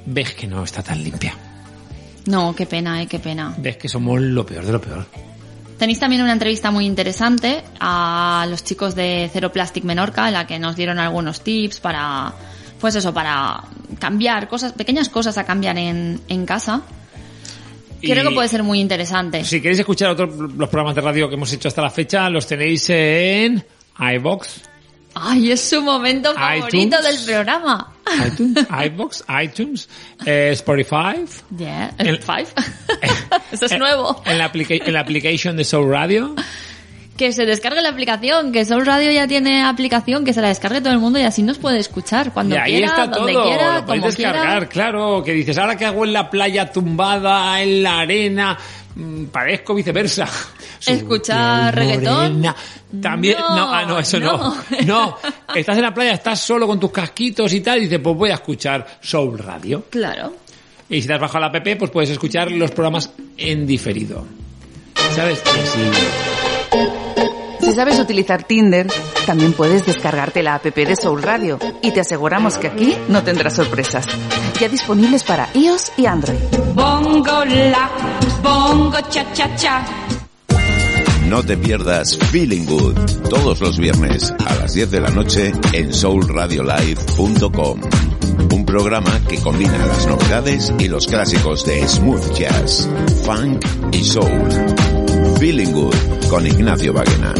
ves 0.05 0.33
que 0.33 0.47
no 0.47 0.63
está 0.63 0.83
tan 0.83 1.03
limpia. 1.03 1.35
No, 2.25 2.55
qué 2.55 2.65
pena, 2.65 3.01
eh, 3.01 3.07
qué 3.07 3.19
pena. 3.19 3.53
Ves 3.57 3.77
que 3.77 3.89
somos 3.89 4.21
lo 4.21 4.45
peor 4.45 4.65
de 4.65 4.71
lo 4.71 4.81
peor. 4.81 5.05
Tenéis 5.77 5.99
también 5.99 6.21
una 6.21 6.31
entrevista 6.31 6.71
muy 6.71 6.85
interesante 6.85 7.63
a 7.79 8.45
los 8.49 8.63
chicos 8.63 8.95
de 8.95 9.29
Zero 9.33 9.51
Plastic 9.51 9.83
Menorca, 9.83 10.27
en 10.27 10.33
la 10.33 10.47
que 10.47 10.59
nos 10.59 10.75
dieron 10.75 10.99
algunos 10.99 11.41
tips 11.41 11.79
para, 11.79 12.33
pues 12.79 12.95
eso, 12.95 13.13
para 13.13 13.63
cambiar 13.99 14.47
cosas, 14.47 14.71
pequeñas 14.71 15.09
cosas 15.09 15.37
a 15.37 15.43
cambiar 15.43 15.77
en, 15.77 16.21
en 16.29 16.45
casa. 16.45 16.83
Creo 18.11 18.23
Y- 18.23 18.27
que 18.29 18.33
puede 18.35 18.47
ser 18.49 18.63
muy 18.63 18.79
interesante. 18.79 19.43
Si 19.45 19.61
queréis 19.61 19.79
escuchar 19.79 20.09
otros 20.11 20.29
los 20.35 20.69
programas 20.69 20.93
de 20.95 21.01
radio 21.01 21.29
que 21.29 21.35
hemos 21.35 21.51
hecho 21.53 21.67
hasta 21.69 21.81
la 21.81 21.89
fecha, 21.89 22.29
los 22.29 22.45
tenéis 22.45 22.89
en 22.89 23.63
iBox, 23.97 24.61
Ay, 25.15 25.51
es 25.51 25.61
su 25.61 25.81
momento 25.81 26.33
favorito 26.33 26.97
iTunes. 26.97 27.03
del 27.03 27.25
programa. 27.35 27.93
iTunes, 28.27 28.67
iBox, 28.85 29.23
iTunes, 29.43 29.89
eh, 30.25 30.49
Spotify, 30.53 31.23
Yeah, 31.57 31.93
El- 31.97 32.17
five. 32.21 32.47
Eso 33.51 33.65
es 33.65 33.71
en- 33.71 33.79
nuevo. 33.79 34.21
En 34.25 34.37
la, 34.37 34.51
en 34.53 34.93
la 34.93 34.99
application 35.01 35.55
de 35.55 35.63
Soul 35.63 35.89
Radio. 35.91 36.35
Que 37.17 37.31
se 37.31 37.45
descargue 37.45 37.81
la 37.81 37.89
aplicación, 37.89 38.51
que 38.51 38.65
Soul 38.65 38.85
Radio 38.85 39.11
ya 39.11 39.27
tiene 39.27 39.63
aplicación, 39.63 40.25
que 40.25 40.33
se 40.33 40.41
la 40.41 40.47
descargue 40.47 40.81
todo 40.81 40.93
el 40.93 40.99
mundo 40.99 41.19
y 41.19 41.23
así 41.23 41.43
nos 41.43 41.59
puede 41.59 41.79
escuchar 41.79 42.33
cuando 42.33 42.55
y 42.55 42.57
ahí 42.57 42.71
quiera, 42.73 42.87
está 42.87 43.07
donde 43.07 43.33
todo, 43.33 43.43
quiera, 43.43 43.79
lo 43.79 43.85
como 43.85 44.05
descargar, 44.05 44.43
quiera. 44.43 44.69
claro, 44.69 45.23
que 45.23 45.33
dices, 45.33 45.57
ahora 45.57 45.75
que 45.75 45.85
hago 45.85 46.05
en 46.05 46.13
la 46.13 46.29
playa 46.29 46.71
tumbada, 46.71 47.61
en 47.61 47.83
la 47.83 47.99
arena, 47.99 48.57
mm, 48.95 49.25
parezco 49.25 49.75
viceversa. 49.75 50.27
Escuchar 50.85 51.75
reggaetón. 51.75 52.33
morena. 52.33 52.55
También, 53.01 53.37
no, 53.39 53.55
No, 53.55 53.73
ah, 53.73 53.85
no, 53.85 53.99
eso 53.99 54.19
no. 54.19 54.37
no. 54.37 54.55
no. 54.85 55.17
estás 55.55 55.77
en 55.77 55.83
la 55.83 55.93
playa, 55.93 56.13
estás 56.13 56.39
solo 56.39 56.67
con 56.67 56.79
tus 56.79 56.91
casquitos 56.91 57.53
y 57.53 57.61
tal, 57.61 57.77
y 57.77 57.81
dices, 57.81 57.99
pues 58.03 58.15
voy 58.15 58.29
a 58.31 58.35
escuchar 58.35 58.85
Soul 59.01 59.37
Radio. 59.37 59.85
Claro. 59.89 60.33
Y 60.89 61.01
si 61.01 61.07
te 61.07 61.13
has 61.13 61.21
bajado 61.21 61.39
la 61.39 61.57
app, 61.57 61.77
pues 61.77 61.91
puedes 61.91 62.09
escuchar 62.09 62.51
los 62.51 62.71
programas 62.71 63.11
en 63.37 63.65
diferido. 63.65 64.25
¿Sabes? 65.15 65.41
Y 65.45 65.59
así. 65.59 66.32
Si 67.73 67.77
sabes 67.77 67.99
utilizar 67.99 68.43
Tinder, 68.43 68.85
también 69.25 69.51
puedes 69.51 69.83
descargarte 69.83 70.43
la 70.43 70.53
app 70.53 70.63
de 70.63 70.95
Soul 70.95 71.23
Radio 71.23 71.57
y 71.81 71.89
te 71.89 72.01
aseguramos 72.01 72.59
que 72.59 72.67
aquí 72.67 72.95
no 73.09 73.23
tendrás 73.23 73.55
sorpresas. 73.55 74.05
Ya 74.59 74.69
disponibles 74.69 75.23
para 75.23 75.49
iOS 75.55 75.91
y 75.97 76.05
Android. 76.05 76.37
Bongo 76.75 77.43
la, 77.45 77.89
bongo 78.43 78.99
cha 79.09 79.25
cha 79.33 79.55
cha. 79.55 79.83
No 81.25 81.41
te 81.41 81.57
pierdas 81.57 82.15
Feeling 82.31 82.67
Good 82.67 82.95
todos 83.31 83.59
los 83.59 83.79
viernes 83.79 84.31
a 84.45 84.53
las 84.53 84.75
10 84.75 84.91
de 84.91 85.01
la 85.01 85.09
noche 85.09 85.51
en 85.71 85.91
soulradiolive.com. 85.91 87.81
Un 88.53 88.65
programa 88.67 89.19
que 89.27 89.37
combina 89.39 89.83
las 89.83 90.05
novedades 90.05 90.71
y 90.77 90.89
los 90.89 91.07
clásicos 91.07 91.65
de 91.65 91.87
smooth 91.87 92.33
jazz, 92.37 92.87
funk 93.25 93.65
y 93.91 94.03
soul. 94.03 94.92
Feeling 95.43 95.73
Good 95.73 95.93
con 96.29 96.47
Ignacio 96.47 96.93
Baguena. 96.93 97.33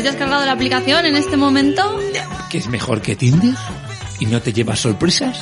Habéis 0.00 0.14
descargado 0.14 0.46
la 0.46 0.52
aplicación 0.52 1.04
en 1.04 1.16
este 1.16 1.36
momento? 1.36 1.98
¿Que 2.48 2.58
es 2.58 2.68
mejor 2.68 3.02
que 3.02 3.16
Tinder? 3.16 3.54
¿Y 4.18 4.26
no 4.26 4.40
te 4.40 4.52
llevas 4.52 4.80
sorpresas? 4.80 5.38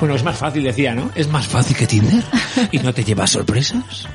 Bueno, 0.00 0.14
es 0.14 0.24
más 0.24 0.38
fácil, 0.38 0.64
decía, 0.64 0.94
¿no? 0.94 1.10
Es 1.14 1.28
más 1.28 1.46
fácil 1.46 1.76
que 1.76 1.86
Tinder 1.86 2.24
y 2.72 2.78
no 2.78 2.94
te 2.94 3.04
llevas 3.04 3.30
sorpresas. 3.30 4.08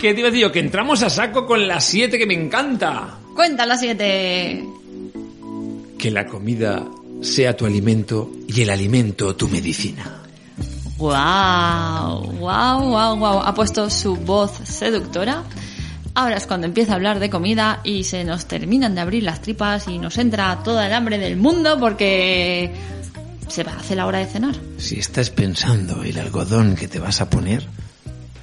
¿Qué 0.00 0.12
te 0.12 0.20
iba 0.20 0.28
a 0.28 0.30
decir 0.30 0.46
yo? 0.46 0.52
Que 0.52 0.60
entramos 0.60 1.02
a 1.02 1.08
saco 1.08 1.46
con 1.46 1.66
las 1.66 1.84
7 1.84 2.18
que 2.18 2.26
me 2.26 2.34
encanta. 2.34 3.18
Cuenta 3.34 3.64
las 3.64 3.80
siete. 3.80 4.64
Que 5.98 6.10
la 6.10 6.26
comida 6.26 6.84
sea 7.22 7.56
tu 7.56 7.64
alimento 7.64 8.30
y 8.46 8.60
el 8.60 8.70
alimento 8.70 9.34
tu 9.36 9.48
medicina. 9.48 10.22
Wow, 10.98 12.32
wow, 12.40 12.80
wow, 12.80 13.16
wow. 13.16 13.40
Ha 13.40 13.54
puesto 13.54 13.88
su 13.88 14.16
voz 14.16 14.52
seductora. 14.64 15.44
Ahora 16.18 16.36
es 16.36 16.48
cuando 16.48 16.66
empieza 16.66 16.90
a 16.90 16.94
hablar 16.96 17.20
de 17.20 17.30
comida 17.30 17.80
y 17.84 18.02
se 18.02 18.24
nos 18.24 18.46
terminan 18.46 18.92
de 18.96 19.00
abrir 19.00 19.22
las 19.22 19.40
tripas 19.40 19.86
y 19.86 20.00
nos 20.00 20.18
entra 20.18 20.64
toda 20.64 20.84
el 20.88 20.92
hambre 20.92 21.16
del 21.16 21.36
mundo 21.36 21.78
porque 21.78 22.72
se 23.46 23.62
va 23.62 23.74
a 23.74 23.76
hacer 23.76 23.98
la 23.98 24.06
hora 24.06 24.18
de 24.18 24.26
cenar. 24.26 24.56
Si 24.78 24.98
estás 24.98 25.30
pensando 25.30 26.02
el 26.02 26.18
algodón 26.18 26.74
que 26.74 26.88
te 26.88 26.98
vas 26.98 27.20
a 27.20 27.30
poner, 27.30 27.64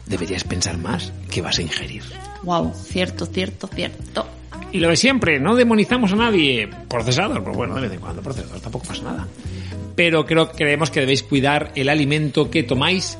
deberías 0.06 0.46
pensar 0.46 0.78
más 0.78 1.12
que 1.30 1.42
vas 1.42 1.60
a 1.60 1.64
ingerir. 1.64 2.04
Wow, 2.44 2.74
cierto, 2.74 3.26
cierto, 3.26 3.68
cierto. 3.68 4.26
Y 4.72 4.80
lo 4.80 4.88
de 4.88 4.96
siempre, 4.96 5.42
no 5.42 5.54
demonizamos 5.54 6.14
a 6.14 6.16
nadie. 6.16 6.70
Procesados, 6.88 7.42
pues 7.44 7.58
bueno, 7.58 7.76
de 7.76 7.82
vez 7.82 7.92
en 7.92 8.00
cuando 8.00 8.22
procesados, 8.22 8.62
tampoco 8.62 8.88
pasa 8.88 9.04
nada. 9.04 9.28
Pero 9.96 10.26
creo 10.26 10.52
creemos 10.52 10.92
que 10.92 11.00
debéis 11.00 11.24
cuidar 11.24 11.72
el 11.76 11.90
alimento 11.90 12.50
que 12.52 12.64
tomáis 12.64 13.18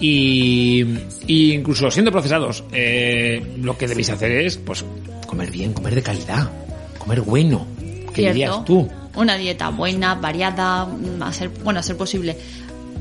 y, 0.00 0.84
y 1.26 1.52
incluso 1.52 1.90
siendo 1.90 2.12
procesados, 2.12 2.64
eh, 2.72 3.56
lo 3.58 3.76
que 3.76 3.88
debéis 3.88 4.10
hacer 4.10 4.30
es, 4.32 4.56
pues, 4.58 4.84
comer 5.26 5.50
bien, 5.50 5.72
comer 5.72 5.94
de 5.94 6.02
calidad, 6.02 6.50
comer 6.98 7.22
bueno. 7.22 7.66
¿Qué 7.78 8.22
Cierto. 8.22 8.34
dirías 8.34 8.64
tú? 8.64 8.88
Una 9.14 9.36
dieta 9.36 9.70
buena, 9.70 10.14
variada, 10.14 10.86
mm, 10.86 11.22
a 11.22 11.32
ser, 11.32 11.48
bueno, 11.48 11.80
a 11.80 11.82
ser 11.82 11.96
posible, 11.96 12.36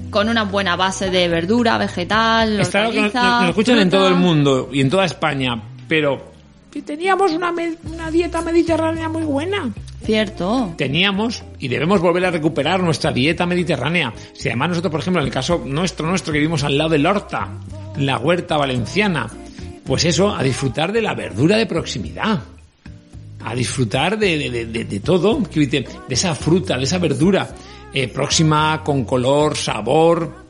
con 0.10 0.30
una 0.30 0.44
buena 0.44 0.76
base 0.76 1.10
de 1.10 1.28
verdura, 1.28 1.78
vegetal, 1.78 2.60
Está 2.60 2.90
que 2.90 3.02
nos, 3.02 3.50
escuchan 3.50 3.80
en 3.80 3.90
todo 3.90 4.08
el 4.08 4.16
mundo 4.16 4.70
y 4.72 4.82
en 4.82 4.90
toda 4.90 5.06
España, 5.06 5.62
pero 5.88 6.38
teníamos 6.86 7.32
una, 7.32 7.52
una 7.52 8.12
dieta 8.12 8.42
mediterránea 8.42 9.10
muy 9.10 9.24
buena. 9.24 9.72
Cierto. 10.08 10.74
teníamos 10.78 11.44
y 11.60 11.68
debemos 11.68 12.00
volver 12.02 12.26
a 12.26 12.32
recuperar 12.32 12.82
nuestra 12.82 13.12
dieta 13.12 13.46
mediterránea. 13.46 14.14
Si 14.34 14.48
además 14.48 14.70
nosotros, 14.70 14.90
por 14.92 15.02
ejemplo, 15.02 15.22
en 15.22 15.28
el 15.28 15.34
caso 15.34 15.62
nuestro, 15.66 16.08
nuestro, 16.08 16.32
que 16.34 16.40
vivimos 16.40 16.64
al 16.64 16.78
lado 16.78 16.92
del 16.92 17.06
Horta, 17.06 17.50
la 17.98 18.18
huerta 18.18 18.56
valenciana, 18.58 19.28
pues 19.86 20.06
eso, 20.06 20.34
a 20.34 20.42
disfrutar 20.42 20.92
de 20.94 21.02
la 21.02 21.14
verdura 21.14 21.58
de 21.58 21.66
proximidad. 21.66 22.40
A 23.44 23.54
disfrutar 23.54 24.18
de, 24.18 24.38
de, 24.50 24.66
de- 24.66 24.84
de- 24.86 25.00
todo, 25.02 25.40
de 25.40 25.86
esa 26.10 26.34
fruta, 26.36 26.78
de 26.78 26.84
esa 26.86 26.98
verdura 26.98 27.50
eh, 27.94 28.08
próxima, 28.08 28.82
con 28.84 29.04
color, 29.04 29.56
sabor, 29.58 30.46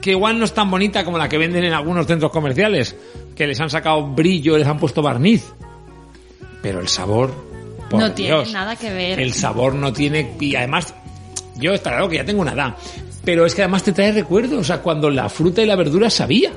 que 0.00 0.10
igual 0.12 0.38
no 0.38 0.44
es 0.44 0.52
tan 0.54 0.70
bonita 0.70 1.04
como 1.04 1.18
la 1.18 1.28
que 1.28 1.38
venden 1.38 1.64
en 1.64 1.72
algunos 1.72 2.06
centros 2.06 2.30
comerciales, 2.30 2.94
que 3.34 3.46
les 3.46 3.58
han 3.60 3.70
sacado 3.70 4.06
brillo, 4.06 4.56
les 4.58 4.66
han 4.66 4.78
puesto 4.78 5.00
barniz. 5.02 5.44
Pero 6.62 6.80
el 6.80 6.88
sabor, 6.88 7.45
por 7.90 8.00
No 8.00 8.12
tiene 8.12 8.44
nada 8.52 8.76
que 8.76 8.92
ver. 8.92 9.20
El 9.20 9.32
sabor 9.34 9.74
no 9.74 9.92
tiene 9.92 10.32
y 10.40 10.54
además 10.56 10.94
yo 11.56 11.72
está 11.72 11.90
claro 11.90 12.08
que 12.08 12.16
ya 12.16 12.24
tengo 12.24 12.42
una 12.42 12.52
edad, 12.52 12.74
pero 13.24 13.46
es 13.46 13.54
que 13.54 13.62
además 13.62 13.82
te 13.82 13.92
trae 13.92 14.12
recuerdos, 14.12 14.58
o 14.58 14.64
sea, 14.64 14.78
cuando 14.82 15.08
la 15.10 15.28
fruta 15.28 15.62
y 15.62 15.66
la 15.66 15.76
verdura 15.76 16.10
sabía. 16.10 16.50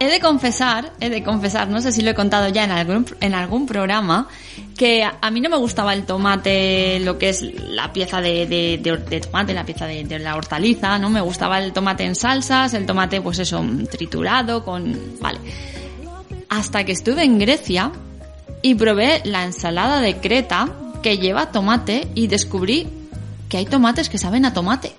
He 0.00 0.06
de 0.08 0.20
confesar, 0.20 0.92
he 1.00 1.08
de 1.10 1.24
confesar, 1.24 1.68
no 1.68 1.80
sé 1.80 1.90
si 1.90 2.02
lo 2.02 2.10
he 2.12 2.14
contado 2.14 2.48
ya 2.50 2.62
en 2.62 2.70
algún, 2.70 3.04
en 3.20 3.34
algún 3.34 3.66
programa, 3.66 4.28
que 4.76 5.02
a 5.02 5.16
a 5.20 5.30
mí 5.32 5.40
no 5.40 5.48
me 5.50 5.56
gustaba 5.56 5.92
el 5.92 6.04
tomate, 6.04 7.00
lo 7.00 7.18
que 7.18 7.30
es 7.30 7.42
la 7.42 7.92
pieza 7.92 8.20
de, 8.20 8.46
de, 8.46 8.78
de- 8.80 8.96
de 8.98 9.20
tomate, 9.20 9.54
la 9.54 9.64
pieza 9.66 9.86
de, 9.88 10.04
de 10.04 10.20
la 10.20 10.36
hortaliza, 10.36 10.96
¿no? 11.00 11.10
Me 11.10 11.20
gustaba 11.20 11.58
el 11.58 11.72
tomate 11.72 12.04
en 12.04 12.14
salsas, 12.14 12.74
el 12.74 12.86
tomate, 12.86 13.20
pues 13.20 13.40
eso, 13.40 13.64
triturado, 13.90 14.64
con... 14.64 14.96
Vale. 15.20 15.40
Hasta 16.48 16.84
que 16.84 16.92
estuve 16.92 17.24
en 17.24 17.40
Grecia 17.40 17.90
y 18.62 18.74
probé 18.74 19.22
la 19.24 19.44
ensalada 19.44 20.00
de 20.00 20.16
Creta 20.16 20.68
que 21.02 21.18
lleva 21.18 21.52
tomate 21.52 22.08
y 22.14 22.26
descubrí 22.26 22.88
que 23.48 23.58
hay 23.58 23.66
tomates 23.66 24.08
que 24.08 24.18
saben 24.18 24.44
a 24.44 24.52
tomate. 24.52 24.92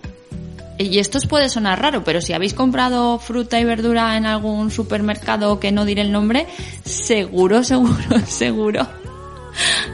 Y 0.77 0.99
esto 0.99 1.17
os 1.17 1.27
puede 1.27 1.49
sonar 1.49 1.81
raro, 1.81 2.05
pero 2.05 2.21
si 2.21 2.31
habéis 2.31 2.53
comprado 2.53 3.19
fruta 3.19 3.59
y 3.59 3.65
verdura 3.65 4.15
en 4.15 4.25
algún 4.25 4.71
supermercado 4.71 5.59
que 5.59 5.73
no 5.73 5.83
diré 5.83 6.01
el 6.01 6.11
nombre, 6.11 6.47
seguro, 6.85 7.63
seguro, 7.65 8.19
seguro 8.25 8.87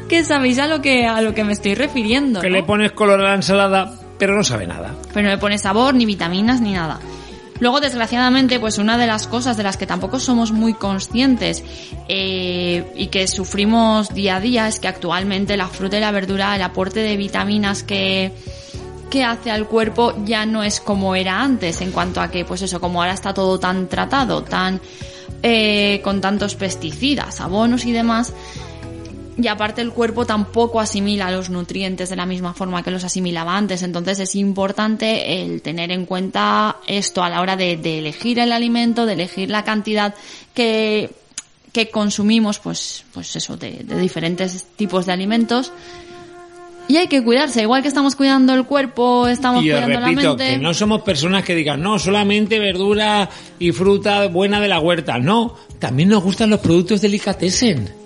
que 0.07 0.23
sabéis 0.23 0.59
a 0.59 0.67
lo 0.67 0.81
que 0.81 1.05
a 1.05 1.21
lo 1.21 1.33
que 1.33 1.43
me 1.43 1.53
estoy 1.53 1.75
refiriendo. 1.75 2.41
Que 2.41 2.49
¿no? 2.49 2.57
le 2.57 2.63
pones 2.63 2.91
color 2.91 3.19
a 3.21 3.29
la 3.29 3.35
ensalada, 3.35 3.93
pero 4.17 4.35
no 4.35 4.43
sabe 4.43 4.67
nada. 4.67 4.93
pero 5.13 5.25
no 5.25 5.33
le 5.33 5.37
pone 5.37 5.57
sabor, 5.57 5.93
ni 5.93 6.05
vitaminas, 6.05 6.61
ni 6.61 6.73
nada. 6.73 6.99
Luego, 7.59 7.79
desgraciadamente, 7.79 8.59
pues 8.59 8.77
una 8.77 8.97
de 8.97 9.07
las 9.07 9.27
cosas 9.27 9.55
de 9.55 9.63
las 9.63 9.77
que 9.77 9.87
tampoco 9.87 10.19
somos 10.19 10.51
muy 10.51 10.73
conscientes 10.73 11.63
eh, 12.09 12.91
y 12.95 13.07
que 13.07 13.27
sufrimos 13.27 14.13
día 14.13 14.37
a 14.37 14.39
día 14.41 14.67
es 14.67 14.79
que 14.79 14.89
actualmente 14.89 15.55
la 15.55 15.67
fruta 15.67 15.97
y 15.97 16.01
la 16.01 16.11
verdura, 16.11 16.55
el 16.55 16.61
aporte 16.61 16.99
de 16.99 17.15
vitaminas 17.15 17.83
que, 17.83 18.33
que 19.09 19.23
hace 19.23 19.51
al 19.51 19.67
cuerpo 19.67 20.13
ya 20.25 20.45
no 20.45 20.63
es 20.63 20.81
como 20.81 21.15
era 21.15 21.41
antes, 21.41 21.79
en 21.79 21.91
cuanto 21.91 22.19
a 22.19 22.29
que, 22.29 22.43
pues 22.43 22.61
eso, 22.61 22.81
como 22.81 23.01
ahora 23.01 23.13
está 23.13 23.33
todo 23.33 23.57
tan 23.57 23.87
tratado, 23.87 24.43
tan 24.43 24.81
eh, 25.41 26.01
con 26.03 26.19
tantos 26.19 26.55
pesticidas, 26.55 27.39
abonos 27.39 27.85
y 27.85 27.93
demás, 27.93 28.33
y 29.37 29.47
aparte 29.47 29.81
el 29.81 29.91
cuerpo 29.91 30.25
tampoco 30.25 30.79
asimila 30.79 31.29
los 31.29 31.49
nutrientes 31.49 32.09
de 32.09 32.15
la 32.15 32.25
misma 32.25 32.53
forma 32.53 32.83
que 32.83 32.91
los 32.91 33.03
asimilaba 33.03 33.57
antes. 33.57 33.83
Entonces 33.83 34.19
es 34.19 34.35
importante 34.35 35.41
el 35.43 35.61
tener 35.61 35.91
en 35.91 36.05
cuenta 36.05 36.77
esto 36.87 37.23
a 37.23 37.29
la 37.29 37.41
hora 37.41 37.57
de, 37.57 37.75
de 37.75 37.99
elegir 37.99 38.39
el 38.39 38.51
alimento, 38.53 39.05
de 39.05 39.13
elegir 39.13 39.49
la 39.49 39.63
cantidad 39.63 40.15
que, 40.53 41.09
que 41.73 41.89
consumimos, 41.89 42.59
pues, 42.59 43.03
pues 43.13 43.35
eso, 43.35 43.57
de, 43.57 43.83
de 43.83 43.99
diferentes 43.99 44.65
tipos 44.77 45.05
de 45.05 45.11
alimentos. 45.11 45.73
Y 46.87 46.97
hay 46.97 47.07
que 47.07 47.23
cuidarse, 47.23 47.63
igual 47.63 47.81
que 47.81 47.87
estamos 47.87 48.15
cuidando 48.15 48.53
el 48.53 48.65
cuerpo, 48.65 49.27
estamos 49.27 49.65
Y 49.65 49.69
cuidando 49.71 49.99
la 49.99 50.11
mente. 50.11 50.49
que 50.51 50.57
no 50.59 50.73
somos 50.73 51.01
personas 51.01 51.43
que 51.43 51.55
digan, 51.55 51.81
no, 51.81 51.97
solamente 51.97 52.59
verdura 52.59 53.27
y 53.57 53.71
fruta 53.71 54.27
buena 54.27 54.61
de 54.61 54.67
la 54.67 54.79
huerta. 54.79 55.17
No, 55.17 55.55
también 55.79 56.09
nos 56.09 56.23
gustan 56.23 56.51
los 56.51 56.59
productos 56.59 57.01
delicatessen. 57.01 58.04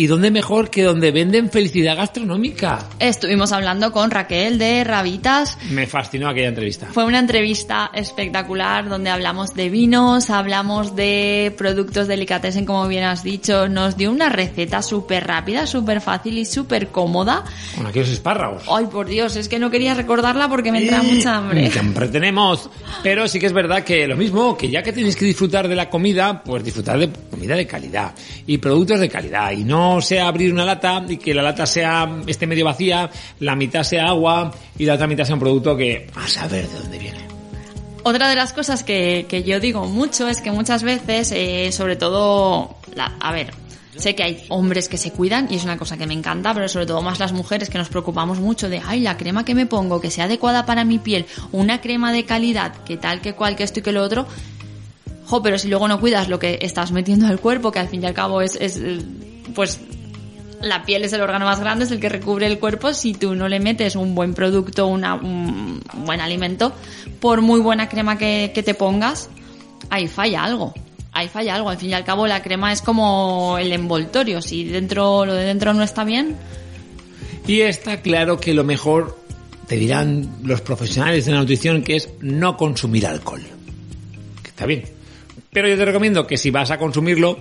¿Y 0.00 0.06
dónde 0.06 0.30
mejor 0.30 0.70
que 0.70 0.82
donde 0.82 1.10
venden 1.10 1.50
felicidad 1.50 1.94
gastronómica? 1.94 2.88
Estuvimos 2.98 3.52
hablando 3.52 3.92
con 3.92 4.10
Raquel 4.10 4.56
de 4.58 4.82
Rabitas. 4.82 5.58
Me 5.72 5.86
fascinó 5.86 6.30
aquella 6.30 6.48
entrevista. 6.48 6.86
Fue 6.90 7.04
una 7.04 7.18
entrevista 7.18 7.90
espectacular 7.92 8.88
donde 8.88 9.10
hablamos 9.10 9.52
de 9.52 9.68
vinos, 9.68 10.30
hablamos 10.30 10.96
de 10.96 11.54
productos 11.58 12.08
delicatessen, 12.08 12.64
como 12.64 12.88
bien 12.88 13.04
has 13.04 13.22
dicho. 13.22 13.68
Nos 13.68 13.98
dio 13.98 14.10
una 14.10 14.30
receta 14.30 14.80
súper 14.80 15.26
rápida, 15.26 15.66
súper 15.66 16.00
fácil 16.00 16.38
y 16.38 16.46
súper 16.46 16.88
cómoda. 16.88 17.44
Con 17.76 17.86
aquellos 17.86 18.08
espárragos. 18.08 18.62
Ay, 18.70 18.86
por 18.86 19.06
Dios, 19.06 19.36
es 19.36 19.50
que 19.50 19.58
no 19.58 19.70
quería 19.70 19.92
recordarla 19.92 20.48
porque 20.48 20.72
me 20.72 20.80
entra 20.80 21.02
mucha 21.02 21.36
hambre. 21.36 21.68
Que 21.68 21.78
hambre 21.78 22.08
tenemos. 22.08 22.70
Pero 23.02 23.28
sí 23.28 23.38
que 23.38 23.44
es 23.44 23.52
verdad 23.52 23.84
que 23.84 24.08
lo 24.08 24.16
mismo, 24.16 24.56
que 24.56 24.70
ya 24.70 24.82
que 24.82 24.94
tenéis 24.94 25.14
que 25.14 25.26
disfrutar 25.26 25.68
de 25.68 25.76
la 25.76 25.90
comida, 25.90 26.42
pues 26.42 26.64
disfrutar 26.64 26.98
de 26.98 27.10
comida 27.30 27.54
de 27.54 27.66
calidad 27.66 28.14
y 28.46 28.56
productos 28.56 28.98
de 28.98 29.10
calidad. 29.10 29.52
Y 29.52 29.64
no 29.64 29.89
sea 30.00 30.28
abrir 30.28 30.52
una 30.52 30.64
lata 30.64 31.02
y 31.08 31.16
que 31.16 31.32
la 31.34 31.42
lata 31.42 31.64
sea 31.66 32.08
esté 32.26 32.46
medio 32.46 32.64
vacía, 32.64 33.08
la 33.40 33.56
mitad 33.56 33.82
sea 33.82 34.08
agua 34.08 34.52
y 34.78 34.84
la 34.84 34.94
otra 34.94 35.06
mitad 35.06 35.24
sea 35.24 35.34
un 35.34 35.40
producto 35.40 35.76
que 35.76 36.08
a 36.14 36.28
saber 36.28 36.68
de 36.68 36.78
dónde 36.78 36.98
viene. 36.98 37.18
Otra 38.02 38.28
de 38.28 38.34
las 38.36 38.52
cosas 38.52 38.82
que, 38.82 39.26
que 39.28 39.42
yo 39.42 39.60
digo 39.60 39.86
mucho 39.86 40.28
es 40.28 40.40
que 40.40 40.50
muchas 40.50 40.82
veces, 40.82 41.32
eh, 41.32 41.70
sobre 41.72 41.96
todo, 41.96 42.76
la- 42.94 43.12
a 43.20 43.30
ver, 43.32 43.52
sé 43.96 44.14
que 44.14 44.22
hay 44.22 44.44
hombres 44.48 44.88
que 44.88 44.96
se 44.96 45.10
cuidan 45.12 45.48
y 45.50 45.56
es 45.56 45.64
una 45.64 45.76
cosa 45.76 45.98
que 45.98 46.06
me 46.06 46.14
encanta, 46.14 46.54
pero 46.54 46.66
sobre 46.68 46.86
todo 46.86 47.02
más 47.02 47.18
las 47.18 47.32
mujeres 47.32 47.68
que 47.68 47.76
nos 47.76 47.88
preocupamos 47.90 48.38
mucho 48.40 48.70
de, 48.70 48.80
ay, 48.86 49.00
la 49.00 49.18
crema 49.18 49.44
que 49.44 49.54
me 49.54 49.66
pongo, 49.66 50.00
que 50.00 50.10
sea 50.10 50.24
adecuada 50.24 50.64
para 50.64 50.84
mi 50.84 50.98
piel, 50.98 51.26
una 51.52 51.82
crema 51.82 52.10
de 52.12 52.24
calidad, 52.24 52.72
que 52.84 52.96
tal, 52.96 53.20
que 53.20 53.34
cual, 53.34 53.54
que 53.56 53.64
esto 53.64 53.80
y 53.80 53.82
que 53.82 53.92
lo 53.92 54.02
otro. 54.02 54.26
Pero 55.42 55.58
si 55.58 55.68
luego 55.68 55.86
no 55.88 56.00
cuidas 56.00 56.28
lo 56.28 56.38
que 56.38 56.58
estás 56.62 56.92
metiendo 56.92 57.26
al 57.26 57.40
cuerpo, 57.40 57.70
que 57.70 57.78
al 57.78 57.88
fin 57.88 58.02
y 58.02 58.06
al 58.06 58.14
cabo 58.14 58.42
es, 58.42 58.56
eh, 58.60 59.00
pues, 59.54 59.80
la 60.60 60.84
piel 60.84 61.04
es 61.04 61.12
el 61.12 61.20
órgano 61.20 61.46
más 61.46 61.60
grande, 61.60 61.84
es 61.84 61.90
el 61.90 62.00
que 62.00 62.08
recubre 62.08 62.46
el 62.46 62.58
cuerpo. 62.58 62.92
Si 62.92 63.14
tú 63.14 63.34
no 63.34 63.48
le 63.48 63.60
metes 63.60 63.96
un 63.96 64.14
buen 64.14 64.34
producto, 64.34 64.86
un 64.86 65.80
buen 66.04 66.20
alimento, 66.20 66.72
por 67.20 67.40
muy 67.40 67.60
buena 67.60 67.88
crema 67.88 68.18
que, 68.18 68.50
que 68.54 68.62
te 68.62 68.74
pongas, 68.74 69.30
ahí 69.88 70.08
falla 70.08 70.44
algo. 70.44 70.74
Ahí 71.12 71.28
falla 71.28 71.54
algo. 71.54 71.70
Al 71.70 71.78
fin 71.78 71.90
y 71.90 71.94
al 71.94 72.04
cabo, 72.04 72.26
la 72.26 72.42
crema 72.42 72.72
es 72.72 72.82
como 72.82 73.56
el 73.58 73.72
envoltorio. 73.72 74.42
Si 74.42 74.64
dentro, 74.64 75.24
lo 75.24 75.34
de 75.34 75.44
dentro 75.44 75.72
no 75.74 75.82
está 75.82 76.04
bien, 76.04 76.36
Y 77.46 77.62
está 77.62 78.00
claro 78.00 78.38
que 78.38 78.54
lo 78.54 78.64
mejor, 78.64 79.18
te 79.66 79.76
dirán 79.76 80.28
los 80.42 80.60
profesionales 80.60 81.24
de 81.24 81.32
la 81.32 81.38
nutrición, 81.40 81.82
que 81.82 81.96
es 81.96 82.10
no 82.20 82.56
consumir 82.56 83.06
alcohol. 83.06 83.42
Que 84.42 84.48
está 84.50 84.66
bien. 84.66 84.99
Pero 85.52 85.68
yo 85.68 85.76
te 85.76 85.84
recomiendo 85.84 86.26
que 86.26 86.36
si 86.36 86.50
vas 86.50 86.70
a 86.70 86.78
consumirlo, 86.78 87.38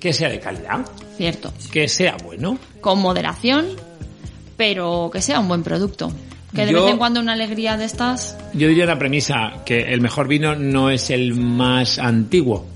que 0.00 0.12
sea 0.12 0.28
de 0.28 0.40
calidad, 0.40 0.84
cierto. 1.16 1.52
que 1.70 1.88
sea 1.88 2.16
bueno. 2.24 2.58
Con 2.80 3.00
moderación, 3.00 3.68
pero 4.56 5.10
que 5.12 5.20
sea 5.20 5.40
un 5.40 5.48
buen 5.48 5.62
producto. 5.62 6.12
Que 6.54 6.66
de 6.66 6.72
Yo- 6.72 6.82
vez 6.84 6.92
en 6.92 6.98
cuando 6.98 7.20
una 7.20 7.32
alegría 7.32 7.76
de 7.76 7.84
estas. 7.86 8.36
Yo 8.52 8.68
diría 8.68 8.84
una 8.84 8.98
premisa, 8.98 9.62
que 9.64 9.92
el 9.92 10.00
mejor 10.00 10.28
vino 10.28 10.54
no 10.54 10.90
es 10.90 11.10
el 11.10 11.34
más 11.34 11.98
antiguo, 11.98 12.66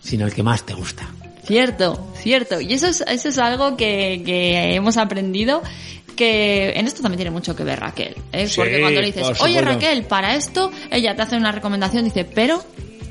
sino 0.00 0.26
el 0.26 0.34
que 0.34 0.42
más 0.42 0.64
te 0.66 0.74
gusta. 0.74 1.08
Cierto, 1.44 2.10
cierto. 2.16 2.60
Y 2.60 2.72
eso 2.72 2.86
es, 2.88 3.02
eso 3.06 3.28
es 3.28 3.38
algo 3.38 3.76
que, 3.76 4.22
que 4.24 4.74
hemos 4.74 4.96
aprendido 4.96 5.62
que 6.16 6.70
en 6.76 6.86
esto 6.86 7.02
también 7.02 7.18
tiene 7.18 7.30
mucho 7.30 7.54
que 7.54 7.64
ver 7.64 7.80
Raquel. 7.80 8.14
¿eh? 8.32 8.46
Sí, 8.48 8.54
Porque 8.56 8.80
cuando 8.80 9.00
le 9.00 9.06
dices, 9.08 9.22
por 9.38 9.46
oye. 9.48 9.60
Raquel, 9.60 10.04
para 10.04 10.34
esto, 10.36 10.70
ella 10.90 11.14
te 11.14 11.22
hace 11.22 11.36
una 11.36 11.52
recomendación, 11.52 12.04
dice, 12.04 12.24
pero 12.24 12.62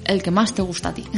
el 0.06 0.22
que 0.24 0.32
más 0.32 0.54
te 0.54 0.62
gusta 0.62 0.90
a 0.90 0.94
ti. 0.94 1.04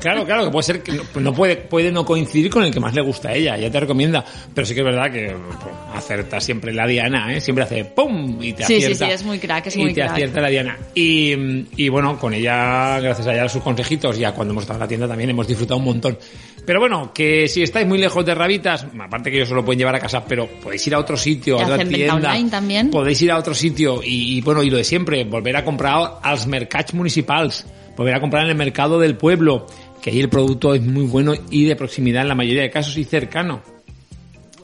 Claro, 0.00 0.26
claro, 0.26 0.44
que 0.44 0.50
puede 0.50 0.62
ser 0.64 0.82
que 0.82 0.92
no, 0.92 1.02
no 1.20 1.32
puede, 1.32 1.56
puede 1.56 1.90
no 1.90 2.04
coincidir 2.04 2.50
con 2.50 2.62
el 2.64 2.70
que 2.72 2.80
más 2.80 2.94
le 2.94 3.00
gusta 3.00 3.30
a 3.30 3.34
ella, 3.34 3.56
ya 3.56 3.70
te 3.70 3.80
recomienda. 3.80 4.22
Pero 4.52 4.66
sí 4.66 4.74
que 4.74 4.80
es 4.80 4.84
verdad 4.84 5.10
que 5.10 5.34
pues, 5.34 5.74
acerta 5.94 6.40
siempre 6.40 6.74
la 6.74 6.86
Diana, 6.86 7.32
¿eh? 7.34 7.40
Siempre 7.40 7.64
hace 7.64 7.84
¡pum! 7.86 8.36
y 8.42 8.52
te 8.52 8.64
Sí, 8.64 8.74
sí, 8.80 8.84
acierta. 8.92 9.06
sí, 9.06 9.12
es 9.12 9.24
muy 9.24 9.38
crack, 9.38 9.66
es 9.68 9.76
y 9.76 9.78
muy 9.78 9.94
te 9.94 10.00
crack. 10.02 10.12
acierta 10.12 10.40
la 10.42 10.48
Diana. 10.48 10.76
Y, 10.94 11.32
y 11.76 11.88
bueno, 11.88 12.18
con 12.18 12.34
ella, 12.34 13.00
gracias 13.00 13.26
a 13.28 13.32
ella, 13.32 13.44
a 13.44 13.48
sus 13.48 13.62
consejitos, 13.62 14.18
ya 14.18 14.32
cuando 14.32 14.52
hemos 14.52 14.64
estado 14.64 14.76
en 14.78 14.80
la 14.82 14.88
tienda 14.88 15.08
también 15.08 15.30
hemos 15.30 15.46
disfrutado 15.46 15.78
un 15.78 15.84
montón. 15.86 16.18
Pero 16.66 16.80
bueno, 16.80 17.12
que 17.14 17.48
si 17.48 17.62
estáis 17.62 17.86
muy 17.86 17.98
lejos 17.98 18.26
de 18.26 18.34
Rabitas, 18.34 18.86
aparte 19.00 19.30
que 19.30 19.36
ellos 19.36 19.48
se 19.48 19.54
lo 19.54 19.64
pueden 19.64 19.78
llevar 19.78 19.94
a 19.94 20.00
casa, 20.00 20.24
pero 20.26 20.46
podéis 20.62 20.86
ir 20.86 20.94
a 20.94 20.98
otro 20.98 21.16
sitio, 21.16 21.56
Y 21.58 21.62
a 21.62 21.66
otra 21.66 21.84
tienda. 21.86 22.14
online 22.14 22.50
también. 22.50 22.90
Podéis 22.90 23.22
ir 23.22 23.30
a 23.30 23.38
otro 23.38 23.54
sitio 23.54 24.02
y, 24.02 24.36
y, 24.36 24.40
bueno, 24.42 24.62
y 24.62 24.68
lo 24.70 24.76
de 24.76 24.84
siempre, 24.84 25.24
volver 25.24 25.56
a 25.56 25.64
comprar 25.64 26.18
als 26.22 26.46
mercats 26.46 26.92
municipals, 26.94 27.64
volver 27.96 28.14
a 28.14 28.20
comprar 28.20 28.44
en 28.44 28.50
el 28.50 28.56
mercado 28.56 28.98
del 28.98 29.16
pueblo, 29.16 29.66
que 30.02 30.10
ahí 30.10 30.20
el 30.20 30.28
producto 30.28 30.74
es 30.74 30.82
muy 30.82 31.06
bueno 31.06 31.34
y 31.50 31.64
de 31.64 31.76
proximidad 31.76 32.22
en 32.22 32.28
la 32.28 32.34
mayoría 32.34 32.62
de 32.62 32.70
casos 32.70 32.96
y 32.96 33.04
cercano. 33.04 33.62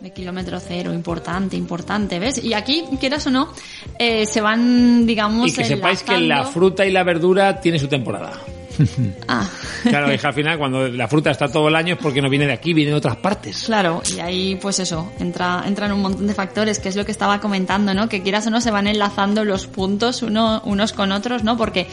De 0.00 0.12
kilómetro 0.12 0.58
cero, 0.60 0.94
importante, 0.94 1.56
importante, 1.56 2.18
¿ves? 2.18 2.42
Y 2.42 2.54
aquí, 2.54 2.84
quieras 2.98 3.26
o 3.26 3.30
no, 3.30 3.52
eh, 3.98 4.24
se 4.24 4.40
van, 4.40 5.06
digamos, 5.06 5.50
Y 5.50 5.54
que 5.54 5.64
sepáis 5.64 6.02
que 6.02 6.18
la 6.18 6.44
fruta 6.44 6.86
y 6.86 6.90
la 6.90 7.04
verdura 7.04 7.60
tiene 7.60 7.78
su 7.78 7.86
temporada. 7.86 8.32
Ah. 9.28 9.48
Claro, 9.82 10.10
es 10.10 10.20
que 10.20 10.26
al 10.26 10.32
final 10.34 10.58
cuando 10.58 10.88
la 10.88 11.06
fruta 11.08 11.30
está 11.30 11.48
todo 11.48 11.68
el 11.68 11.76
año 11.76 11.94
es 11.94 12.00
porque 12.00 12.20
no 12.20 12.28
viene 12.28 12.46
de 12.46 12.52
aquí, 12.52 12.74
viene 12.74 12.90
de 12.90 12.96
otras 12.96 13.16
partes. 13.16 13.64
Claro, 13.64 14.02
y 14.14 14.20
ahí 14.20 14.58
pues 14.60 14.78
eso, 14.80 15.12
entra, 15.18 15.62
entran 15.66 15.92
un 15.92 16.02
montón 16.02 16.26
de 16.26 16.34
factores, 16.34 16.78
que 16.78 16.88
es 16.88 16.96
lo 16.96 17.04
que 17.04 17.12
estaba 17.12 17.40
comentando, 17.40 17.94
¿no? 17.94 18.08
Que 18.08 18.22
quieras 18.22 18.46
o 18.46 18.50
no 18.50 18.60
se 18.60 18.70
van 18.70 18.86
enlazando 18.88 19.44
los 19.44 19.66
puntos 19.66 20.22
uno, 20.22 20.62
unos 20.64 20.92
con 20.92 21.12
otros, 21.12 21.44
¿no? 21.44 21.56
Porque 21.56 21.86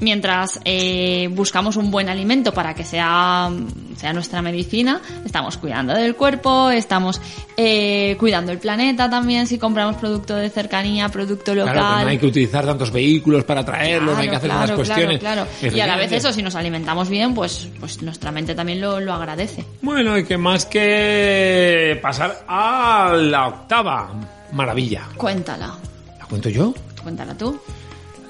mientras 0.00 0.60
eh, 0.64 1.28
buscamos 1.32 1.76
un 1.76 1.90
buen 1.90 2.08
alimento 2.08 2.52
para 2.52 2.74
que 2.74 2.84
sea, 2.84 3.48
sea 3.96 4.12
nuestra 4.12 4.42
medicina, 4.42 5.00
estamos 5.24 5.56
cuidando 5.56 5.94
del 5.94 6.14
cuerpo, 6.16 6.70
estamos 6.70 7.20
eh, 7.56 8.16
cuidando 8.18 8.52
el 8.52 8.58
planeta 8.58 9.08
también, 9.08 9.46
si 9.46 9.56
compramos 9.56 9.96
producto 9.96 10.34
de 10.34 10.50
cercanía, 10.50 11.08
producto 11.08 11.54
local. 11.54 11.74
Claro, 11.74 12.02
no 12.02 12.08
hay 12.08 12.18
que 12.18 12.26
utilizar 12.26 12.66
tantos 12.66 12.90
vehículos 12.90 13.44
para 13.44 13.64
traerlo, 13.64 14.12
no 14.12 14.18
hay 14.18 14.28
que 14.28 14.36
hacer 14.36 14.50
Claro, 14.50 14.64
unas 14.74 14.76
cuestiones. 14.76 15.20
claro, 15.20 15.46
claro. 15.60 15.76
Y 15.76 15.80
a 15.80 15.86
la 15.86 15.96
vez 15.96 16.03
Eso, 16.12 16.32
si 16.32 16.42
nos 16.42 16.54
alimentamos 16.54 17.08
bien, 17.08 17.34
pues, 17.34 17.68
pues 17.80 18.02
nuestra 18.02 18.30
mente 18.30 18.54
también 18.54 18.80
lo, 18.80 19.00
lo 19.00 19.12
agradece. 19.12 19.64
Bueno, 19.82 20.16
y 20.18 20.24
que 20.24 20.36
más 20.36 20.66
que 20.66 21.98
pasar 22.02 22.44
a 22.48 23.12
la 23.18 23.48
octava 23.48 24.12
maravilla. 24.52 25.08
Cuéntala, 25.16 25.74
¿La 26.18 26.26
cuento 26.26 26.48
yo? 26.48 26.74
cuéntala 27.02 27.36
tú. 27.36 27.60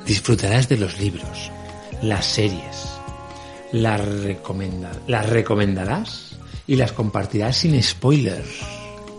Disfrutarás 0.07 0.69
de 0.69 0.77
los 0.77 0.99
libros, 0.99 1.51
las 2.03 2.27
series, 2.27 2.89
las, 3.73 4.01
recomenda 4.05 4.91
las 5.07 5.29
recomendarás 5.29 6.37
y 6.67 6.77
las 6.77 6.93
compartirás 6.93 7.57
sin 7.59 7.81
spoilers. 7.83 8.61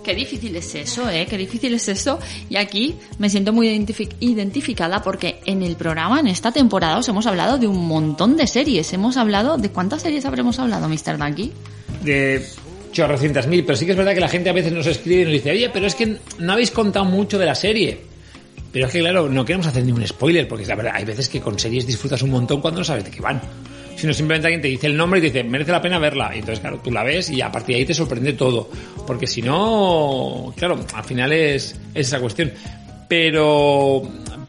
Qué 0.05 0.13
difícil 0.13 0.55
es 0.55 0.75
eso, 0.75 1.09
¿eh? 1.09 1.25
Qué 1.27 1.35
difícil 1.37 1.73
es 1.73 1.87
eso. 1.89 2.19
Y 2.47 2.57
aquí 2.57 2.93
me 3.17 3.27
siento 3.29 3.51
muy 3.51 3.67
identifi- 3.67 4.09
identificada 4.19 5.01
porque 5.01 5.39
en 5.45 5.63
el 5.63 5.75
programa, 5.75 6.19
en 6.19 6.27
esta 6.27 6.51
temporada, 6.51 6.99
os 6.99 7.09
hemos 7.09 7.25
hablado 7.25 7.57
de 7.57 7.67
un 7.67 7.87
montón 7.87 8.37
de 8.37 8.45
series. 8.45 8.93
Hemos 8.93 9.17
hablado... 9.17 9.57
¿De 9.57 9.69
cuántas 9.71 10.03
series 10.03 10.23
habremos 10.25 10.59
hablado, 10.59 10.87
Mr. 10.87 11.17
Dunkey? 11.17 11.51
De 12.03 12.45
chorrocientas 12.91 13.47
mil, 13.47 13.65
pero 13.65 13.75
sí 13.77 13.85
que 13.85 13.91
es 13.93 13.97
verdad 13.97 14.13
que 14.13 14.19
la 14.21 14.29
gente 14.29 14.49
a 14.49 14.53
veces 14.53 14.71
nos 14.71 14.85
escribe 14.85 15.21
y 15.21 15.25
nos 15.25 15.33
dice, 15.33 15.51
oye, 15.51 15.69
pero 15.69 15.87
es 15.87 15.95
que 15.95 16.17
no 16.39 16.53
habéis 16.53 16.69
contado 16.71 17.03
mucho 17.05 17.37
de 17.39 17.45
la 17.47 17.55
serie. 17.55 17.99
Pero 18.71 18.85
es 18.87 18.93
que, 18.93 18.99
claro, 18.99 19.27
no 19.27 19.43
queremos 19.43 19.65
hacer 19.67 19.83
ningún 19.83 20.05
spoiler, 20.07 20.47
porque 20.47 20.65
la 20.65 20.75
verdad, 20.75 20.93
hay 20.95 21.03
veces 21.05 21.27
que 21.27 21.41
con 21.41 21.57
series 21.57 21.87
disfrutas 21.87 22.21
un 22.21 22.29
montón 22.29 22.61
cuando 22.61 22.81
no 22.81 22.85
sabes 22.85 23.03
de 23.05 23.11
qué 23.11 23.21
van. 23.21 23.41
Sino 23.95 24.13
simplemente 24.13 24.47
alguien 24.47 24.61
te 24.61 24.67
dice 24.67 24.87
el 24.87 24.97
nombre 24.97 25.19
y 25.19 25.21
te 25.23 25.27
dice, 25.27 25.43
merece 25.43 25.71
la 25.71 25.81
pena 25.81 25.99
verla. 25.99 26.31
Y 26.33 26.39
entonces, 26.39 26.59
claro, 26.59 26.79
tú 26.83 26.91
la 26.91 27.03
ves 27.03 27.29
y 27.29 27.41
a 27.41 27.51
partir 27.51 27.75
de 27.75 27.81
ahí 27.81 27.85
te 27.85 27.93
sorprende 27.93 28.33
todo. 28.33 28.69
Porque 29.07 29.27
si 29.27 29.41
no, 29.41 30.53
claro, 30.57 30.79
al 30.93 31.03
final 31.03 31.31
es, 31.31 31.79
es 31.93 32.07
esa 32.07 32.19
cuestión. 32.19 32.51
Pero, 33.07 34.01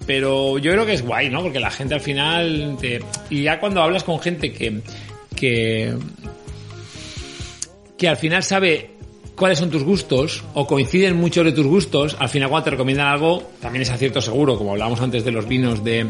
pero 0.07 0.59
yo 0.59 0.73
creo 0.73 0.87
que 0.87 0.95
es 0.95 1.03
guay, 1.03 1.31
¿no? 1.31 1.43
Porque 1.43 1.61
la 1.61 1.71
gente 1.71 1.95
al 1.95 2.01
final 2.01 2.77
te, 2.81 3.01
y 3.31 3.43
ya 3.43 3.61
cuando 3.61 3.83
hablas 3.83 4.03
con 4.03 4.19
gente 4.21 4.53
que, 4.53 4.81
que, 5.35 5.95
que 7.97 8.09
al 8.09 8.17
final 8.17 8.43
sabe 8.43 8.97
cuáles 9.37 9.59
son 9.59 9.71
tus 9.71 9.85
gustos 9.85 10.43
o 10.55 10.67
coinciden 10.67 11.17
muchos 11.17 11.45
de 11.45 11.53
tus 11.53 11.67
gustos, 11.67 12.17
al 12.19 12.29
final 12.29 12.49
cuando 12.49 12.65
te 12.65 12.71
recomiendan 12.71 13.09
algo, 13.09 13.51
también 13.61 13.83
es 13.83 13.91
acierto 13.91 14.21
seguro, 14.21 14.57
como 14.57 14.73
hablábamos 14.73 15.01
antes 15.01 15.25
de 15.25 15.31
los 15.31 15.47
vinos 15.47 15.85
de, 15.85 16.07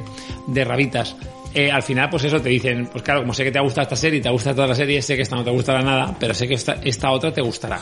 de 0.46 0.64
rabitas. 0.64 1.16
Eh, 1.58 1.72
al 1.72 1.82
final, 1.82 2.10
pues 2.10 2.22
eso, 2.22 2.38
te 2.38 2.50
dicen, 2.50 2.86
pues 2.86 3.02
claro, 3.02 3.20
como 3.20 3.32
sé 3.32 3.42
que 3.42 3.50
te 3.50 3.58
ha 3.58 3.62
gustado 3.62 3.84
esta 3.84 3.96
serie 3.96 4.18
y 4.18 4.22
te 4.22 4.28
gusta 4.28 4.54
toda 4.54 4.66
la 4.66 4.74
serie, 4.74 5.00
sé 5.00 5.16
que 5.16 5.22
esta 5.22 5.36
no 5.36 5.42
te 5.42 5.50
gustará 5.50 5.80
nada, 5.80 6.14
pero 6.20 6.34
sé 6.34 6.46
que 6.46 6.52
esta, 6.52 6.74
esta 6.84 7.10
otra 7.10 7.32
te 7.32 7.40
gustará. 7.40 7.80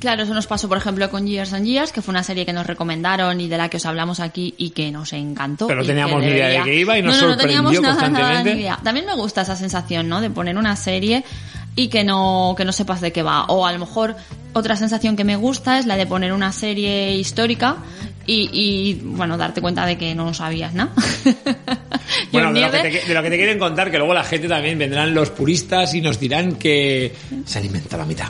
Claro, 0.00 0.24
eso 0.24 0.34
nos 0.34 0.48
pasó, 0.48 0.68
por 0.68 0.76
ejemplo, 0.76 1.08
con 1.08 1.24
Years 1.24 1.52
and 1.52 1.66
Years, 1.66 1.92
que 1.92 2.02
fue 2.02 2.10
una 2.10 2.24
serie 2.24 2.44
que 2.44 2.52
nos 2.52 2.66
recomendaron 2.66 3.40
y 3.40 3.46
de 3.46 3.56
la 3.56 3.68
que 3.68 3.76
os 3.76 3.86
hablamos 3.86 4.18
aquí 4.18 4.56
y 4.58 4.70
que 4.70 4.90
nos 4.90 5.12
encantó. 5.12 5.68
Pero 5.68 5.82
que 5.82 5.86
teníamos 5.86 6.20
ni 6.20 6.30
idea 6.30 6.48
de 6.48 6.62
qué 6.64 6.74
iba 6.80 6.98
y 6.98 7.02
nos 7.02 7.14
no, 7.14 7.22
no, 7.22 7.28
no 7.28 7.34
sorprendió 7.34 7.80
nada, 7.80 7.94
constantemente. 7.94 8.70
También 8.82 9.06
me 9.06 9.14
gusta 9.14 9.42
esa 9.42 9.54
sensación, 9.54 10.08
¿no? 10.08 10.20
De 10.20 10.28
poner 10.28 10.56
una 10.58 10.74
serie 10.74 11.22
y 11.76 11.86
que 11.86 12.02
no, 12.02 12.54
que 12.56 12.64
no 12.64 12.72
sepas 12.72 13.00
de 13.00 13.12
qué 13.12 13.22
va. 13.22 13.44
O 13.44 13.66
a 13.66 13.72
lo 13.72 13.78
mejor 13.78 14.16
otra 14.52 14.74
sensación 14.74 15.14
que 15.14 15.22
me 15.22 15.36
gusta 15.36 15.78
es 15.78 15.86
la 15.86 15.96
de 15.96 16.06
poner 16.06 16.32
una 16.32 16.50
serie 16.50 17.14
histórica 17.14 17.76
y, 18.26 18.50
y 18.52 18.94
bueno, 19.02 19.38
darte 19.38 19.60
cuenta 19.60 19.86
de 19.86 19.96
que 19.96 20.14
no 20.14 20.34
sabías 20.34 20.74
nada. 20.74 20.92
Bueno, 22.32 22.52
de 22.52 22.60
lo, 22.60 22.70
que 22.70 22.78
te, 22.78 23.06
de 23.06 23.14
lo 23.14 23.22
que 23.22 23.30
te 23.30 23.36
quieren 23.36 23.58
contar, 23.58 23.90
que 23.90 23.96
luego 23.96 24.12
la 24.12 24.24
gente 24.24 24.48
también 24.48 24.78
vendrán 24.78 25.14
los 25.14 25.30
puristas 25.30 25.94
y 25.94 26.00
nos 26.00 26.20
dirán 26.20 26.56
que 26.56 27.12
se 27.44 27.58
alimenta 27.58 27.96
la 27.96 28.04
mitad. 28.04 28.28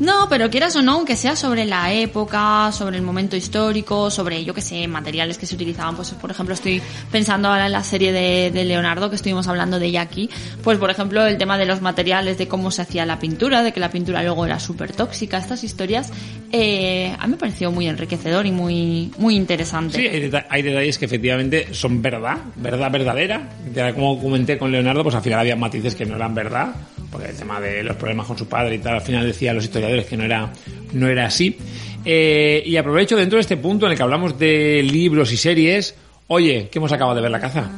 No, 0.00 0.26
pero 0.28 0.50
quieras 0.50 0.74
o 0.76 0.82
no, 0.82 0.92
aunque 0.94 1.14
sea 1.14 1.36
sobre 1.36 1.64
la 1.66 1.92
época, 1.92 2.72
sobre 2.72 2.96
el 2.96 3.02
momento 3.02 3.36
histórico, 3.36 4.10
sobre, 4.10 4.44
yo 4.44 4.54
que 4.54 4.60
sé, 4.62 4.88
materiales 4.88 5.36
que 5.38 5.46
se 5.46 5.54
utilizaban, 5.54 5.94
pues 5.94 6.10
por 6.12 6.30
ejemplo 6.30 6.54
estoy 6.54 6.80
pensando 7.12 7.48
ahora 7.48 7.66
en 7.66 7.72
la 7.72 7.84
serie 7.84 8.10
de, 8.10 8.50
de 8.50 8.64
Leonardo 8.64 9.10
que 9.10 9.16
estuvimos 9.16 9.46
hablando 9.46 9.78
de 9.78 9.96
aquí, 9.98 10.28
pues 10.64 10.78
por 10.78 10.90
ejemplo 10.90 11.26
el 11.26 11.36
tema 11.38 11.58
de 11.58 11.66
los 11.66 11.82
materiales, 11.82 12.38
de 12.38 12.48
cómo 12.48 12.70
se 12.70 12.82
hacía 12.82 13.04
la 13.06 13.18
pintura, 13.18 13.62
de 13.62 13.72
que 13.72 13.80
la 13.80 13.90
pintura 13.90 14.22
luego 14.22 14.46
era 14.46 14.58
súper 14.58 14.92
tóxica, 14.92 15.36
estas 15.38 15.62
historias, 15.64 16.10
eh, 16.52 17.14
a 17.18 17.26
mí 17.26 17.32
me 17.32 17.36
pareció 17.38 17.70
muy 17.70 17.86
enriquecedor 17.86 18.46
y 18.46 18.52
muy, 18.52 19.12
muy 19.18 19.36
interesante. 19.36 19.98
Sí, 19.98 20.06
hay, 20.06 20.20
deta- 20.20 20.46
hay 20.48 20.62
detalles 20.62 20.98
que 20.98 21.04
efectivamente 21.04 21.68
son 21.74 22.00
verdad, 22.00 22.38
verdad 22.56 22.90
verdadera. 22.90 23.48
Como 23.94 24.20
comenté 24.20 24.56
con 24.58 24.72
Leonardo, 24.72 25.02
pues 25.02 25.14
al 25.14 25.22
final 25.22 25.40
había 25.40 25.56
matices 25.56 25.94
que 25.94 26.06
no 26.06 26.16
eran 26.16 26.34
verdad, 26.34 26.74
porque 27.10 27.28
el 27.28 27.36
tema 27.36 27.60
de 27.60 27.82
los 27.82 27.96
problemas 27.96 28.26
con 28.26 28.38
su 28.38 28.46
padre 28.48 28.76
y 28.76 28.78
tal, 28.78 28.94
al 28.94 29.00
final 29.00 29.26
decían 29.26 29.54
los 29.54 29.64
historiadores 29.64 29.89
que 30.06 30.16
no 30.16 30.24
era, 30.24 30.52
no 30.92 31.08
era 31.08 31.26
así. 31.26 31.56
Eh, 32.04 32.62
y 32.64 32.76
aprovecho 32.76 33.16
dentro 33.16 33.36
de 33.36 33.42
este 33.42 33.56
punto 33.56 33.86
en 33.86 33.92
el 33.92 33.96
que 33.98 34.02
hablamos 34.02 34.38
de 34.38 34.82
libros 34.82 35.32
y 35.32 35.36
series, 35.36 35.94
oye, 36.28 36.68
que 36.70 36.78
hemos 36.78 36.92
acabado 36.92 37.16
de 37.16 37.22
ver 37.22 37.30
la 37.30 37.40
caza. 37.40 37.70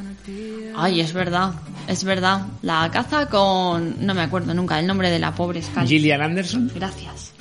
Ay, 0.76 1.00
es 1.00 1.12
verdad, 1.12 1.52
es 1.88 2.04
verdad. 2.04 2.46
La 2.62 2.88
caza 2.92 3.28
con, 3.28 4.04
no 4.06 4.14
me 4.14 4.22
acuerdo 4.22 4.54
nunca 4.54 4.78
el 4.78 4.86
nombre 4.86 5.10
de 5.10 5.18
la 5.18 5.34
pobre 5.34 5.60
Scully. 5.62 5.86
Gillian 5.86 6.22
Anderson, 6.22 6.70
Gracias. 6.74 7.32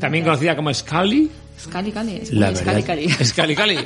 también 0.00 0.24
conocida 0.24 0.56
como 0.56 0.72
Scully. 0.72 1.30
Scully 1.60 1.92
Cali, 1.92 2.24
Scully 2.24 2.82
Cali. 2.82 3.08
Scully 3.22 3.54
Cali. 3.54 3.78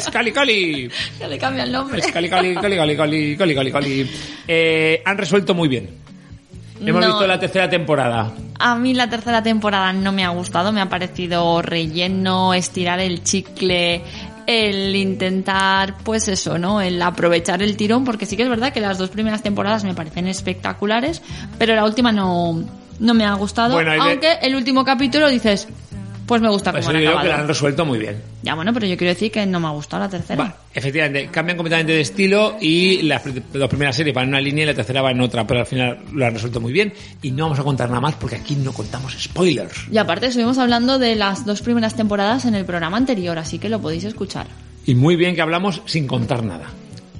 Scully 0.00 0.32
Cali. 0.32 0.90
Ya 1.20 1.28
le 1.28 1.38
cambia 1.38 1.62
el 1.62 1.70
nombre. 1.70 2.02
Scully 2.02 2.28
Cali, 2.28 2.54
Cali, 2.54 2.76
Cali, 2.76 2.96
Cali, 2.96 3.36
Cali, 3.36 3.54
Cali, 3.54 3.70
Cali. 3.72 4.10
Eh, 4.48 5.00
han 5.04 5.16
resuelto 5.16 5.54
muy 5.54 5.68
bien. 5.68 6.01
Hemos 6.84 7.00
No. 7.00 7.06
visto 7.08 7.26
la 7.26 7.38
tercera 7.38 7.68
temporada. 7.68 8.32
A 8.58 8.76
mí 8.76 8.94
la 8.94 9.08
tercera 9.08 9.42
temporada 9.42 9.92
no 9.92 10.12
me 10.12 10.24
ha 10.24 10.28
gustado, 10.30 10.72
me 10.72 10.80
ha 10.80 10.88
parecido 10.88 11.62
relleno, 11.62 12.54
estirar 12.54 13.00
el 13.00 13.22
chicle, 13.22 14.02
el 14.46 14.94
intentar, 14.96 15.94
pues 16.04 16.28
eso, 16.28 16.58
¿no? 16.58 16.80
El 16.80 17.00
aprovechar 17.02 17.62
el 17.62 17.76
tirón, 17.76 18.04
porque 18.04 18.26
sí 18.26 18.36
que 18.36 18.42
es 18.42 18.48
verdad 18.48 18.72
que 18.72 18.80
las 18.80 18.98
dos 18.98 19.10
primeras 19.10 19.42
temporadas 19.42 19.84
me 19.84 19.94
parecen 19.94 20.26
espectaculares, 20.28 21.22
pero 21.58 21.74
la 21.74 21.84
última 21.84 22.10
no, 22.12 22.62
no 22.98 23.14
me 23.14 23.24
ha 23.24 23.34
gustado, 23.34 23.74
Bueno, 23.74 23.92
de- 23.92 23.98
aunque 23.98 24.32
el 24.42 24.54
último 24.56 24.84
capítulo 24.84 25.28
dices, 25.28 25.68
pues 26.26 26.40
me 26.40 26.48
gusta 26.48 26.72
Pues 26.72 26.86
cómo 26.86 26.98
yo 26.98 27.08
han 27.08 27.12
digo 27.12 27.22
que 27.22 27.28
la 27.28 27.40
han 27.40 27.48
resuelto 27.48 27.84
muy 27.84 27.98
bien. 27.98 28.20
Ya 28.42 28.54
bueno, 28.54 28.72
pero 28.72 28.86
yo 28.86 28.96
quiero 28.96 29.12
decir 29.12 29.30
que 29.30 29.44
no 29.46 29.60
me 29.60 29.68
ha 29.68 29.70
gustado 29.70 30.04
la 30.04 30.08
tercera. 30.08 30.42
Vale, 30.42 30.54
efectivamente, 30.72 31.28
cambian 31.30 31.56
completamente 31.56 31.92
de 31.92 32.00
estilo 32.00 32.56
y 32.60 33.02
las 33.02 33.22
dos 33.52 33.68
primeras 33.68 33.96
series 33.96 34.14
van 34.14 34.24
en 34.24 34.28
una 34.30 34.40
línea 34.40 34.64
y 34.64 34.66
la 34.66 34.74
tercera 34.74 35.02
va 35.02 35.10
en 35.10 35.20
otra, 35.20 35.46
pero 35.46 35.60
al 35.60 35.66
final 35.66 35.98
lo 36.12 36.26
han 36.26 36.34
resuelto 36.34 36.60
muy 36.60 36.72
bien 36.72 36.92
y 37.22 37.30
no 37.30 37.44
vamos 37.44 37.58
a 37.58 37.64
contar 37.64 37.88
nada 37.88 38.00
más 38.00 38.14
porque 38.14 38.36
aquí 38.36 38.56
no 38.56 38.72
contamos 38.72 39.16
spoilers. 39.20 39.88
Y 39.90 39.98
aparte 39.98 40.26
estuvimos 40.26 40.58
hablando 40.58 40.98
de 40.98 41.16
las 41.16 41.44
dos 41.44 41.62
primeras 41.62 41.94
temporadas 41.94 42.44
en 42.44 42.54
el 42.54 42.64
programa 42.64 42.96
anterior, 42.96 43.38
así 43.38 43.58
que 43.58 43.68
lo 43.68 43.80
podéis 43.80 44.04
escuchar. 44.04 44.46
Y 44.84 44.94
muy 44.94 45.16
bien 45.16 45.34
que 45.34 45.42
hablamos 45.42 45.82
sin 45.86 46.06
contar 46.06 46.42
nada. 46.42 46.70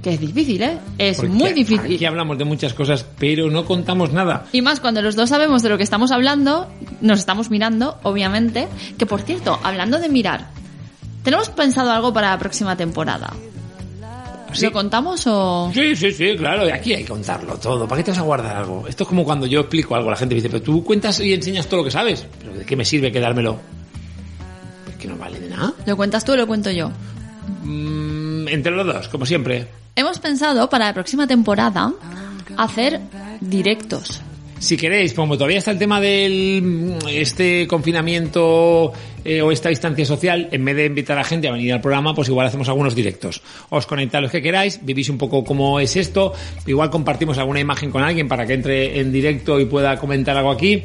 Que 0.02 0.14
es 0.14 0.20
difícil, 0.20 0.60
¿eh? 0.62 0.78
Es 0.98 1.18
Porque 1.18 1.32
muy 1.32 1.52
difícil. 1.52 1.94
Aquí 1.94 2.04
hablamos 2.04 2.36
de 2.36 2.44
muchas 2.44 2.74
cosas, 2.74 3.06
pero 3.18 3.50
no 3.50 3.64
contamos 3.64 4.12
nada. 4.12 4.46
Y 4.52 4.60
más 4.60 4.80
cuando 4.80 5.00
los 5.00 5.14
dos 5.14 5.28
sabemos 5.28 5.62
de 5.62 5.68
lo 5.68 5.76
que 5.76 5.84
estamos 5.84 6.10
hablando, 6.10 6.68
nos 7.00 7.20
estamos 7.20 7.50
mirando, 7.50 7.98
obviamente. 8.02 8.66
Que 8.98 9.06
por 9.06 9.22
cierto, 9.22 9.60
hablando 9.62 10.00
de 10.00 10.08
mirar, 10.08 10.48
¿tenemos 11.22 11.50
pensado 11.50 11.92
algo 11.92 12.12
para 12.12 12.30
la 12.30 12.38
próxima 12.38 12.76
temporada? 12.76 13.32
¿Sí? 14.52 14.66
¿Lo 14.66 14.72
contamos 14.72 15.26
o...? 15.26 15.70
Sí, 15.72 15.96
sí, 15.96 16.12
sí, 16.12 16.36
claro, 16.36 16.66
y 16.66 16.70
aquí 16.70 16.92
hay 16.92 17.04
que 17.04 17.08
contarlo 17.08 17.54
todo. 17.56 17.86
¿Para 17.88 18.00
qué 18.00 18.04
te 18.04 18.10
vas 18.10 18.18
a 18.18 18.22
guardar 18.22 18.56
algo? 18.56 18.86
Esto 18.86 19.04
es 19.04 19.08
como 19.08 19.24
cuando 19.24 19.46
yo 19.46 19.60
explico 19.60 19.94
algo, 19.94 20.10
la 20.10 20.16
gente 20.16 20.34
me 20.34 20.42
dice, 20.42 20.50
pero 20.50 20.62
tú 20.62 20.84
cuentas 20.84 21.20
y 21.20 21.32
enseñas 21.32 21.66
todo 21.68 21.78
lo 21.78 21.84
que 21.84 21.90
sabes. 21.90 22.26
¿Pero 22.40 22.54
de 22.54 22.64
qué 22.64 22.76
me 22.76 22.84
sirve 22.84 23.10
quedármelo? 23.10 23.58
Pues 24.84 24.96
que 24.96 25.08
no 25.08 25.16
vale 25.16 25.40
de 25.40 25.48
nada. 25.48 25.72
¿Lo 25.86 25.96
cuentas 25.96 26.24
tú 26.24 26.32
o 26.32 26.36
lo 26.36 26.46
cuento 26.46 26.70
yo? 26.70 26.90
Mm, 27.62 28.48
entre 28.48 28.72
los 28.72 28.84
dos, 28.84 29.08
como 29.08 29.24
siempre. 29.24 29.68
Hemos 29.94 30.18
pensado 30.18 30.70
para 30.70 30.86
la 30.86 30.94
próxima 30.94 31.26
temporada 31.26 31.92
hacer 32.56 33.00
directos. 33.40 34.22
Si 34.58 34.76
queréis, 34.76 35.12
como 35.12 35.36
todavía 35.36 35.58
está 35.58 35.72
el 35.72 35.78
tema 35.78 36.00
del 36.00 36.62
mm, 36.62 37.08
este 37.08 37.66
confinamiento 37.66 38.92
eh, 39.24 39.42
o 39.42 39.50
esta 39.52 39.68
distancia 39.68 40.06
social, 40.06 40.48
en 40.50 40.64
vez 40.64 40.76
de 40.76 40.86
invitar 40.86 41.18
a 41.18 41.24
gente 41.24 41.48
a 41.48 41.52
venir 41.52 41.74
al 41.74 41.80
programa, 41.80 42.14
pues 42.14 42.28
igual 42.28 42.46
hacemos 42.46 42.68
algunos 42.68 42.94
directos. 42.94 43.42
Os 43.68 43.86
conectáis 43.86 44.22
los 44.22 44.30
que 44.30 44.40
queráis, 44.40 44.80
vivís 44.82 45.10
un 45.10 45.18
poco 45.18 45.44
cómo 45.44 45.78
es 45.80 45.96
esto, 45.96 46.32
igual 46.64 46.88
compartimos 46.88 47.36
alguna 47.38 47.60
imagen 47.60 47.90
con 47.90 48.02
alguien 48.02 48.28
para 48.28 48.46
que 48.46 48.54
entre 48.54 49.00
en 49.00 49.12
directo 49.12 49.60
y 49.60 49.66
pueda 49.66 49.98
comentar 49.98 50.36
algo 50.36 50.52
aquí. 50.52 50.84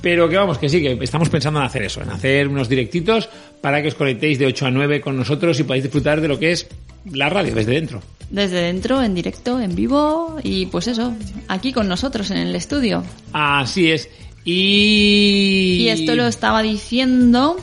Pero 0.00 0.28
que 0.28 0.36
vamos, 0.36 0.58
que 0.58 0.68
sí, 0.68 0.82
que 0.82 0.98
estamos 1.00 1.28
pensando 1.28 1.60
en 1.60 1.66
hacer 1.66 1.82
eso, 1.82 2.02
en 2.02 2.10
hacer 2.10 2.48
unos 2.48 2.68
directitos 2.68 3.28
para 3.60 3.80
que 3.82 3.88
os 3.88 3.94
conectéis 3.94 4.36
de 4.36 4.46
8 4.46 4.66
a 4.66 4.70
9 4.72 5.00
con 5.00 5.16
nosotros 5.16 5.60
y 5.60 5.62
podáis 5.62 5.84
disfrutar 5.84 6.20
de 6.20 6.26
lo 6.26 6.40
que 6.40 6.50
es 6.50 6.66
la 7.04 7.28
radio 7.28 7.54
desde 7.54 7.72
dentro. 7.72 8.02
Desde 8.30 8.62
dentro, 8.62 9.02
en 9.02 9.14
directo, 9.14 9.60
en 9.60 9.74
vivo 9.74 10.38
y 10.42 10.66
pues 10.66 10.88
eso, 10.88 11.14
aquí 11.48 11.72
con 11.72 11.88
nosotros 11.88 12.30
en 12.30 12.38
el 12.38 12.54
estudio. 12.54 13.04
Así 13.32 13.90
es. 13.90 14.08
Y... 14.44 15.78
Y 15.80 15.88
esto 15.88 16.14
lo 16.14 16.26
estaba 16.26 16.62
diciendo 16.62 17.56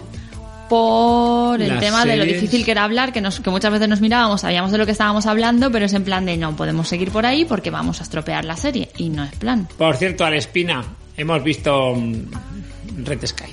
por 0.70 1.62
el 1.62 1.70
Las 1.70 1.80
tema 1.80 2.06
de 2.06 2.16
lo 2.16 2.24
difícil 2.24 2.64
que 2.64 2.72
era 2.72 2.84
hablar, 2.84 3.12
que, 3.12 3.22
nos, 3.22 3.40
que 3.40 3.50
muchas 3.50 3.72
veces 3.72 3.90
nos 3.90 4.00
mirábamos, 4.00 4.42
sabíamos 4.42 4.72
de 4.72 4.78
lo 4.78 4.86
que 4.86 4.92
estábamos 4.92 5.26
hablando, 5.26 5.72
pero 5.72 5.86
es 5.86 5.94
en 5.94 6.04
plan 6.04 6.26
de 6.26 6.38
no 6.38 6.56
podemos 6.56 6.88
seguir 6.88 7.12
por 7.12 7.26
ahí 7.26 7.44
porque 7.44 7.72
vamos 7.72 8.00
a 8.00 8.04
estropear 8.04 8.46
la 8.46 8.56
serie. 8.56 8.90
Y 8.98 9.10
no 9.10 9.24
es 9.24 9.36
plan. 9.36 9.68
Por 9.78 9.98
cierto, 9.98 10.24
a 10.24 10.30
la 10.30 10.38
espina, 10.38 10.84
hemos 11.18 11.44
visto 11.44 11.96
mm, 11.96 13.04
Red 13.04 13.26
Sky. 13.26 13.52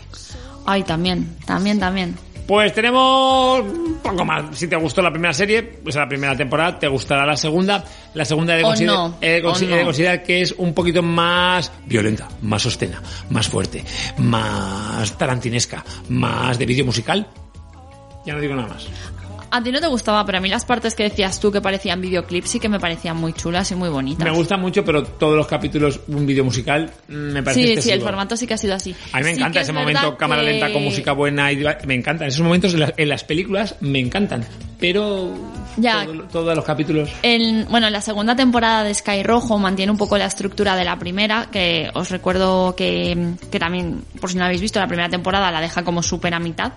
Ay, 0.66 0.82
también, 0.82 1.36
también, 1.46 1.80
también. 1.80 2.14
Pues 2.46 2.72
tenemos 2.72 3.60
un 3.60 3.98
poco 4.02 4.24
más. 4.24 4.56
Si 4.56 4.68
te 4.68 4.76
gustó 4.76 5.02
la 5.02 5.10
primera 5.10 5.34
serie, 5.34 5.62
pues 5.64 5.96
la 5.96 6.08
primera 6.08 6.36
temporada, 6.36 6.78
te 6.78 6.86
gustará 6.86 7.26
la 7.26 7.36
segunda. 7.36 7.82
La 8.14 8.24
segunda 8.24 8.54
he 8.54 8.58
de, 8.58 8.64
O 8.64 8.68
consider- 8.68 8.86
no, 8.94 9.16
he 9.20 9.28
de 9.30 9.40
o 9.40 9.52
no. 9.52 9.74
he 9.74 9.78
de 9.78 9.84
considerar 9.84 10.22
que 10.22 10.42
es 10.42 10.52
un 10.56 10.72
poquito 10.72 11.02
más 11.02 11.72
violenta, 11.86 12.28
más 12.42 12.62
sostena, 12.62 13.02
más 13.30 13.48
fuerte, 13.48 13.84
más 14.18 15.18
tarantinesca, 15.18 15.84
más 16.08 16.56
de 16.58 16.66
vídeo 16.66 16.84
musical. 16.84 17.26
Ya 18.24 18.34
no 18.34 18.40
digo 18.40 18.54
nada 18.54 18.68
más. 18.68 18.86
A 19.50 19.62
ti 19.62 19.70
no 19.70 19.80
te 19.80 19.86
gustaba, 19.86 20.24
pero 20.26 20.38
a 20.38 20.40
mí 20.40 20.48
las 20.48 20.64
partes 20.64 20.94
que 20.94 21.04
decías 21.04 21.38
tú 21.40 21.52
que 21.52 21.60
parecían 21.60 22.00
videoclips 22.00 22.48
sí 22.50 22.60
que 22.60 22.68
me 22.68 22.80
parecían 22.80 23.16
muy 23.16 23.32
chulas 23.32 23.70
y 23.70 23.74
muy 23.76 23.88
bonitas. 23.88 24.24
Me 24.24 24.30
gusta 24.30 24.56
mucho, 24.56 24.84
pero 24.84 25.04
todos 25.04 25.36
los 25.36 25.46
capítulos, 25.46 26.00
un 26.08 26.26
vídeo 26.26 26.44
musical, 26.44 26.90
mm, 27.08 27.12
me 27.14 27.42
parece 27.42 27.60
Sí, 27.60 27.66
sí, 27.66 27.72
excesivo. 27.74 27.94
el 27.94 28.02
formato 28.02 28.36
sí 28.36 28.46
que 28.46 28.54
ha 28.54 28.58
sido 28.58 28.74
así. 28.74 28.94
A 29.12 29.18
mí 29.18 29.24
me 29.24 29.30
Sí 29.34 29.40
encanta 29.40 29.60
ese 29.60 29.70
es 29.70 29.74
momento, 29.76 30.16
cámara 30.16 30.42
que- 30.42 30.50
lenta 30.50 30.72
con 30.72 30.82
música 30.82 31.12
buena 31.12 31.52
y 31.52 31.64
me 31.86 31.94
encantan. 31.94 32.28
Esos 32.28 32.42
momentos 32.42 32.74
en, 32.74 32.80
la- 32.80 32.94
en 32.96 33.08
las 33.08 33.24
películas 33.24 33.76
me 33.80 34.00
encantan, 34.00 34.44
pero 34.80 35.32
Ya. 35.76 36.04
todo- 36.04 36.22
todos 36.24 36.56
los 36.56 36.64
capítulos. 36.64 37.08
En, 37.22 37.66
bueno, 37.70 37.88
la 37.88 38.00
segunda 38.00 38.34
temporada 38.34 38.82
de 38.84 38.92
Sky 38.94 39.22
Rojo 39.22 39.58
mantiene 39.58 39.92
un 39.92 39.98
poco 39.98 40.18
la 40.18 40.26
estructura 40.26 40.74
de 40.76 40.84
la 40.84 40.98
primera, 40.98 41.48
que 41.52 41.88
os 41.94 42.10
recuerdo 42.10 42.74
que, 42.76 43.34
que 43.50 43.58
también, 43.58 44.02
por 44.20 44.28
si 44.30 44.36
no 44.36 44.40
la 44.40 44.46
habéis 44.46 44.60
visto, 44.60 44.80
la 44.80 44.88
primera 44.88 45.08
temporada 45.08 45.50
la 45.52 45.60
deja 45.60 45.84
como 45.84 46.02
súper 46.02 46.34
a 46.34 46.38
mitad. 46.40 46.72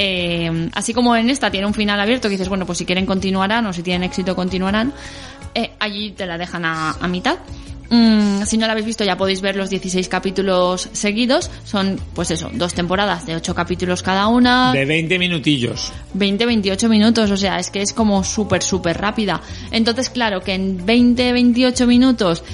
Eh, 0.00 0.70
así 0.74 0.94
como 0.94 1.16
en 1.16 1.28
esta 1.28 1.50
tiene 1.50 1.66
un 1.66 1.74
final 1.74 1.98
abierto 1.98 2.28
que 2.28 2.34
dices, 2.34 2.48
bueno, 2.48 2.64
pues 2.64 2.78
si 2.78 2.84
quieren 2.84 3.04
continuarán 3.04 3.66
o 3.66 3.72
si 3.72 3.82
tienen 3.82 4.04
éxito 4.04 4.36
continuarán, 4.36 4.92
eh, 5.56 5.72
allí 5.80 6.12
te 6.12 6.24
la 6.24 6.38
dejan 6.38 6.64
a, 6.64 6.92
a 6.92 7.08
mitad. 7.08 7.38
Mm, 7.90 8.42
si 8.44 8.58
no 8.58 8.66
la 8.66 8.72
habéis 8.72 8.86
visto 8.86 9.02
ya 9.02 9.16
podéis 9.16 9.40
ver 9.40 9.56
los 9.56 9.70
16 9.70 10.08
capítulos 10.08 10.88
seguidos. 10.92 11.50
Son, 11.64 11.98
pues 12.14 12.30
eso, 12.30 12.48
dos 12.52 12.74
temporadas 12.74 13.26
de 13.26 13.34
8 13.34 13.54
capítulos 13.56 14.02
cada 14.04 14.28
una. 14.28 14.72
De 14.72 14.84
20 14.84 15.18
minutillos. 15.18 15.92
20, 16.14 16.46
28 16.46 16.88
minutos, 16.88 17.30
o 17.32 17.36
sea, 17.36 17.58
es 17.58 17.70
que 17.70 17.82
es 17.82 17.92
como 17.92 18.22
súper, 18.22 18.62
súper 18.62 18.98
rápida. 18.98 19.40
Entonces, 19.72 20.10
claro, 20.10 20.42
que 20.42 20.54
en 20.54 20.84
20, 20.84 21.32
28 21.32 21.86
minutos 21.88 22.44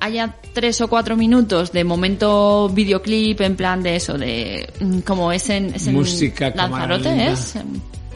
haya 0.00 0.36
3 0.54 0.80
o 0.82 0.88
4 0.88 1.16
minutos 1.16 1.72
de 1.72 1.84
momento 1.84 2.68
videoclip 2.68 3.40
en 3.40 3.56
plan 3.56 3.82
de 3.82 3.96
eso, 3.96 4.18
de 4.18 4.68
mm, 4.80 4.98
como 5.00 5.32
es 5.32 5.48
en, 5.50 5.74
es 5.74 5.86
en 5.86 5.94
Música 5.94 6.52
Lanzarote, 6.54 7.28
es, 7.28 7.54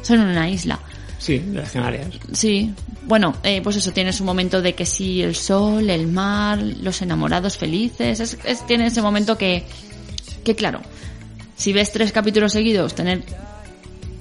son 0.02 0.20
una 0.20 0.48
isla. 0.48 0.78
Sí, 1.18 1.38
de 1.38 1.60
las 1.60 1.70
Canarias. 1.70 2.08
Sí, 2.32 2.70
bueno, 3.06 3.34
eh, 3.42 3.60
pues 3.62 3.76
eso, 3.76 3.92
tiene 3.92 4.12
su 4.12 4.24
momento 4.24 4.60
de 4.60 4.74
que 4.74 4.84
sí, 4.84 5.22
el 5.22 5.34
sol, 5.34 5.88
el 5.88 6.06
mar, 6.06 6.58
los 6.62 7.00
enamorados 7.00 7.56
felices, 7.56 8.20
es, 8.20 8.38
es- 8.44 8.66
tiene 8.66 8.86
ese 8.86 9.00
momento 9.00 9.38
que, 9.38 9.64
que 10.44 10.54
claro, 10.54 10.80
si 11.56 11.72
ves 11.72 11.92
tres 11.92 12.12
capítulos 12.12 12.52
seguidos, 12.52 12.94
tener 12.94 13.22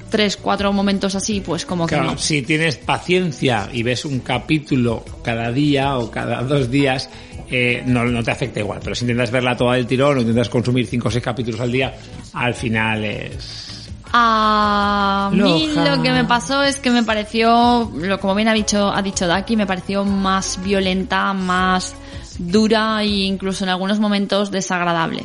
tres, 0.09 0.37
cuatro 0.37 0.71
momentos 0.71 1.15
así, 1.15 1.41
pues 1.41 1.65
como 1.65 1.87
que 1.87 1.95
Claro, 1.95 2.11
no. 2.11 2.17
si 2.19 2.43
tienes 2.43 2.75
paciencia 2.77 3.67
y 3.73 3.81
ves 3.83 4.05
un 4.05 4.19
capítulo 4.19 5.03
cada 5.23 5.51
día 5.51 5.97
o 5.97 6.11
cada 6.11 6.43
dos 6.43 6.69
días, 6.69 7.09
eh, 7.49 7.83
no, 7.85 8.05
no 8.05 8.23
te 8.23 8.31
afecta 8.31 8.59
igual. 8.59 8.79
Pero 8.83 8.95
si 8.95 9.05
intentas 9.05 9.31
verla 9.31 9.55
toda 9.55 9.75
del 9.75 9.87
tirón 9.87 10.17
o 10.17 10.21
intentas 10.21 10.49
consumir 10.49 10.87
cinco 10.87 11.07
o 11.07 11.11
seis 11.11 11.23
capítulos 11.23 11.59
al 11.59 11.71
día, 11.71 11.93
al 12.33 12.53
final 12.53 13.03
es... 13.05 13.89
A 14.15 15.31
mí 15.33 15.67
Loja. 15.73 15.95
lo 15.95 16.03
que 16.03 16.11
me 16.11 16.23
pasó 16.25 16.61
es 16.61 16.77
que 16.77 16.91
me 16.91 17.01
pareció, 17.01 17.91
lo 17.95 18.19
como 18.19 18.35
bien 18.35 18.47
ha 18.47 18.53
dicho, 18.53 18.93
ha 18.93 19.01
dicho 19.01 19.25
Daki, 19.25 19.57
me 19.57 19.65
pareció 19.65 20.05
más 20.05 20.63
violenta, 20.63 21.33
más 21.33 21.95
dura 22.37 23.01
e 23.01 23.07
incluso 23.07 23.63
en 23.63 23.71
algunos 23.71 23.99
momentos 23.99 24.51
desagradable. 24.51 25.23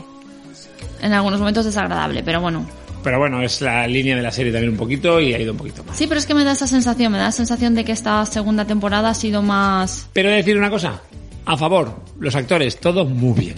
En 1.02 1.12
algunos 1.12 1.38
momentos 1.38 1.66
desagradable, 1.66 2.22
pero 2.22 2.40
bueno. 2.40 2.66
Pero 3.04 3.18
bueno, 3.18 3.42
es 3.42 3.60
la 3.60 3.86
línea 3.86 4.16
de 4.16 4.22
la 4.22 4.32
serie 4.32 4.52
también 4.52 4.72
un 4.72 4.78
poquito 4.78 5.20
y 5.20 5.34
ha 5.34 5.38
ido 5.38 5.52
un 5.52 5.58
poquito 5.58 5.84
más. 5.84 5.96
Sí, 5.96 6.06
pero 6.06 6.18
es 6.18 6.26
que 6.26 6.34
me 6.34 6.44
da 6.44 6.52
esa 6.52 6.66
sensación, 6.66 7.12
me 7.12 7.18
da 7.18 7.24
la 7.24 7.32
sensación 7.32 7.74
de 7.74 7.84
que 7.84 7.92
esta 7.92 8.24
segunda 8.26 8.64
temporada 8.64 9.10
ha 9.10 9.14
sido 9.14 9.42
más... 9.42 10.08
Pero 10.12 10.28
he 10.28 10.32
de 10.32 10.38
decir 10.38 10.56
una 10.56 10.70
cosa, 10.70 11.00
a 11.48 11.56
favor, 11.56 12.02
los 12.20 12.36
actores, 12.36 12.78
todos 12.78 13.08
muy 13.08 13.32
bien. 13.32 13.56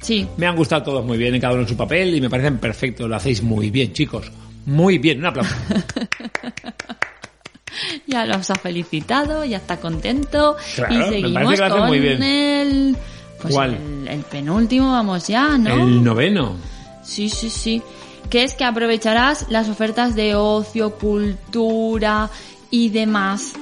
Sí, 0.00 0.26
Me 0.38 0.46
han 0.46 0.56
gustado 0.56 0.82
todos 0.82 1.04
muy 1.04 1.18
bien, 1.18 1.38
cada 1.38 1.52
uno 1.52 1.62
en 1.62 1.68
su 1.68 1.76
papel 1.76 2.14
y 2.14 2.22
me 2.22 2.30
parecen 2.30 2.56
perfectos, 2.56 3.06
lo 3.06 3.16
hacéis 3.16 3.42
muy 3.42 3.68
bien, 3.68 3.92
chicos. 3.92 4.32
Muy 4.64 4.96
bien, 4.96 5.18
un 5.18 5.26
aplauso. 5.26 5.54
ya 8.06 8.24
los 8.24 8.50
ha 8.50 8.54
felicitado, 8.54 9.44
ya 9.44 9.58
está 9.58 9.78
contento. 9.78 10.56
Claro, 10.74 10.94
y 10.94 11.20
seguimos 11.20 11.60
que 11.60 11.68
con 11.68 11.86
muy 11.86 12.00
bien. 12.00 12.22
el... 12.22 12.96
Pues 13.42 13.54
¿Cuál? 13.54 13.74
El, 13.74 14.08
el 14.08 14.22
penúltimo, 14.22 14.90
vamos 14.90 15.28
ya, 15.28 15.58
¿no? 15.58 15.74
El 15.74 16.02
noveno. 16.02 16.54
Sí, 17.02 17.28
sí, 17.28 17.50
sí. 17.50 17.82
Que 18.30 18.44
es 18.44 18.54
que 18.54 18.64
aprovecharás 18.64 19.50
las 19.50 19.68
ofertas 19.68 20.14
de 20.14 20.34
ocio, 20.34 20.94
cultura 20.94 22.30
y 22.70 22.88
demás 22.88 23.52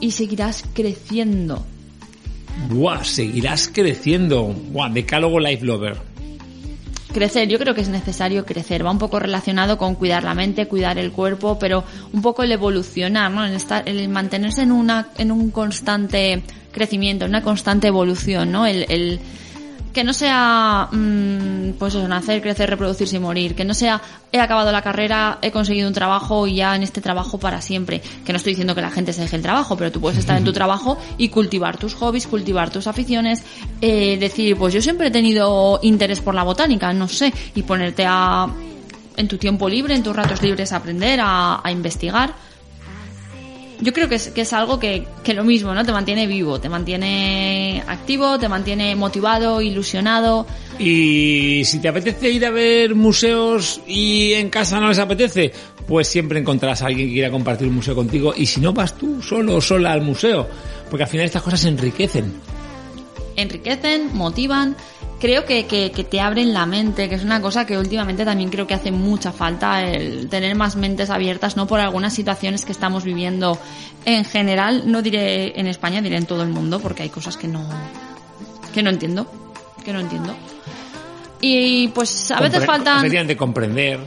y 0.00 0.10
seguirás 0.10 0.64
creciendo. 0.74 1.64
Buah, 2.68 3.04
seguirás 3.04 3.70
creciendo. 3.72 4.44
Buah, 4.44 4.90
decálogo 4.90 5.40
Life 5.40 5.64
Lover. 5.64 5.96
Crecer, 7.12 7.48
yo 7.48 7.58
creo 7.58 7.74
que 7.74 7.80
es 7.80 7.88
necesario 7.88 8.46
crecer. 8.46 8.86
Va 8.86 8.90
un 8.90 8.98
poco 8.98 9.18
relacionado 9.18 9.76
con 9.78 9.96
cuidar 9.96 10.22
la 10.22 10.34
mente, 10.34 10.68
cuidar 10.68 10.96
el 10.98 11.10
cuerpo, 11.10 11.58
pero 11.58 11.82
un 12.12 12.22
poco 12.22 12.44
el 12.44 12.52
evolucionar, 12.52 13.30
¿no? 13.30 13.44
El, 13.44 13.54
estar, 13.54 13.88
el 13.88 14.08
mantenerse 14.08 14.62
en 14.62 14.70
una, 14.70 15.08
en 15.18 15.32
un 15.32 15.50
constante 15.50 16.42
crecimiento, 16.70 17.24
en 17.24 17.32
una 17.32 17.42
constante 17.42 17.88
evolución, 17.88 18.52
¿no? 18.52 18.64
El, 18.64 18.86
el 18.88 19.20
que 19.92 20.04
no 20.04 20.12
sea, 20.12 20.88
mm, 20.90 21.72
pues 21.78 21.94
eso, 21.94 22.06
nacer, 22.06 22.40
crecer, 22.40 22.70
reproducirse 22.70 23.16
y 23.16 23.18
morir. 23.18 23.54
Que 23.54 23.64
no 23.64 23.74
sea, 23.74 24.00
he 24.32 24.38
acabado 24.38 24.70
la 24.72 24.82
carrera, 24.82 25.38
he 25.42 25.50
conseguido 25.50 25.88
un 25.88 25.94
trabajo 25.94 26.46
y 26.46 26.56
ya 26.56 26.76
en 26.76 26.82
este 26.82 27.00
trabajo 27.00 27.38
para 27.38 27.60
siempre. 27.60 28.00
Que 28.24 28.32
no 28.32 28.36
estoy 28.36 28.52
diciendo 28.52 28.74
que 28.74 28.82
la 28.82 28.90
gente 28.90 29.12
se 29.12 29.22
deje 29.22 29.36
el 29.36 29.42
trabajo, 29.42 29.76
pero 29.76 29.90
tú 29.90 30.00
puedes 30.00 30.18
estar 30.18 30.36
en 30.36 30.44
tu 30.44 30.52
trabajo 30.52 30.98
y 31.18 31.28
cultivar 31.28 31.76
tus 31.76 31.94
hobbies, 31.94 32.26
cultivar 32.26 32.70
tus 32.70 32.86
aficiones, 32.86 33.42
eh, 33.80 34.16
decir, 34.18 34.56
pues 34.56 34.72
yo 34.74 34.82
siempre 34.82 35.08
he 35.08 35.10
tenido 35.10 35.80
interés 35.82 36.20
por 36.20 36.34
la 36.34 36.42
botánica, 36.42 36.92
no 36.92 37.08
sé, 37.08 37.32
y 37.54 37.62
ponerte 37.62 38.04
a, 38.06 38.48
en 39.16 39.28
tu 39.28 39.38
tiempo 39.38 39.68
libre, 39.68 39.94
en 39.94 40.02
tus 40.02 40.14
ratos 40.14 40.42
libres 40.42 40.72
a 40.72 40.76
aprender, 40.76 41.20
a, 41.20 41.60
a 41.62 41.70
investigar. 41.72 42.49
Yo 43.80 43.92
creo 43.92 44.08
que 44.08 44.16
es, 44.16 44.28
que 44.28 44.42
es 44.42 44.52
algo 44.52 44.78
que, 44.78 45.06
que 45.24 45.32
lo 45.32 45.44
mismo, 45.44 45.74
¿no? 45.74 45.84
Te 45.84 45.92
mantiene 45.92 46.26
vivo, 46.26 46.60
te 46.60 46.68
mantiene 46.68 47.82
activo, 47.86 48.38
te 48.38 48.48
mantiene 48.48 48.94
motivado, 48.94 49.62
ilusionado. 49.62 50.46
Y 50.78 51.62
si 51.64 51.78
te 51.78 51.88
apetece 51.88 52.30
ir 52.30 52.44
a 52.44 52.50
ver 52.50 52.94
museos 52.94 53.80
y 53.86 54.32
en 54.34 54.50
casa 54.50 54.80
no 54.80 54.88
les 54.88 54.98
apetece, 54.98 55.52
pues 55.86 56.08
siempre 56.08 56.38
encontrarás 56.38 56.82
a 56.82 56.86
alguien 56.86 57.08
que 57.08 57.14
quiera 57.14 57.30
compartir 57.30 57.68
un 57.68 57.76
museo 57.76 57.94
contigo. 57.94 58.34
Y 58.36 58.46
si 58.46 58.60
no 58.60 58.72
vas 58.72 58.96
tú 58.96 59.22
solo 59.22 59.56
o 59.56 59.60
sola 59.60 59.92
al 59.92 60.02
museo, 60.02 60.46
porque 60.88 61.04
al 61.04 61.08
final 61.08 61.26
estas 61.26 61.42
cosas 61.42 61.64
enriquecen. 61.64 62.32
enriquecen, 63.36 64.14
motivan, 64.14 64.76
creo 65.20 65.44
que, 65.44 65.66
que, 65.66 65.92
que 65.92 66.02
te 66.02 66.20
abren 66.20 66.52
la 66.52 66.66
mente, 66.66 67.08
que 67.08 67.14
es 67.14 67.22
una 67.22 67.40
cosa 67.40 67.66
que 67.66 67.78
últimamente 67.78 68.24
también 68.24 68.50
creo 68.50 68.66
que 68.66 68.74
hace 68.74 68.90
mucha 68.90 69.30
falta, 69.30 69.84
el 69.86 70.28
tener 70.28 70.56
más 70.56 70.74
mentes 70.74 71.10
abiertas, 71.10 71.56
no 71.56 71.66
por 71.66 71.78
algunas 71.78 72.14
situaciones 72.14 72.64
que 72.64 72.72
estamos 72.72 73.04
viviendo 73.04 73.58
en 74.04 74.24
general, 74.24 74.84
no 74.86 75.02
diré 75.02 75.58
en 75.60 75.66
España, 75.66 76.00
diré 76.00 76.16
en 76.16 76.26
todo 76.26 76.42
el 76.42 76.48
mundo, 76.48 76.80
porque 76.80 77.04
hay 77.04 77.10
cosas 77.10 77.36
que 77.36 77.46
no, 77.46 77.68
que 78.74 78.82
no 78.82 78.90
entiendo, 78.90 79.30
que 79.84 79.92
no 79.92 80.00
entiendo. 80.00 80.34
Y 81.40 81.88
pues 81.88 82.30
a 82.30 82.40
veces 82.40 82.64
faltan... 82.64 82.98
Efectivamente, 82.98 83.36
comprender, 83.36 84.00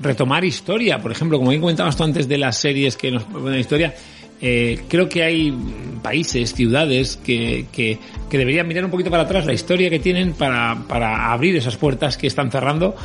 retomar 0.00 0.44
historia. 0.44 1.00
Por 1.00 1.12
ejemplo, 1.12 1.38
como 1.38 1.50
bien 1.50 1.60
comentabas 1.60 1.96
tú 1.96 2.04
antes 2.04 2.28
de 2.28 2.38
las 2.38 2.56
series 2.58 2.96
que 2.96 3.10
nos 3.10 3.24
proponen 3.24 3.60
historia, 3.60 3.94
eh, 4.40 4.84
creo 4.88 5.08
que 5.08 5.22
hay 5.22 5.54
países, 6.02 6.52
ciudades 6.52 7.16
que, 7.16 7.66
que, 7.72 7.98
deberían 8.30 8.66
mirar 8.66 8.84
un 8.84 8.90
poquito 8.90 9.10
para 9.10 9.22
atrás 9.22 9.46
la 9.46 9.52
historia 9.52 9.88
que 9.88 10.00
tienen 10.00 10.34
para, 10.34 10.84
para 10.88 11.32
abrir 11.32 11.56
esas 11.56 11.76
puertas 11.76 12.18
que 12.18 12.26
están 12.26 12.50
cerrando 12.50 12.96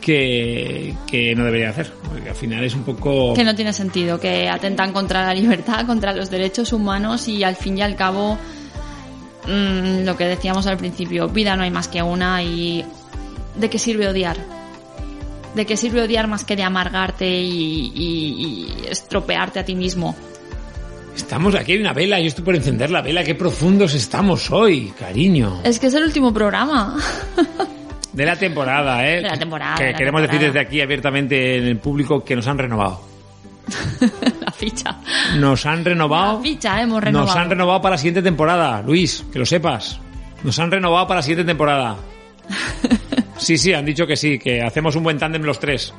que, 0.00 0.94
que 1.06 1.34
no 1.34 1.44
deberían 1.44 1.70
hacer. 1.70 1.92
Porque 2.08 2.30
al 2.30 2.34
final 2.34 2.64
es 2.64 2.74
un 2.74 2.84
poco... 2.84 3.34
que 3.34 3.44
no 3.44 3.54
tiene 3.54 3.72
sentido, 3.72 4.20
que 4.20 4.48
atentan 4.48 4.92
contra 4.92 5.26
la 5.26 5.34
libertad, 5.34 5.86
contra 5.86 6.14
los 6.14 6.30
derechos 6.30 6.72
humanos 6.72 7.28
y 7.28 7.42
al 7.42 7.56
fin 7.56 7.78
y 7.78 7.82
al 7.82 7.96
cabo 7.96 8.38
mm, 9.46 10.04
lo 10.04 10.16
que 10.16 10.24
decíamos 10.24 10.66
al 10.66 10.76
principio, 10.76 11.28
vida 11.28 11.56
no 11.56 11.64
hay 11.64 11.70
más 11.70 11.88
que 11.88 12.02
una 12.02 12.42
y 12.42 12.84
¿de 13.56 13.68
qué 13.68 13.78
sirve 13.78 14.08
odiar? 14.08 14.36
¿De 15.54 15.66
qué 15.66 15.76
sirve 15.76 16.02
odiar 16.02 16.28
más 16.28 16.44
que 16.44 16.54
de 16.54 16.62
amargarte 16.62 17.28
y 17.28 18.72
estropearte 18.88 19.58
a 19.58 19.64
ti 19.64 19.74
mismo? 19.74 20.14
Estamos 21.16 21.54
aquí, 21.54 21.72
hay 21.72 21.80
una 21.80 21.92
vela, 21.92 22.20
yo 22.20 22.26
estoy 22.26 22.44
por 22.44 22.54
encender 22.54 22.90
la 22.90 23.00
vela, 23.00 23.24
qué 23.24 23.34
profundos 23.34 23.94
estamos 23.94 24.50
hoy, 24.50 24.92
cariño. 24.98 25.60
Es 25.64 25.78
que 25.78 25.86
es 25.86 25.94
el 25.94 26.04
último 26.04 26.32
programa. 26.32 26.96
De 28.12 28.24
la 28.24 28.36
temporada, 28.36 29.06
¿eh? 29.08 29.16
De 29.16 29.22
la 29.22 29.38
temporada, 29.38 29.76
Que 29.76 29.84
de 29.84 29.92
la 29.92 29.98
queremos 29.98 30.22
decir 30.22 30.40
desde 30.40 30.60
aquí 30.60 30.80
abiertamente 30.80 31.56
en 31.56 31.64
el 31.64 31.78
público 31.78 32.22
que 32.22 32.36
nos 32.36 32.46
han 32.46 32.58
renovado. 32.58 33.00
la 34.40 34.52
ficha. 34.52 34.98
Nos 35.38 35.66
han 35.66 35.84
renovado. 35.84 36.38
La 36.38 36.42
ficha, 36.42 36.80
hemos 36.80 37.02
renovado. 37.02 37.26
Nos 37.28 37.36
han 37.36 37.50
renovado 37.50 37.80
para 37.82 37.94
la 37.94 37.98
siguiente 37.98 38.22
temporada, 38.22 38.82
Luis, 38.82 39.24
que 39.32 39.38
lo 39.38 39.46
sepas. 39.46 39.98
Nos 40.44 40.58
han 40.58 40.70
renovado 40.70 41.06
para 41.06 41.18
la 41.18 41.22
siguiente 41.22 41.44
temporada. 41.44 41.96
Sí, 43.38 43.58
sí, 43.58 43.74
han 43.74 43.84
dicho 43.84 44.06
que 44.06 44.16
sí, 44.16 44.38
que 44.38 44.62
hacemos 44.62 44.96
un 44.96 45.02
buen 45.02 45.18
tándem 45.18 45.42
los 45.42 45.60
tres. 45.60 45.92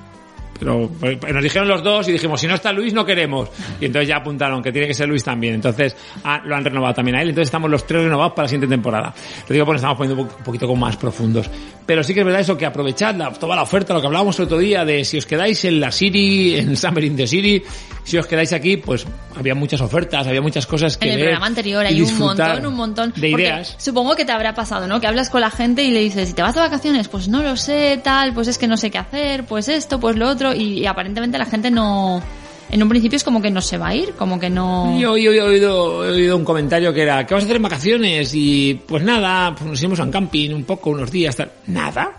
Pero 0.60 0.90
pues, 1.00 1.18
nos 1.34 1.44
dijeron 1.44 1.68
los 1.68 1.84
dos 1.84 2.08
y 2.08 2.12
dijimos, 2.14 2.40
si 2.42 2.48
no 2.48 2.56
está 2.56 2.72
Luis, 2.72 2.94
no 2.94 3.06
queremos. 3.06 3.50
Y 3.80 3.86
entonces 3.86 4.08
ya 4.10 4.18
apuntaron 4.18 4.62
que 4.64 4.72
tiene 4.72 4.88
que 4.88 4.94
ser 4.94 5.08
Luis 5.08 5.24
también. 5.24 5.56
Entonces 5.56 5.96
ah, 6.24 6.42
lo 6.46 6.56
han 6.56 6.64
renovado 6.66 6.94
también 6.94 7.18
a 7.18 7.22
él. 7.22 7.30
Entonces 7.30 7.48
estamos 7.48 7.70
los 7.70 7.86
tres 7.86 8.04
renovados 8.04 8.34
para 8.34 8.44
la 8.46 8.50
siguiente 8.50 8.68
temporada. 8.74 9.14
Lo 9.48 9.54
digo 9.54 9.66
porque 9.66 9.78
estamos 9.78 9.98
poniendo 9.98 10.22
un 10.24 10.28
po- 10.28 10.36
un 10.38 10.44
poquito 10.44 10.68
como 10.68 10.82
más 10.86 10.98
profundos. 10.98 11.50
Pero 11.86 12.04
sí 12.04 12.14
que 12.14 12.20
es 12.22 12.26
verdad 12.26 12.42
eso, 12.42 12.58
que 12.58 12.66
aprovechad 12.66 13.16
toda 13.40 13.56
la 13.56 13.62
oferta, 13.62 13.94
lo 13.94 14.02
que 14.02 14.08
hablábamos 14.08 14.38
el 14.40 14.46
otro 14.46 14.58
día, 14.58 14.84
de 14.84 15.06
si 15.06 15.18
os 15.18 15.26
quedáis 15.26 15.64
en 15.66 15.80
la 15.80 15.92
City, 15.92 16.56
en 16.58 16.76
Summer 16.76 17.04
in 17.04 17.16
the 17.16 17.28
City, 17.28 17.64
si 18.08 18.18
os 18.18 18.26
quedáis 18.26 18.54
aquí, 18.54 18.78
pues 18.78 19.06
había 19.36 19.54
muchas 19.54 19.82
ofertas, 19.82 20.26
había 20.26 20.42
muchas 20.42 20.66
cosas 20.66 20.98
que 20.98 21.08
En 21.08 21.16
el 21.16 21.20
programa 21.22 21.46
anterior 21.48 21.84
y 21.84 21.88
hay 21.90 22.02
un 22.02 22.08
disfrutar 22.08 22.48
montón, 22.54 22.66
un 22.72 22.76
montón. 22.78 23.14
de 23.16 23.30
Porque 23.32 23.44
ideas. 23.44 23.76
Supongo 23.78 24.16
que 24.16 24.24
te 24.24 24.32
habrá 24.32 24.56
pasado, 24.56 24.88
¿no? 24.88 25.02
Que 25.02 25.08
hablas 25.08 25.30
con 25.30 25.42
la 25.42 25.52
gente 25.52 25.84
y 25.84 25.92
le 25.92 26.00
dices, 26.00 26.30
¿y 26.30 26.34
te 26.34 26.42
vas 26.42 26.56
de 26.56 26.62
vacaciones? 26.62 27.10
Pues 27.10 27.28
no 27.28 27.44
lo 27.44 27.58
sé, 27.58 28.00
tal, 28.04 28.34
pues 28.34 28.48
es 28.48 28.58
que 28.58 28.68
no 28.68 28.78
sé 28.78 28.90
qué 28.92 28.98
hacer, 28.98 29.44
pues 29.44 29.68
esto, 29.68 30.00
pues 30.00 30.16
lo 30.16 30.30
otro. 30.30 30.54
Y, 30.54 30.80
y 30.80 30.86
aparentemente 30.86 31.38
la 31.38 31.46
gente 31.46 31.70
no. 31.70 32.24
En 32.70 32.84
un 32.84 32.90
principio 32.90 33.16
es 33.18 33.24
como 33.24 33.42
que 33.42 33.50
no 33.50 33.62
se 33.62 33.78
va 33.78 33.88
a 33.90 33.96
ir, 33.96 34.12
como 34.14 34.40
que 34.40 34.50
no. 34.50 34.98
Yo, 35.00 35.18
yo- 35.18 35.32
yo 35.34 35.46
he, 35.46 35.50
oído, 35.50 36.06
he 36.06 36.12
oído 36.12 36.36
un 36.38 36.44
comentario 36.46 36.94
que 36.94 37.02
era, 37.02 37.26
¿qué 37.26 37.34
vas 37.34 37.44
a 37.44 37.46
hacer 37.46 37.56
en 37.58 37.64
vacaciones? 37.64 38.32
Y 38.34 38.74
pues 38.88 39.04
nada, 39.04 39.54
pues 39.56 39.70
nos 39.70 39.80
iremos 39.80 40.00
a 40.00 40.04
un 40.04 40.12
camping 40.12 40.52
un 40.54 40.64
poco, 40.64 40.90
unos 40.92 41.10
días, 41.12 41.36
tal. 41.36 41.52
¿Nada? 41.68 42.12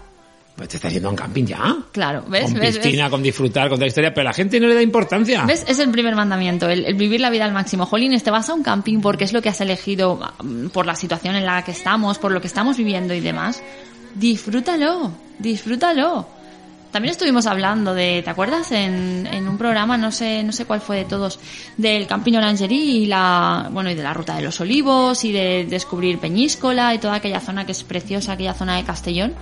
Pues 0.58 0.70
te 0.70 0.76
estás 0.78 0.92
yendo 0.92 1.06
a 1.06 1.12
un 1.12 1.16
camping 1.16 1.44
ya. 1.44 1.76
Claro, 1.92 2.24
¿ves? 2.26 2.46
Con 2.46 2.54
¿Ves? 2.54 2.78
piscina, 2.78 3.04
¿Ves? 3.04 3.10
con 3.12 3.22
disfrutar, 3.22 3.68
con 3.68 3.76
toda 3.76 3.84
la 3.84 3.90
historia, 3.90 4.12
pero 4.12 4.22
a 4.22 4.30
la 4.30 4.34
gente 4.34 4.58
no 4.58 4.66
le 4.66 4.74
da 4.74 4.82
importancia. 4.82 5.44
¿Ves? 5.44 5.64
Es 5.68 5.78
el 5.78 5.88
primer 5.92 6.16
mandamiento, 6.16 6.68
el, 6.68 6.84
el 6.84 6.94
vivir 6.96 7.20
la 7.20 7.30
vida 7.30 7.44
al 7.44 7.52
máximo. 7.52 7.86
Jolines, 7.86 8.24
te 8.24 8.32
vas 8.32 8.50
a 8.50 8.54
un 8.54 8.64
camping 8.64 8.98
porque 9.00 9.22
es 9.22 9.32
lo 9.32 9.40
que 9.40 9.50
has 9.50 9.60
elegido 9.60 10.18
mm, 10.42 10.70
por 10.70 10.84
la 10.84 10.96
situación 10.96 11.36
en 11.36 11.46
la 11.46 11.62
que 11.62 11.70
estamos, 11.70 12.18
por 12.18 12.32
lo 12.32 12.40
que 12.40 12.48
estamos 12.48 12.76
viviendo 12.76 13.14
y 13.14 13.20
demás. 13.20 13.62
Disfrútalo, 14.16 15.12
disfrútalo. 15.38 16.26
También 16.90 17.12
estuvimos 17.12 17.46
hablando 17.46 17.94
de, 17.94 18.22
¿te 18.24 18.30
acuerdas? 18.30 18.72
En, 18.72 19.28
en 19.30 19.46
un 19.46 19.58
programa, 19.58 19.96
no 19.96 20.10
sé, 20.10 20.42
no 20.42 20.50
sé 20.50 20.64
cuál 20.64 20.80
fue 20.80 20.96
de 20.96 21.04
todos, 21.04 21.38
del 21.76 22.08
Camping 22.08 22.34
Orangerie 22.34 22.82
y 22.82 23.06
la, 23.06 23.68
bueno, 23.70 23.90
y 23.90 23.94
de 23.94 24.02
la 24.02 24.12
Ruta 24.12 24.34
de 24.34 24.42
los 24.42 24.60
Olivos 24.60 25.24
y 25.24 25.30
de 25.30 25.66
descubrir 25.70 26.18
Peñíscola 26.18 26.92
y 26.94 26.98
toda 26.98 27.14
aquella 27.14 27.38
zona 27.38 27.64
que 27.64 27.72
es 27.72 27.84
preciosa, 27.84 28.32
aquella 28.32 28.54
zona 28.54 28.76
de 28.76 28.82
Castellón. 28.82 29.34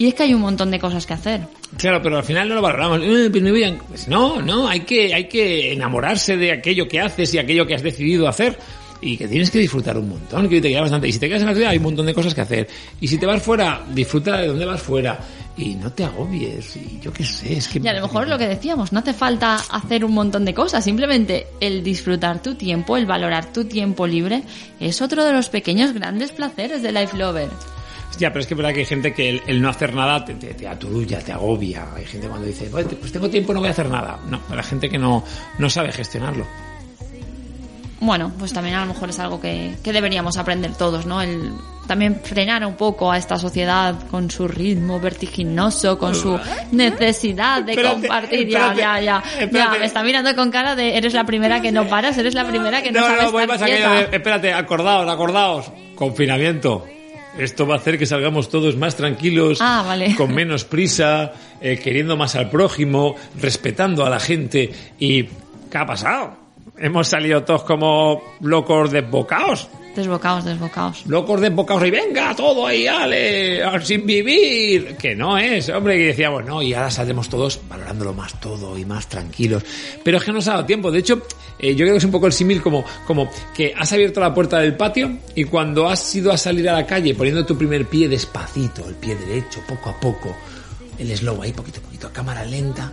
Y 0.00 0.06
es 0.08 0.14
que 0.14 0.22
hay 0.22 0.32
un 0.32 0.40
montón 0.40 0.70
de 0.70 0.78
cosas 0.78 1.04
que 1.04 1.12
hacer. 1.12 1.42
Claro, 1.76 2.00
pero 2.02 2.16
al 2.16 2.24
final 2.24 2.48
no 2.48 2.54
lo 2.54 2.62
valoramos. 2.62 3.00
Eh, 3.02 3.28
no, 3.30 3.66
a- 3.66 3.78
pues 3.86 4.08
no, 4.08 4.40
no, 4.40 4.66
hay 4.66 4.80
que, 4.80 5.12
hay 5.12 5.28
que 5.28 5.74
enamorarse 5.74 6.38
de 6.38 6.52
aquello 6.52 6.88
que 6.88 7.00
haces 7.00 7.34
y 7.34 7.38
aquello 7.38 7.66
que 7.66 7.74
has 7.74 7.82
decidido 7.82 8.26
hacer. 8.26 8.58
y 9.02 9.16
que 9.16 9.26
tienes 9.28 9.50
que 9.50 9.58
disfrutar 9.58 9.96
un 9.98 10.08
montón, 10.10 10.46
que 10.48 10.60
te 10.60 10.68
queda 10.70 10.80
bastante. 10.82 11.08
Y 11.08 11.12
si 11.12 11.18
te 11.18 11.26
quedas 11.28 11.40
en 11.42 11.48
la 11.48 11.54
ciudad 11.54 11.70
hay 11.70 11.76
un 11.78 11.84
montón 11.84 12.04
de 12.06 12.12
cosas 12.14 12.34
que 12.34 12.40
hacer. 12.42 12.68
Y 13.00 13.08
si 13.08 13.16
te 13.18 13.24
vas 13.26 13.42
fuera, 13.42 13.82
disfruta 13.94 14.38
de 14.38 14.46
dónde 14.48 14.64
vas 14.66 14.80
fuera 14.82 15.18
y 15.56 15.74
no 15.74 15.90
te 15.92 16.04
agobies. 16.04 16.76
Y 16.76 16.98
yo 17.02 17.10
qué 17.12 17.24
sé, 17.24 17.54
es 17.58 17.68
que... 17.68 17.78
Y 17.78 17.88
a 17.88 17.92
lo 17.94 18.02
mejor 18.02 18.26
lo 18.28 18.36
que 18.38 18.46
decíamos, 18.46 18.92
no 18.92 18.98
hace 19.00 19.12
falta 19.14 19.56
hacer 19.70 20.04
un 20.04 20.12
montón 20.12 20.44
de 20.46 20.52
cosas, 20.54 20.82
simplemente 20.84 21.46
el 21.60 21.82
disfrutar 21.82 22.42
tu 22.42 22.54
tiempo, 22.56 22.96
el 22.98 23.04
valorar 23.06 23.52
tu 23.52 23.64
tiempo 23.64 24.06
libre, 24.06 24.42
es 24.80 25.00
otro 25.02 25.24
de 25.24 25.32
los 25.32 25.48
pequeños 25.48 25.92
grandes 25.94 26.32
placeres 26.32 26.82
de 26.82 26.92
Life 26.92 27.16
Lover. 27.16 27.48
Ya, 28.18 28.30
pero 28.30 28.40
es 28.40 28.46
que 28.46 28.54
es 28.54 28.58
verdad 28.58 28.72
que 28.74 28.80
hay 28.80 28.86
gente 28.86 29.14
que 29.14 29.28
el, 29.30 29.42
el 29.46 29.62
no 29.62 29.68
hacer 29.70 29.94
nada 29.94 30.24
te, 30.24 30.34
te, 30.34 30.52
te 30.54 30.66
aturulla, 30.68 31.20
te 31.20 31.32
agobia. 31.32 31.86
Hay 31.94 32.04
gente 32.04 32.28
cuando 32.28 32.46
dice, 32.46 32.68
pues, 32.70 32.86
pues 32.98 33.12
tengo 33.12 33.30
tiempo, 33.30 33.52
no 33.54 33.60
voy 33.60 33.68
a 33.68 33.72
hacer 33.72 33.88
nada. 33.88 34.18
No, 34.28 34.40
la 34.54 34.62
gente 34.62 34.88
que 34.90 34.98
no, 34.98 35.24
no 35.58 35.70
sabe 35.70 35.90
gestionarlo. 35.92 36.46
Bueno, 38.02 38.32
pues 38.38 38.52
también 38.52 38.76
a 38.76 38.80
lo 38.80 38.94
mejor 38.94 39.10
es 39.10 39.18
algo 39.18 39.40
que, 39.40 39.74
que 39.84 39.92
deberíamos 39.92 40.38
aprender 40.38 40.74
todos, 40.74 41.04
¿no? 41.04 41.20
El 41.20 41.52
también 41.86 42.20
frenar 42.22 42.64
un 42.64 42.74
poco 42.76 43.10
a 43.10 43.18
esta 43.18 43.36
sociedad 43.36 43.94
con 44.10 44.30
su 44.30 44.46
ritmo 44.46 45.00
vertiginoso, 45.00 45.98
con 45.98 46.14
su 46.14 46.38
necesidad 46.70 47.62
de 47.64 47.72
Espérate, 47.72 47.94
compartir. 48.00 48.48
espérate, 48.48 48.80
ya, 48.80 49.00
ya, 49.00 49.00
ya. 49.00 49.22
espérate. 49.40 49.74
Ya, 49.74 49.78
me 49.80 49.86
está 49.86 50.02
mirando 50.04 50.34
con 50.36 50.50
cara 50.50 50.76
de 50.76 50.96
eres 50.96 51.14
la 51.14 51.24
primera 51.24 51.60
que 51.60 51.72
no 51.72 51.88
paras, 51.88 52.16
eres 52.16 52.34
la 52.34 52.46
primera 52.46 52.80
que 52.80 52.92
no, 52.92 53.00
No, 53.00 53.06
sabes 53.06 53.24
no, 53.24 53.32
voy 53.32 53.42
estar 53.42 53.58
más 53.58 53.62
aquello 53.62 53.90
quieta. 53.90 54.10
de, 54.10 54.16
espérate, 54.16 54.52
acordaos, 54.54 55.10
acordaos. 55.10 55.72
Confinamiento. 55.96 56.86
Esto 57.40 57.66
va 57.66 57.76
a 57.76 57.78
hacer 57.78 57.98
que 57.98 58.04
salgamos 58.06 58.50
todos 58.50 58.76
más 58.76 58.96
tranquilos, 58.96 59.58
Ah, 59.62 59.82
vale. 59.86 60.14
con 60.14 60.34
menos 60.34 60.64
prisa, 60.64 61.32
eh, 61.60 61.78
queriendo 61.82 62.16
más 62.16 62.36
al 62.36 62.50
prójimo, 62.50 63.16
respetando 63.40 64.04
a 64.04 64.10
la 64.10 64.20
gente. 64.20 64.70
¿Y 64.98 65.24
qué 65.24 65.78
ha 65.78 65.86
pasado? 65.86 66.36
Hemos 66.82 67.08
salido 67.08 67.44
todos 67.44 67.62
como 67.64 68.22
locos 68.40 68.90
desbocados. 68.90 69.68
Desbocaos, 69.94 70.46
desbocaos. 70.46 71.04
Locos 71.06 71.40
desbocados 71.42 71.84
y 71.86 71.90
venga, 71.90 72.34
todo 72.34 72.66
ahí, 72.66 72.86
ale, 72.86 73.62
al 73.62 73.84
sin 73.84 74.06
vivir. 74.06 74.96
Que 74.96 75.14
no 75.14 75.36
es, 75.36 75.68
hombre, 75.68 75.98
que 75.98 76.06
decíamos, 76.06 76.42
no, 76.46 76.62
y 76.62 76.72
ahora 76.72 76.90
saldremos 76.90 77.28
todos 77.28 77.60
valorándolo 77.68 78.14
más 78.14 78.40
todo 78.40 78.78
y 78.78 78.86
más 78.86 79.08
tranquilos. 79.08 79.62
Pero 80.02 80.16
es 80.16 80.24
que 80.24 80.30
no 80.30 80.36
nos 80.36 80.48
ha 80.48 80.52
dado 80.52 80.64
tiempo. 80.64 80.90
De 80.90 81.00
hecho, 81.00 81.20
eh, 81.58 81.74
yo 81.74 81.84
creo 81.84 81.92
que 81.92 81.98
es 81.98 82.04
un 82.04 82.12
poco 82.12 82.26
el 82.28 82.32
símil 82.32 82.62
como, 82.62 82.82
como 83.06 83.28
que 83.54 83.74
has 83.76 83.92
abierto 83.92 84.20
la 84.20 84.32
puerta 84.32 84.58
del 84.60 84.74
patio 84.74 85.18
y 85.34 85.44
cuando 85.44 85.86
has 85.86 86.14
ido 86.14 86.32
a 86.32 86.38
salir 86.38 86.66
a 86.70 86.72
la 86.72 86.86
calle 86.86 87.14
poniendo 87.14 87.44
tu 87.44 87.58
primer 87.58 87.84
pie 87.86 88.08
despacito, 88.08 88.88
el 88.88 88.94
pie 88.94 89.16
derecho, 89.16 89.60
poco 89.68 89.90
a 89.90 90.00
poco, 90.00 90.34
el 90.98 91.14
slow 91.14 91.42
ahí, 91.42 91.52
poquito 91.52 91.80
a 91.80 91.82
poquito, 91.82 92.06
a 92.06 92.12
cámara 92.12 92.42
lenta. 92.46 92.90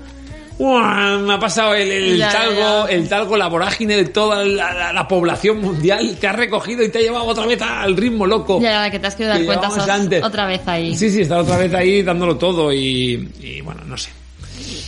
¡Uah! 0.59 1.19
Me 1.19 1.33
ha 1.35 1.39
pasado 1.39 1.75
el, 1.75 1.91
el 1.91 2.17
Ya, 2.17 2.31
talgo, 2.31 2.87
ya. 2.87 2.93
el 2.93 3.07
talgo, 3.07 3.37
la 3.37 3.47
vorágine 3.47 3.95
de 3.95 4.05
toda 4.05 4.43
la, 4.43 4.73
la- 4.73 4.93
la 4.93 5.07
población 5.07 5.61
mundial. 5.61 6.17
Te 6.19 6.27
ha 6.27 6.31
recogido 6.33 6.83
y 6.83 6.89
te 6.89 6.97
ha 6.97 7.01
llevado 7.01 7.25
otra 7.25 7.45
vez 7.45 7.61
al 7.61 7.95
ritmo 7.95 8.25
loco. 8.25 8.59
Ya, 8.59 8.85
ya, 8.85 8.91
que 8.91 8.97
te 8.99 9.07
has 9.07 9.15
querido 9.15 9.35
dar 9.35 9.45
cuenta, 9.45 9.69
sos 9.69 9.87
antes. 9.87 10.23
otra 10.23 10.47
vez 10.47 10.67
ahí. 10.67 10.95
Sí, 10.95 11.09
sí, 11.11 11.21
está 11.21 11.37
otra 11.39 11.57
vez 11.57 11.73
ahí 11.73 12.01
dándolo 12.01 12.37
todo 12.37 12.73
y, 12.73 13.29
y 13.39 13.61
bueno, 13.61 13.83
no 13.85 13.97
sé. 13.97 14.09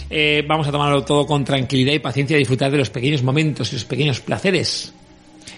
Eh, 0.10 0.44
vamos 0.48 0.68
a 0.68 0.72
tomarlo 0.72 1.04
todo 1.04 1.28
con 1.28 1.46
tranquilidad 1.46 1.94
y 1.94 2.00
paciencia, 2.00 2.36
disfrutar 2.36 2.72
de 2.72 2.78
los 2.80 2.90
pequeños 2.90 3.22
momentos 3.22 3.72
y 3.72 3.76
los 3.76 3.86
pequeños 3.86 4.20
placeres 4.22 4.92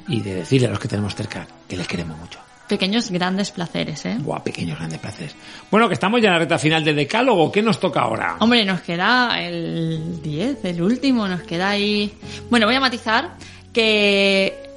y 0.10 0.20
de 0.20 0.36
decirle 0.36 0.68
a 0.68 0.72
los 0.72 0.80
que 0.80 0.90
tenemos 0.90 1.16
cerca 1.16 1.48
que 1.70 1.78
les 1.78 1.88
queremos 1.88 2.18
mucho. 2.18 2.38
Pequeños 2.72 3.12
grandes 3.12 3.52
placeres, 3.52 4.06
¿eh? 4.06 4.16
Buah, 4.18 4.40
pequeños 4.46 4.78
grandes 4.78 4.98
placeres. 4.98 5.36
Bueno, 5.70 5.90
que 5.90 5.94
estamos 5.94 6.22
ya 6.22 6.30
en 6.30 6.34
la 6.36 6.40
recta 6.40 6.58
final 6.58 6.86
del 6.86 6.96
decálogo. 6.96 7.52
¿Qué 7.52 7.62
nos 7.62 7.82
toca 7.82 8.00
ahora? 8.00 8.38
Hombre, 8.40 8.64
nos 8.64 8.80
queda 8.80 9.42
el 9.42 10.22
10, 10.24 10.64
el 10.64 10.82
último, 10.82 11.28
nos 11.28 11.42
queda 11.42 11.72
ahí. 11.72 12.14
Bueno, 12.50 12.68
voy 12.68 12.76
a 12.76 12.80
matizar 12.80 13.32
que 13.74 14.70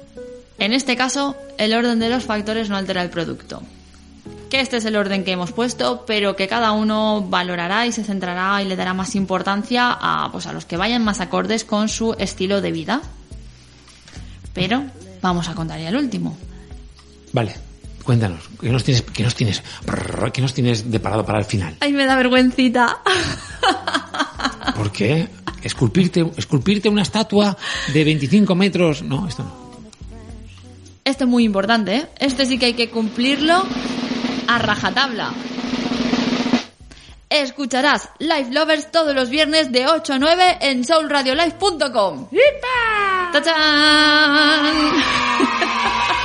en 0.57 0.73
este 0.73 0.97
caso 0.97 1.37
el 1.57 1.73
orden 1.73 1.97
de 1.99 2.09
los 2.09 2.25
factores 2.25 2.69
no 2.69 2.75
altera 2.75 3.01
el 3.01 3.09
producto. 3.09 3.63
Que 4.49 4.59
este 4.59 4.75
es 4.75 4.83
el 4.83 4.97
orden 4.97 5.23
que 5.23 5.31
hemos 5.31 5.53
puesto, 5.53 6.03
pero 6.05 6.35
que 6.35 6.49
cada 6.49 6.73
uno 6.73 7.25
valorará 7.29 7.87
y 7.87 7.93
se 7.93 8.03
centrará 8.03 8.61
y 8.61 8.65
le 8.65 8.75
dará 8.75 8.93
más 8.93 9.15
importancia 9.15 9.97
a, 9.97 10.29
pues, 10.33 10.47
a 10.47 10.51
los 10.51 10.65
que 10.65 10.75
vayan 10.75 11.01
más 11.05 11.21
acordes 11.21 11.63
con 11.63 11.87
su 11.87 12.13
estilo 12.19 12.59
de 12.59 12.73
vida. 12.73 13.01
Pero 14.51 14.83
vamos 15.21 15.47
a 15.47 15.55
contar 15.55 15.79
ya 15.79 15.87
el 15.87 15.95
último. 15.95 16.35
Vale, 17.31 17.55
cuéntanos. 18.05 18.47
¿Qué 18.61 18.69
nos 18.69 18.83
tienes, 18.83 19.01
qué 19.01 19.23
nos 19.23 19.35
tienes, 19.35 19.63
brrr, 19.85 20.31
qué 20.31 20.41
nos 20.41 20.53
tienes 20.53 20.89
deparado 20.89 21.25
para 21.25 21.39
el 21.39 21.45
final? 21.45 21.75
Ay, 21.81 21.91
me 21.91 22.05
da 22.05 22.15
vergüencita. 22.15 22.99
¿Por 24.75 24.91
qué? 24.91 25.27
¿Esculpirte, 25.63 26.25
esculpirte 26.37 26.87
una 26.87 27.01
estatua 27.01 27.57
de 27.91 28.03
25 28.03 28.55
metros? 28.55 29.01
No, 29.01 29.27
esto 29.27 29.43
no. 29.43 29.65
Este 31.03 31.23
es 31.23 31.29
muy 31.29 31.43
importante, 31.43 31.95
¿eh? 31.95 32.07
Este 32.19 32.45
sí 32.45 32.57
que 32.57 32.67
hay 32.67 32.73
que 32.73 32.89
cumplirlo 32.89 33.63
a 34.47 34.59
rajatabla. 34.59 35.33
Escucharás 37.29 38.09
Live 38.19 38.51
Lovers 38.51 38.91
todos 38.91 39.13
los 39.15 39.29
viernes 39.29 39.71
de 39.71 39.87
8 39.87 40.13
a 40.13 40.19
9 40.19 40.57
en 40.61 40.85
soulradiolive.com. 40.85 42.27
¡Tachán! 43.33 44.75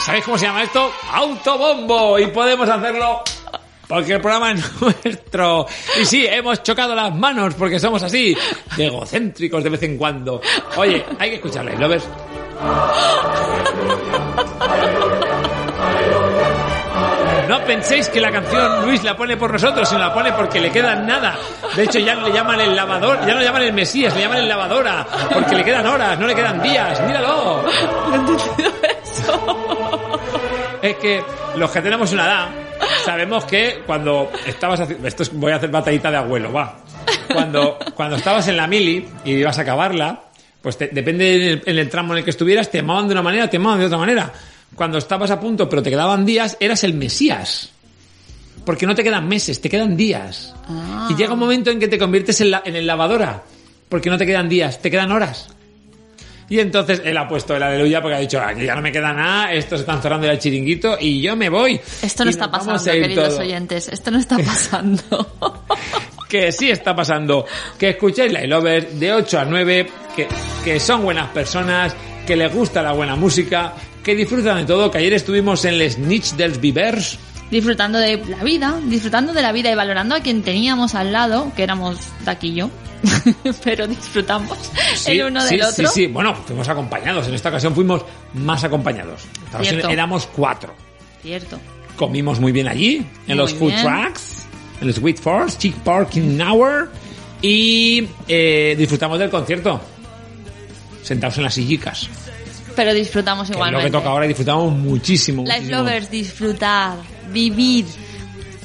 ¿Sabéis 0.05 0.25
cómo 0.25 0.39
se 0.39 0.47
llama 0.47 0.63
esto? 0.63 0.91
Autobombo. 1.13 2.19
Y 2.19 2.27
podemos 2.29 2.69
hacerlo 2.69 3.23
porque 3.91 4.15
el 4.15 4.21
programa 4.21 4.53
es 4.53 4.81
nuestro. 5.05 5.67
Y 6.01 6.05
sí, 6.05 6.27
hemos 6.27 6.63
chocado 6.63 6.95
las 6.95 7.15
manos 7.15 7.55
porque 7.55 7.79
somos 7.79 8.03
así, 8.03 8.37
egocéntricos 8.79 9.65
de 9.65 9.71
vez 9.71 9.83
en 9.83 9.99
cuando. 9.99 10.41
Oye, 10.77 11.05
hay 11.19 11.31
que 11.31 11.37
escucharle, 11.37 11.77
¿lovers? 11.77 12.07
No 17.49 17.59
penséis 17.65 18.09
que 18.09 18.21
la 18.21 18.31
canción 18.31 18.87
Luis 18.87 19.03
la 19.03 19.17
pone 19.17 19.37
por 19.37 19.53
nosotros, 19.53 19.89
sino 19.89 20.01
la 20.01 20.15
pone 20.15 20.31
porque 20.33 20.61
le 20.61 20.71
queda 20.71 20.95
nada. 20.95 21.37
De 21.75 21.83
hecho, 21.83 21.99
ya 21.99 22.15
le 22.15 22.33
llaman 22.33 22.61
el 22.61 22.77
lavador, 22.77 23.19
ya 23.27 23.33
no 23.35 23.41
le 23.41 23.45
llaman 23.45 23.63
el 23.63 23.73
Mesías, 23.73 24.15
le 24.15 24.23
llaman 24.23 24.39
el 24.39 24.49
lavadora, 24.49 25.05
porque 25.35 25.57
le 25.57 25.65
quedan 25.65 25.85
horas, 25.85 26.17
no 26.17 26.29
le 26.29 26.35
quedan 26.37 26.63
días. 26.63 27.01
¡Míralo! 27.09 27.65
Es 30.83 30.97
que 30.97 31.23
los 31.57 31.71
que 31.71 31.81
tenemos 31.81 32.13
una 32.13 32.25
edad 32.25 32.49
sabemos 33.05 33.45
que 33.45 33.83
cuando 33.87 34.31
estabas 34.47 34.81
haciendo 34.81 35.07
esto 35.09 35.23
es- 35.23 35.33
voy 35.33 35.53
a 35.53 35.57
hacer 35.57 35.71
batallita 35.71 36.11
de 36.11 36.17
abuelo 36.19 36.53
va. 36.53 36.79
Cuando 37.33 37.79
cuando 37.95 38.17
estabas 38.17 38.49
en 38.49 38.57
la 38.57 38.67
mili 38.67 39.07
y 39.25 39.33
ibas 39.33 39.59
a 39.59 39.63
acabarla 39.63 40.25
pues 40.63 40.77
te- 40.77 40.89
depende 40.89 41.35
en 41.37 41.43
el, 41.43 41.63
en 41.67 41.79
el 41.79 41.89
tramo 41.89 42.13
en 42.13 42.19
el 42.19 42.25
que 42.25 42.31
estuvieras 42.31 42.71
te 42.71 42.79
llamaban 42.79 43.07
de 43.09 43.13
una 43.13 43.23
manera 43.23 43.49
te 43.49 43.57
llamaban 43.59 43.81
de 43.81 43.87
otra 43.87 43.99
manera. 43.99 44.33
Cuando 44.75 44.99
estabas 44.99 45.31
a 45.31 45.39
punto 45.41 45.69
pero 45.69 45.83
te 45.83 45.91
quedaban 45.91 46.25
días 46.25 46.57
eras 46.61 46.83
el 46.85 46.95
mesías. 46.95 47.71
Porque 48.65 48.87
no 48.87 48.95
te 48.95 49.03
quedan 49.03 49.27
meses 49.29 49.61
te 49.61 49.69
quedan 49.71 49.97
días. 49.97 50.55
Ah. 50.69 51.09
y 51.11 51.15
llega 51.15 51.33
un 51.33 51.39
momento 51.39 51.71
en 51.71 51.79
que 51.81 51.89
te 51.89 51.99
conviertes 51.99 52.41
en, 52.41 52.51
la, 52.51 52.63
en 52.65 52.77
el 52.77 52.87
lavadora 52.87 53.43
porque 53.89 54.11
no 54.11 54.19
te 54.19 54.27
quedan 54.27 54.49
días 54.49 54.81
te 54.83 54.91
quedan 54.91 55.11
horas 55.13 55.49
y 56.51 56.59
entonces 56.59 57.01
él 57.05 57.17
ha 57.17 57.29
puesto 57.29 57.55
el 57.55 57.63
aleluya 57.63 58.03
porque 58.03 58.17
ha 58.17 58.19
dicho, 58.19 58.41
aquí 58.41 58.65
ya 58.65 58.75
no 58.75 58.83
me 58.83 58.91
queda 58.91 59.13
nada, 59.13 59.53
estos 59.53 59.81
están 59.81 60.03
cerrando 60.03 60.27
ya 60.27 60.33
el 60.33 60.41
chiringuito 60.41 60.97
y 61.01 61.23
yo 61.23 61.37
me 61.37 61.49
voy. 61.49 61.81
Esto 62.03 62.25
no 62.25 62.31
Y 62.31 62.33
está 62.33 62.51
pasando, 62.51 62.83
queridos 62.83 63.39
oyentes. 63.39 63.89
Esto 63.89 64.11
no 64.11 64.19
está 64.19 64.37
pasando. 64.37 65.33
Que 66.29 66.53
sí 66.53 66.71
está 66.71 66.95
pasando. 66.95 67.45
Que 67.77 67.89
escuchéis 67.89 68.33
la 68.33 68.47
Lovers 68.47 69.01
de 69.01 69.13
8 69.13 69.41
a 69.41 69.45
9, 69.47 69.91
que, 70.15 70.29
que 70.65 70.79
son 70.79 71.03
buenas 71.03 71.29
personas, 71.31 71.97
que 72.25 72.37
les 72.37 72.55
gusta 72.55 72.83
la 72.83 72.93
buena 72.93 73.17
música, 73.17 73.73
que 74.05 74.15
disfrutan 74.15 74.59
de 74.59 74.65
todo, 74.65 74.93
que 74.93 74.99
ayer 74.99 75.13
estuvimos 75.15 75.65
en 75.65 75.77
Les 75.77 75.99
Nits 75.99 76.37
dels 76.37 76.61
Vivers. 76.61 77.19
disfrutando 77.51 77.99
de 77.99 78.23
la 78.29 78.45
vida, 78.45 78.79
disfrutando 78.85 79.33
de 79.33 79.43
la 79.43 79.51
vida 79.51 79.73
y 79.73 79.75
valorando 79.75 80.15
a 80.15 80.21
quien 80.21 80.43
teníamos 80.43 80.95
al 80.95 81.13
lado, 81.13 81.51
que 81.57 81.65
éramos 81.65 81.99
Daquillo, 82.25 82.71
pero 83.65 83.87
disfrutamos 83.87 84.59
Sí, 84.95 85.13
el 85.13 85.27
uno 85.27 85.41
sí, 85.43 85.57
del 85.57 85.63
otro. 85.67 85.89
Sí, 85.89 85.95
sí, 85.95 86.07
bueno, 86.07 86.35
fuimos 86.35 86.69
acompañados. 86.69 87.27
En 87.29 87.35
esta 87.35 87.49
ocasión 87.49 87.75
fuimos 87.75 88.03
más 88.35 88.63
acompañados. 88.65 89.23
Esta 89.47 89.59
ocasión 89.59 89.91
éramos 89.91 90.27
cuatro. 90.27 90.75
Cierto. 91.23 91.59
Comimos 91.97 92.41
muy 92.41 92.53
bien 92.53 92.69
allí, 92.69 92.97
en 92.97 93.07
Muy 93.27 93.37
los 93.37 93.55
food 93.55 93.73
bien. 93.73 93.83
trucks, 93.87 94.47
en 94.81 94.87
los 94.87 94.97
Sweet 94.97 95.19
Force, 95.21 95.59
Chick 95.59 95.75
Parking 95.77 96.39
Hour, 96.41 96.91
y 97.43 98.07
eh, 98.29 98.75
disfrutamos 98.79 99.19
del 99.19 99.29
concierto. 99.31 99.81
Sentados 101.03 101.37
en 101.39 101.45
las 101.45 101.55
sillicas. 101.55 102.09
Pero 102.77 102.95
disfrutamos 102.95 103.47
Que 103.49 103.53
es 103.53 103.57
igualmente. 103.57 103.85
lo 103.87 103.91
que 103.93 103.99
toca 103.99 104.11
ahora 104.11 104.25
y 104.27 104.29
disfrutamos 104.29 104.73
muchísimo. 104.73 105.43
Life 105.43 105.57
muchísimo. 105.61 105.79
lovers, 105.79 106.11
disfrutar, 106.11 106.97
vivir, 107.33 107.85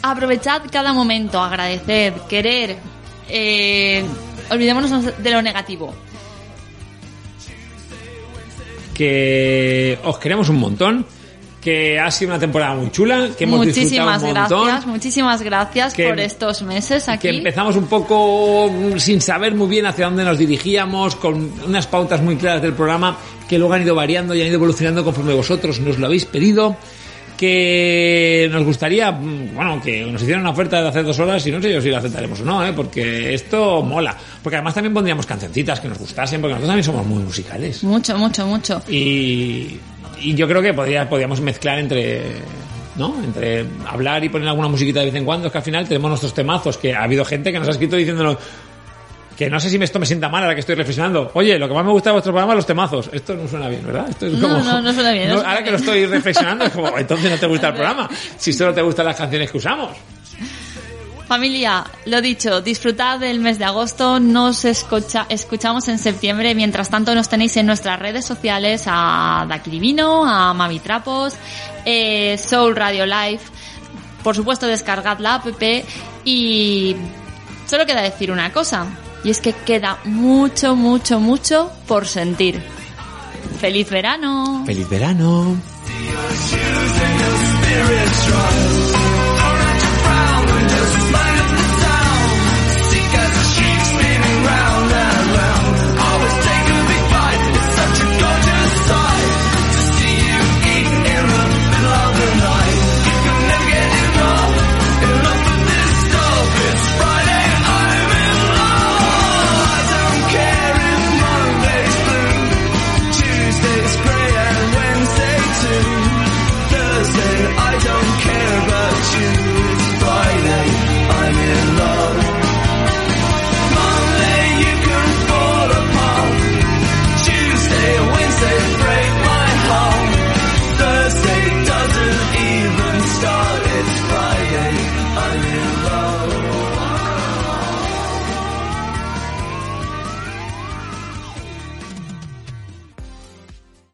aprovechad 0.01 0.61
cada 0.71 0.93
momento, 0.93 1.41
agradecer, 1.41 2.13
querer. 2.29 2.77
Eh, 3.27 4.05
olvidémonos 4.49 5.17
de 5.21 5.31
lo 5.31 5.41
negativo. 5.41 5.93
Que 8.93 9.97
os 10.03 10.17
queremos 10.19 10.49
un 10.49 10.57
montón. 10.57 11.05
Que 11.61 11.99
ha 11.99 12.11
sido 12.11 12.29
una 12.31 12.39
temporada 12.39 12.75
muy 12.75 12.91
chula. 12.91 13.29
Que 13.35 13.45
hemos 13.45 13.65
muchísimas 13.65 14.21
disfrutado 14.21 14.27
un 14.27 14.33
montón. 14.37 14.67
gracias, 14.67 14.85
muchísimas 14.85 15.41
gracias 15.41 15.93
Que- 15.95 16.07
por 16.07 16.19
estos 16.19 16.61
meses 16.61 17.09
aquí. 17.09 17.27
que 17.27 17.37
empezamos 17.37 17.75
un 17.75 17.87
poco 17.87 18.69
mm, 18.71 18.99
sin 18.99 19.19
saber 19.19 19.55
muy 19.55 19.67
bien 19.67 19.87
hacia 19.87 20.05
dónde 20.05 20.23
nos 20.23 20.37
dirigíamos, 20.37 21.15
con 21.15 21.51
unas 21.65 21.87
pautas 21.87 22.21
muy 22.21 22.35
claras 22.35 22.61
del 22.61 22.73
programa, 22.73 23.17
que 23.49 23.57
luego 23.57 23.73
han 23.73 23.81
ido 23.81 23.95
variando 23.95 24.35
y 24.35 24.41
han 24.41 24.47
ido 24.47 24.57
evolucionando 24.57 25.03
conforme 25.03 25.33
vosotros 25.33 25.79
nos 25.79 25.97
lo 25.97 26.05
habéis 26.05 26.25
pedido 26.25 26.77
que 27.37 28.49
nos 28.51 28.63
gustaría, 28.63 29.11
mm, 29.11 29.55
bueno, 29.55 29.81
que 29.81 30.05
nos 30.05 30.21
hicieran 30.21 30.41
una 30.41 30.51
oferta 30.51 30.81
de 30.81 30.89
hace 30.89 31.03
dos 31.03 31.17
horas 31.19 31.45
y 31.47 31.51
no 31.51 31.61
sé 31.61 31.71
yo 31.71 31.81
si 31.81 31.89
la 31.89 31.99
aceptaremos 31.99 32.39
o 32.41 32.45
no, 32.45 32.65
¿eh? 32.65 32.73
porque 32.73 33.33
esto 33.33 33.81
mola. 33.81 34.15
Porque 34.41 34.57
además 34.57 34.73
también 34.73 34.93
pondríamos 34.93 35.25
cancioncitas 35.25 35.79
que 35.79 35.87
nos 35.87 35.97
gustasen, 35.97 36.41
porque 36.41 36.53
nosotros 36.53 36.69
también 36.69 36.83
somos 36.83 37.05
muy 37.05 37.23
musicales. 37.23 37.83
Mucho, 37.83 38.17
mucho, 38.17 38.45
mucho. 38.45 38.81
Y, 38.89 39.79
y 40.21 40.33
yo 40.35 40.47
creo 40.47 40.61
que 40.61 40.73
podría, 40.73 41.07
podríamos 41.09 41.41
mezclar 41.41 41.79
entre 41.79 42.21
¿no? 42.95 43.13
Entre 43.23 43.65
hablar 43.87 44.23
y 44.23 44.29
poner 44.29 44.47
alguna 44.47 44.67
musiquita 44.67 45.01
de 45.01 45.07
vez 45.07 45.15
en 45.15 45.25
cuando, 45.25 45.47
es 45.47 45.51
que 45.51 45.57
al 45.57 45.63
final 45.63 45.87
tenemos 45.87 46.09
nuestros 46.09 46.33
temazos, 46.33 46.77
que 46.77 46.93
ha 46.93 47.03
habido 47.03 47.25
gente 47.25 47.51
que 47.51 47.59
nos 47.59 47.67
ha 47.67 47.71
escrito 47.71 47.95
diciéndonos 47.95 48.37
que 49.37 49.49
no 49.49 49.59
sé 49.59 49.69
si 49.69 49.75
esto 49.77 49.99
me 49.99 50.05
sienta 50.05 50.29
mal 50.29 50.43
ahora 50.43 50.55
que 50.55 50.61
estoy 50.61 50.75
reflexionando. 50.75 51.31
Oye, 51.33 51.59
lo 51.59 51.67
que 51.67 51.73
más 51.73 51.85
me 51.85 51.91
gusta 51.91 52.09
de 52.09 52.13
vuestro 52.13 52.31
programa 52.31 52.53
es 52.53 52.57
los 52.57 52.65
temazos. 52.65 53.09
Esto 53.11 53.35
no 53.35 53.47
suena 53.47 53.67
bien, 53.67 53.85
¿verdad? 53.85 54.09
Esto 54.09 54.27
es 54.27 54.33
No, 54.33 54.47
como, 54.47 54.63
no, 54.63 54.81
no 54.81 54.93
suena 54.93 55.11
bien, 55.11 55.29
no 55.29 55.35
ahora 55.37 55.63
que 55.63 55.71
lo 55.71 55.77
estoy 55.77 56.05
reflexionando 56.05 56.65
es 56.65 56.71
como, 56.71 56.97
entonces 56.97 57.29
no 57.31 57.37
te 57.37 57.47
gusta 57.47 57.67
el 57.67 57.73
programa. 57.75 58.09
Si 58.37 58.53
solo 58.53 58.73
te 58.73 58.81
gustan 58.81 59.05
las 59.05 59.15
canciones 59.15 59.51
que 59.51 59.57
usamos. 59.57 59.91
Familia, 61.27 61.83
lo 62.05 62.21
dicho, 62.21 62.61
disfrutad 62.61 63.19
del 63.19 63.39
mes 63.39 63.57
de 63.57 63.65
agosto, 63.65 64.19
nos 64.19 64.63
escucha, 64.63 65.25
escuchamos 65.27 65.87
en 65.87 65.97
septiembre, 65.97 66.53
mientras 66.53 66.91
tanto 66.91 67.15
nos 67.15 67.29
tenéis 67.29 67.57
en 67.57 67.65
nuestras 67.65 67.99
redes 67.99 68.25
sociales 68.25 68.83
a 68.85 69.43
Daquilivino, 69.49 70.23
a 70.23 70.53
Mami 70.53 70.79
Trapos, 70.79 71.33
eh, 71.83 72.37
Soul 72.37 72.75
Radio 72.75 73.07
Live, 73.07 73.39
por 74.23 74.35
supuesto 74.35 74.67
descargad 74.67 75.17
la 75.17 75.35
app 75.35 75.47
y 76.23 76.95
solo 77.65 77.87
queda 77.87 78.03
decir 78.03 78.31
una 78.31 78.51
cosa, 78.51 78.85
y 79.25 79.31
es 79.31 79.41
que 79.41 79.53
queda 79.53 79.97
mucho, 80.05 80.75
mucho, 80.75 81.19
mucho 81.19 81.71
por 81.87 82.05
sentir. 82.05 82.61
¡Feliz 83.59 83.89
verano! 83.89 84.63
¡Feliz 84.67 84.87
verano! 84.87 85.57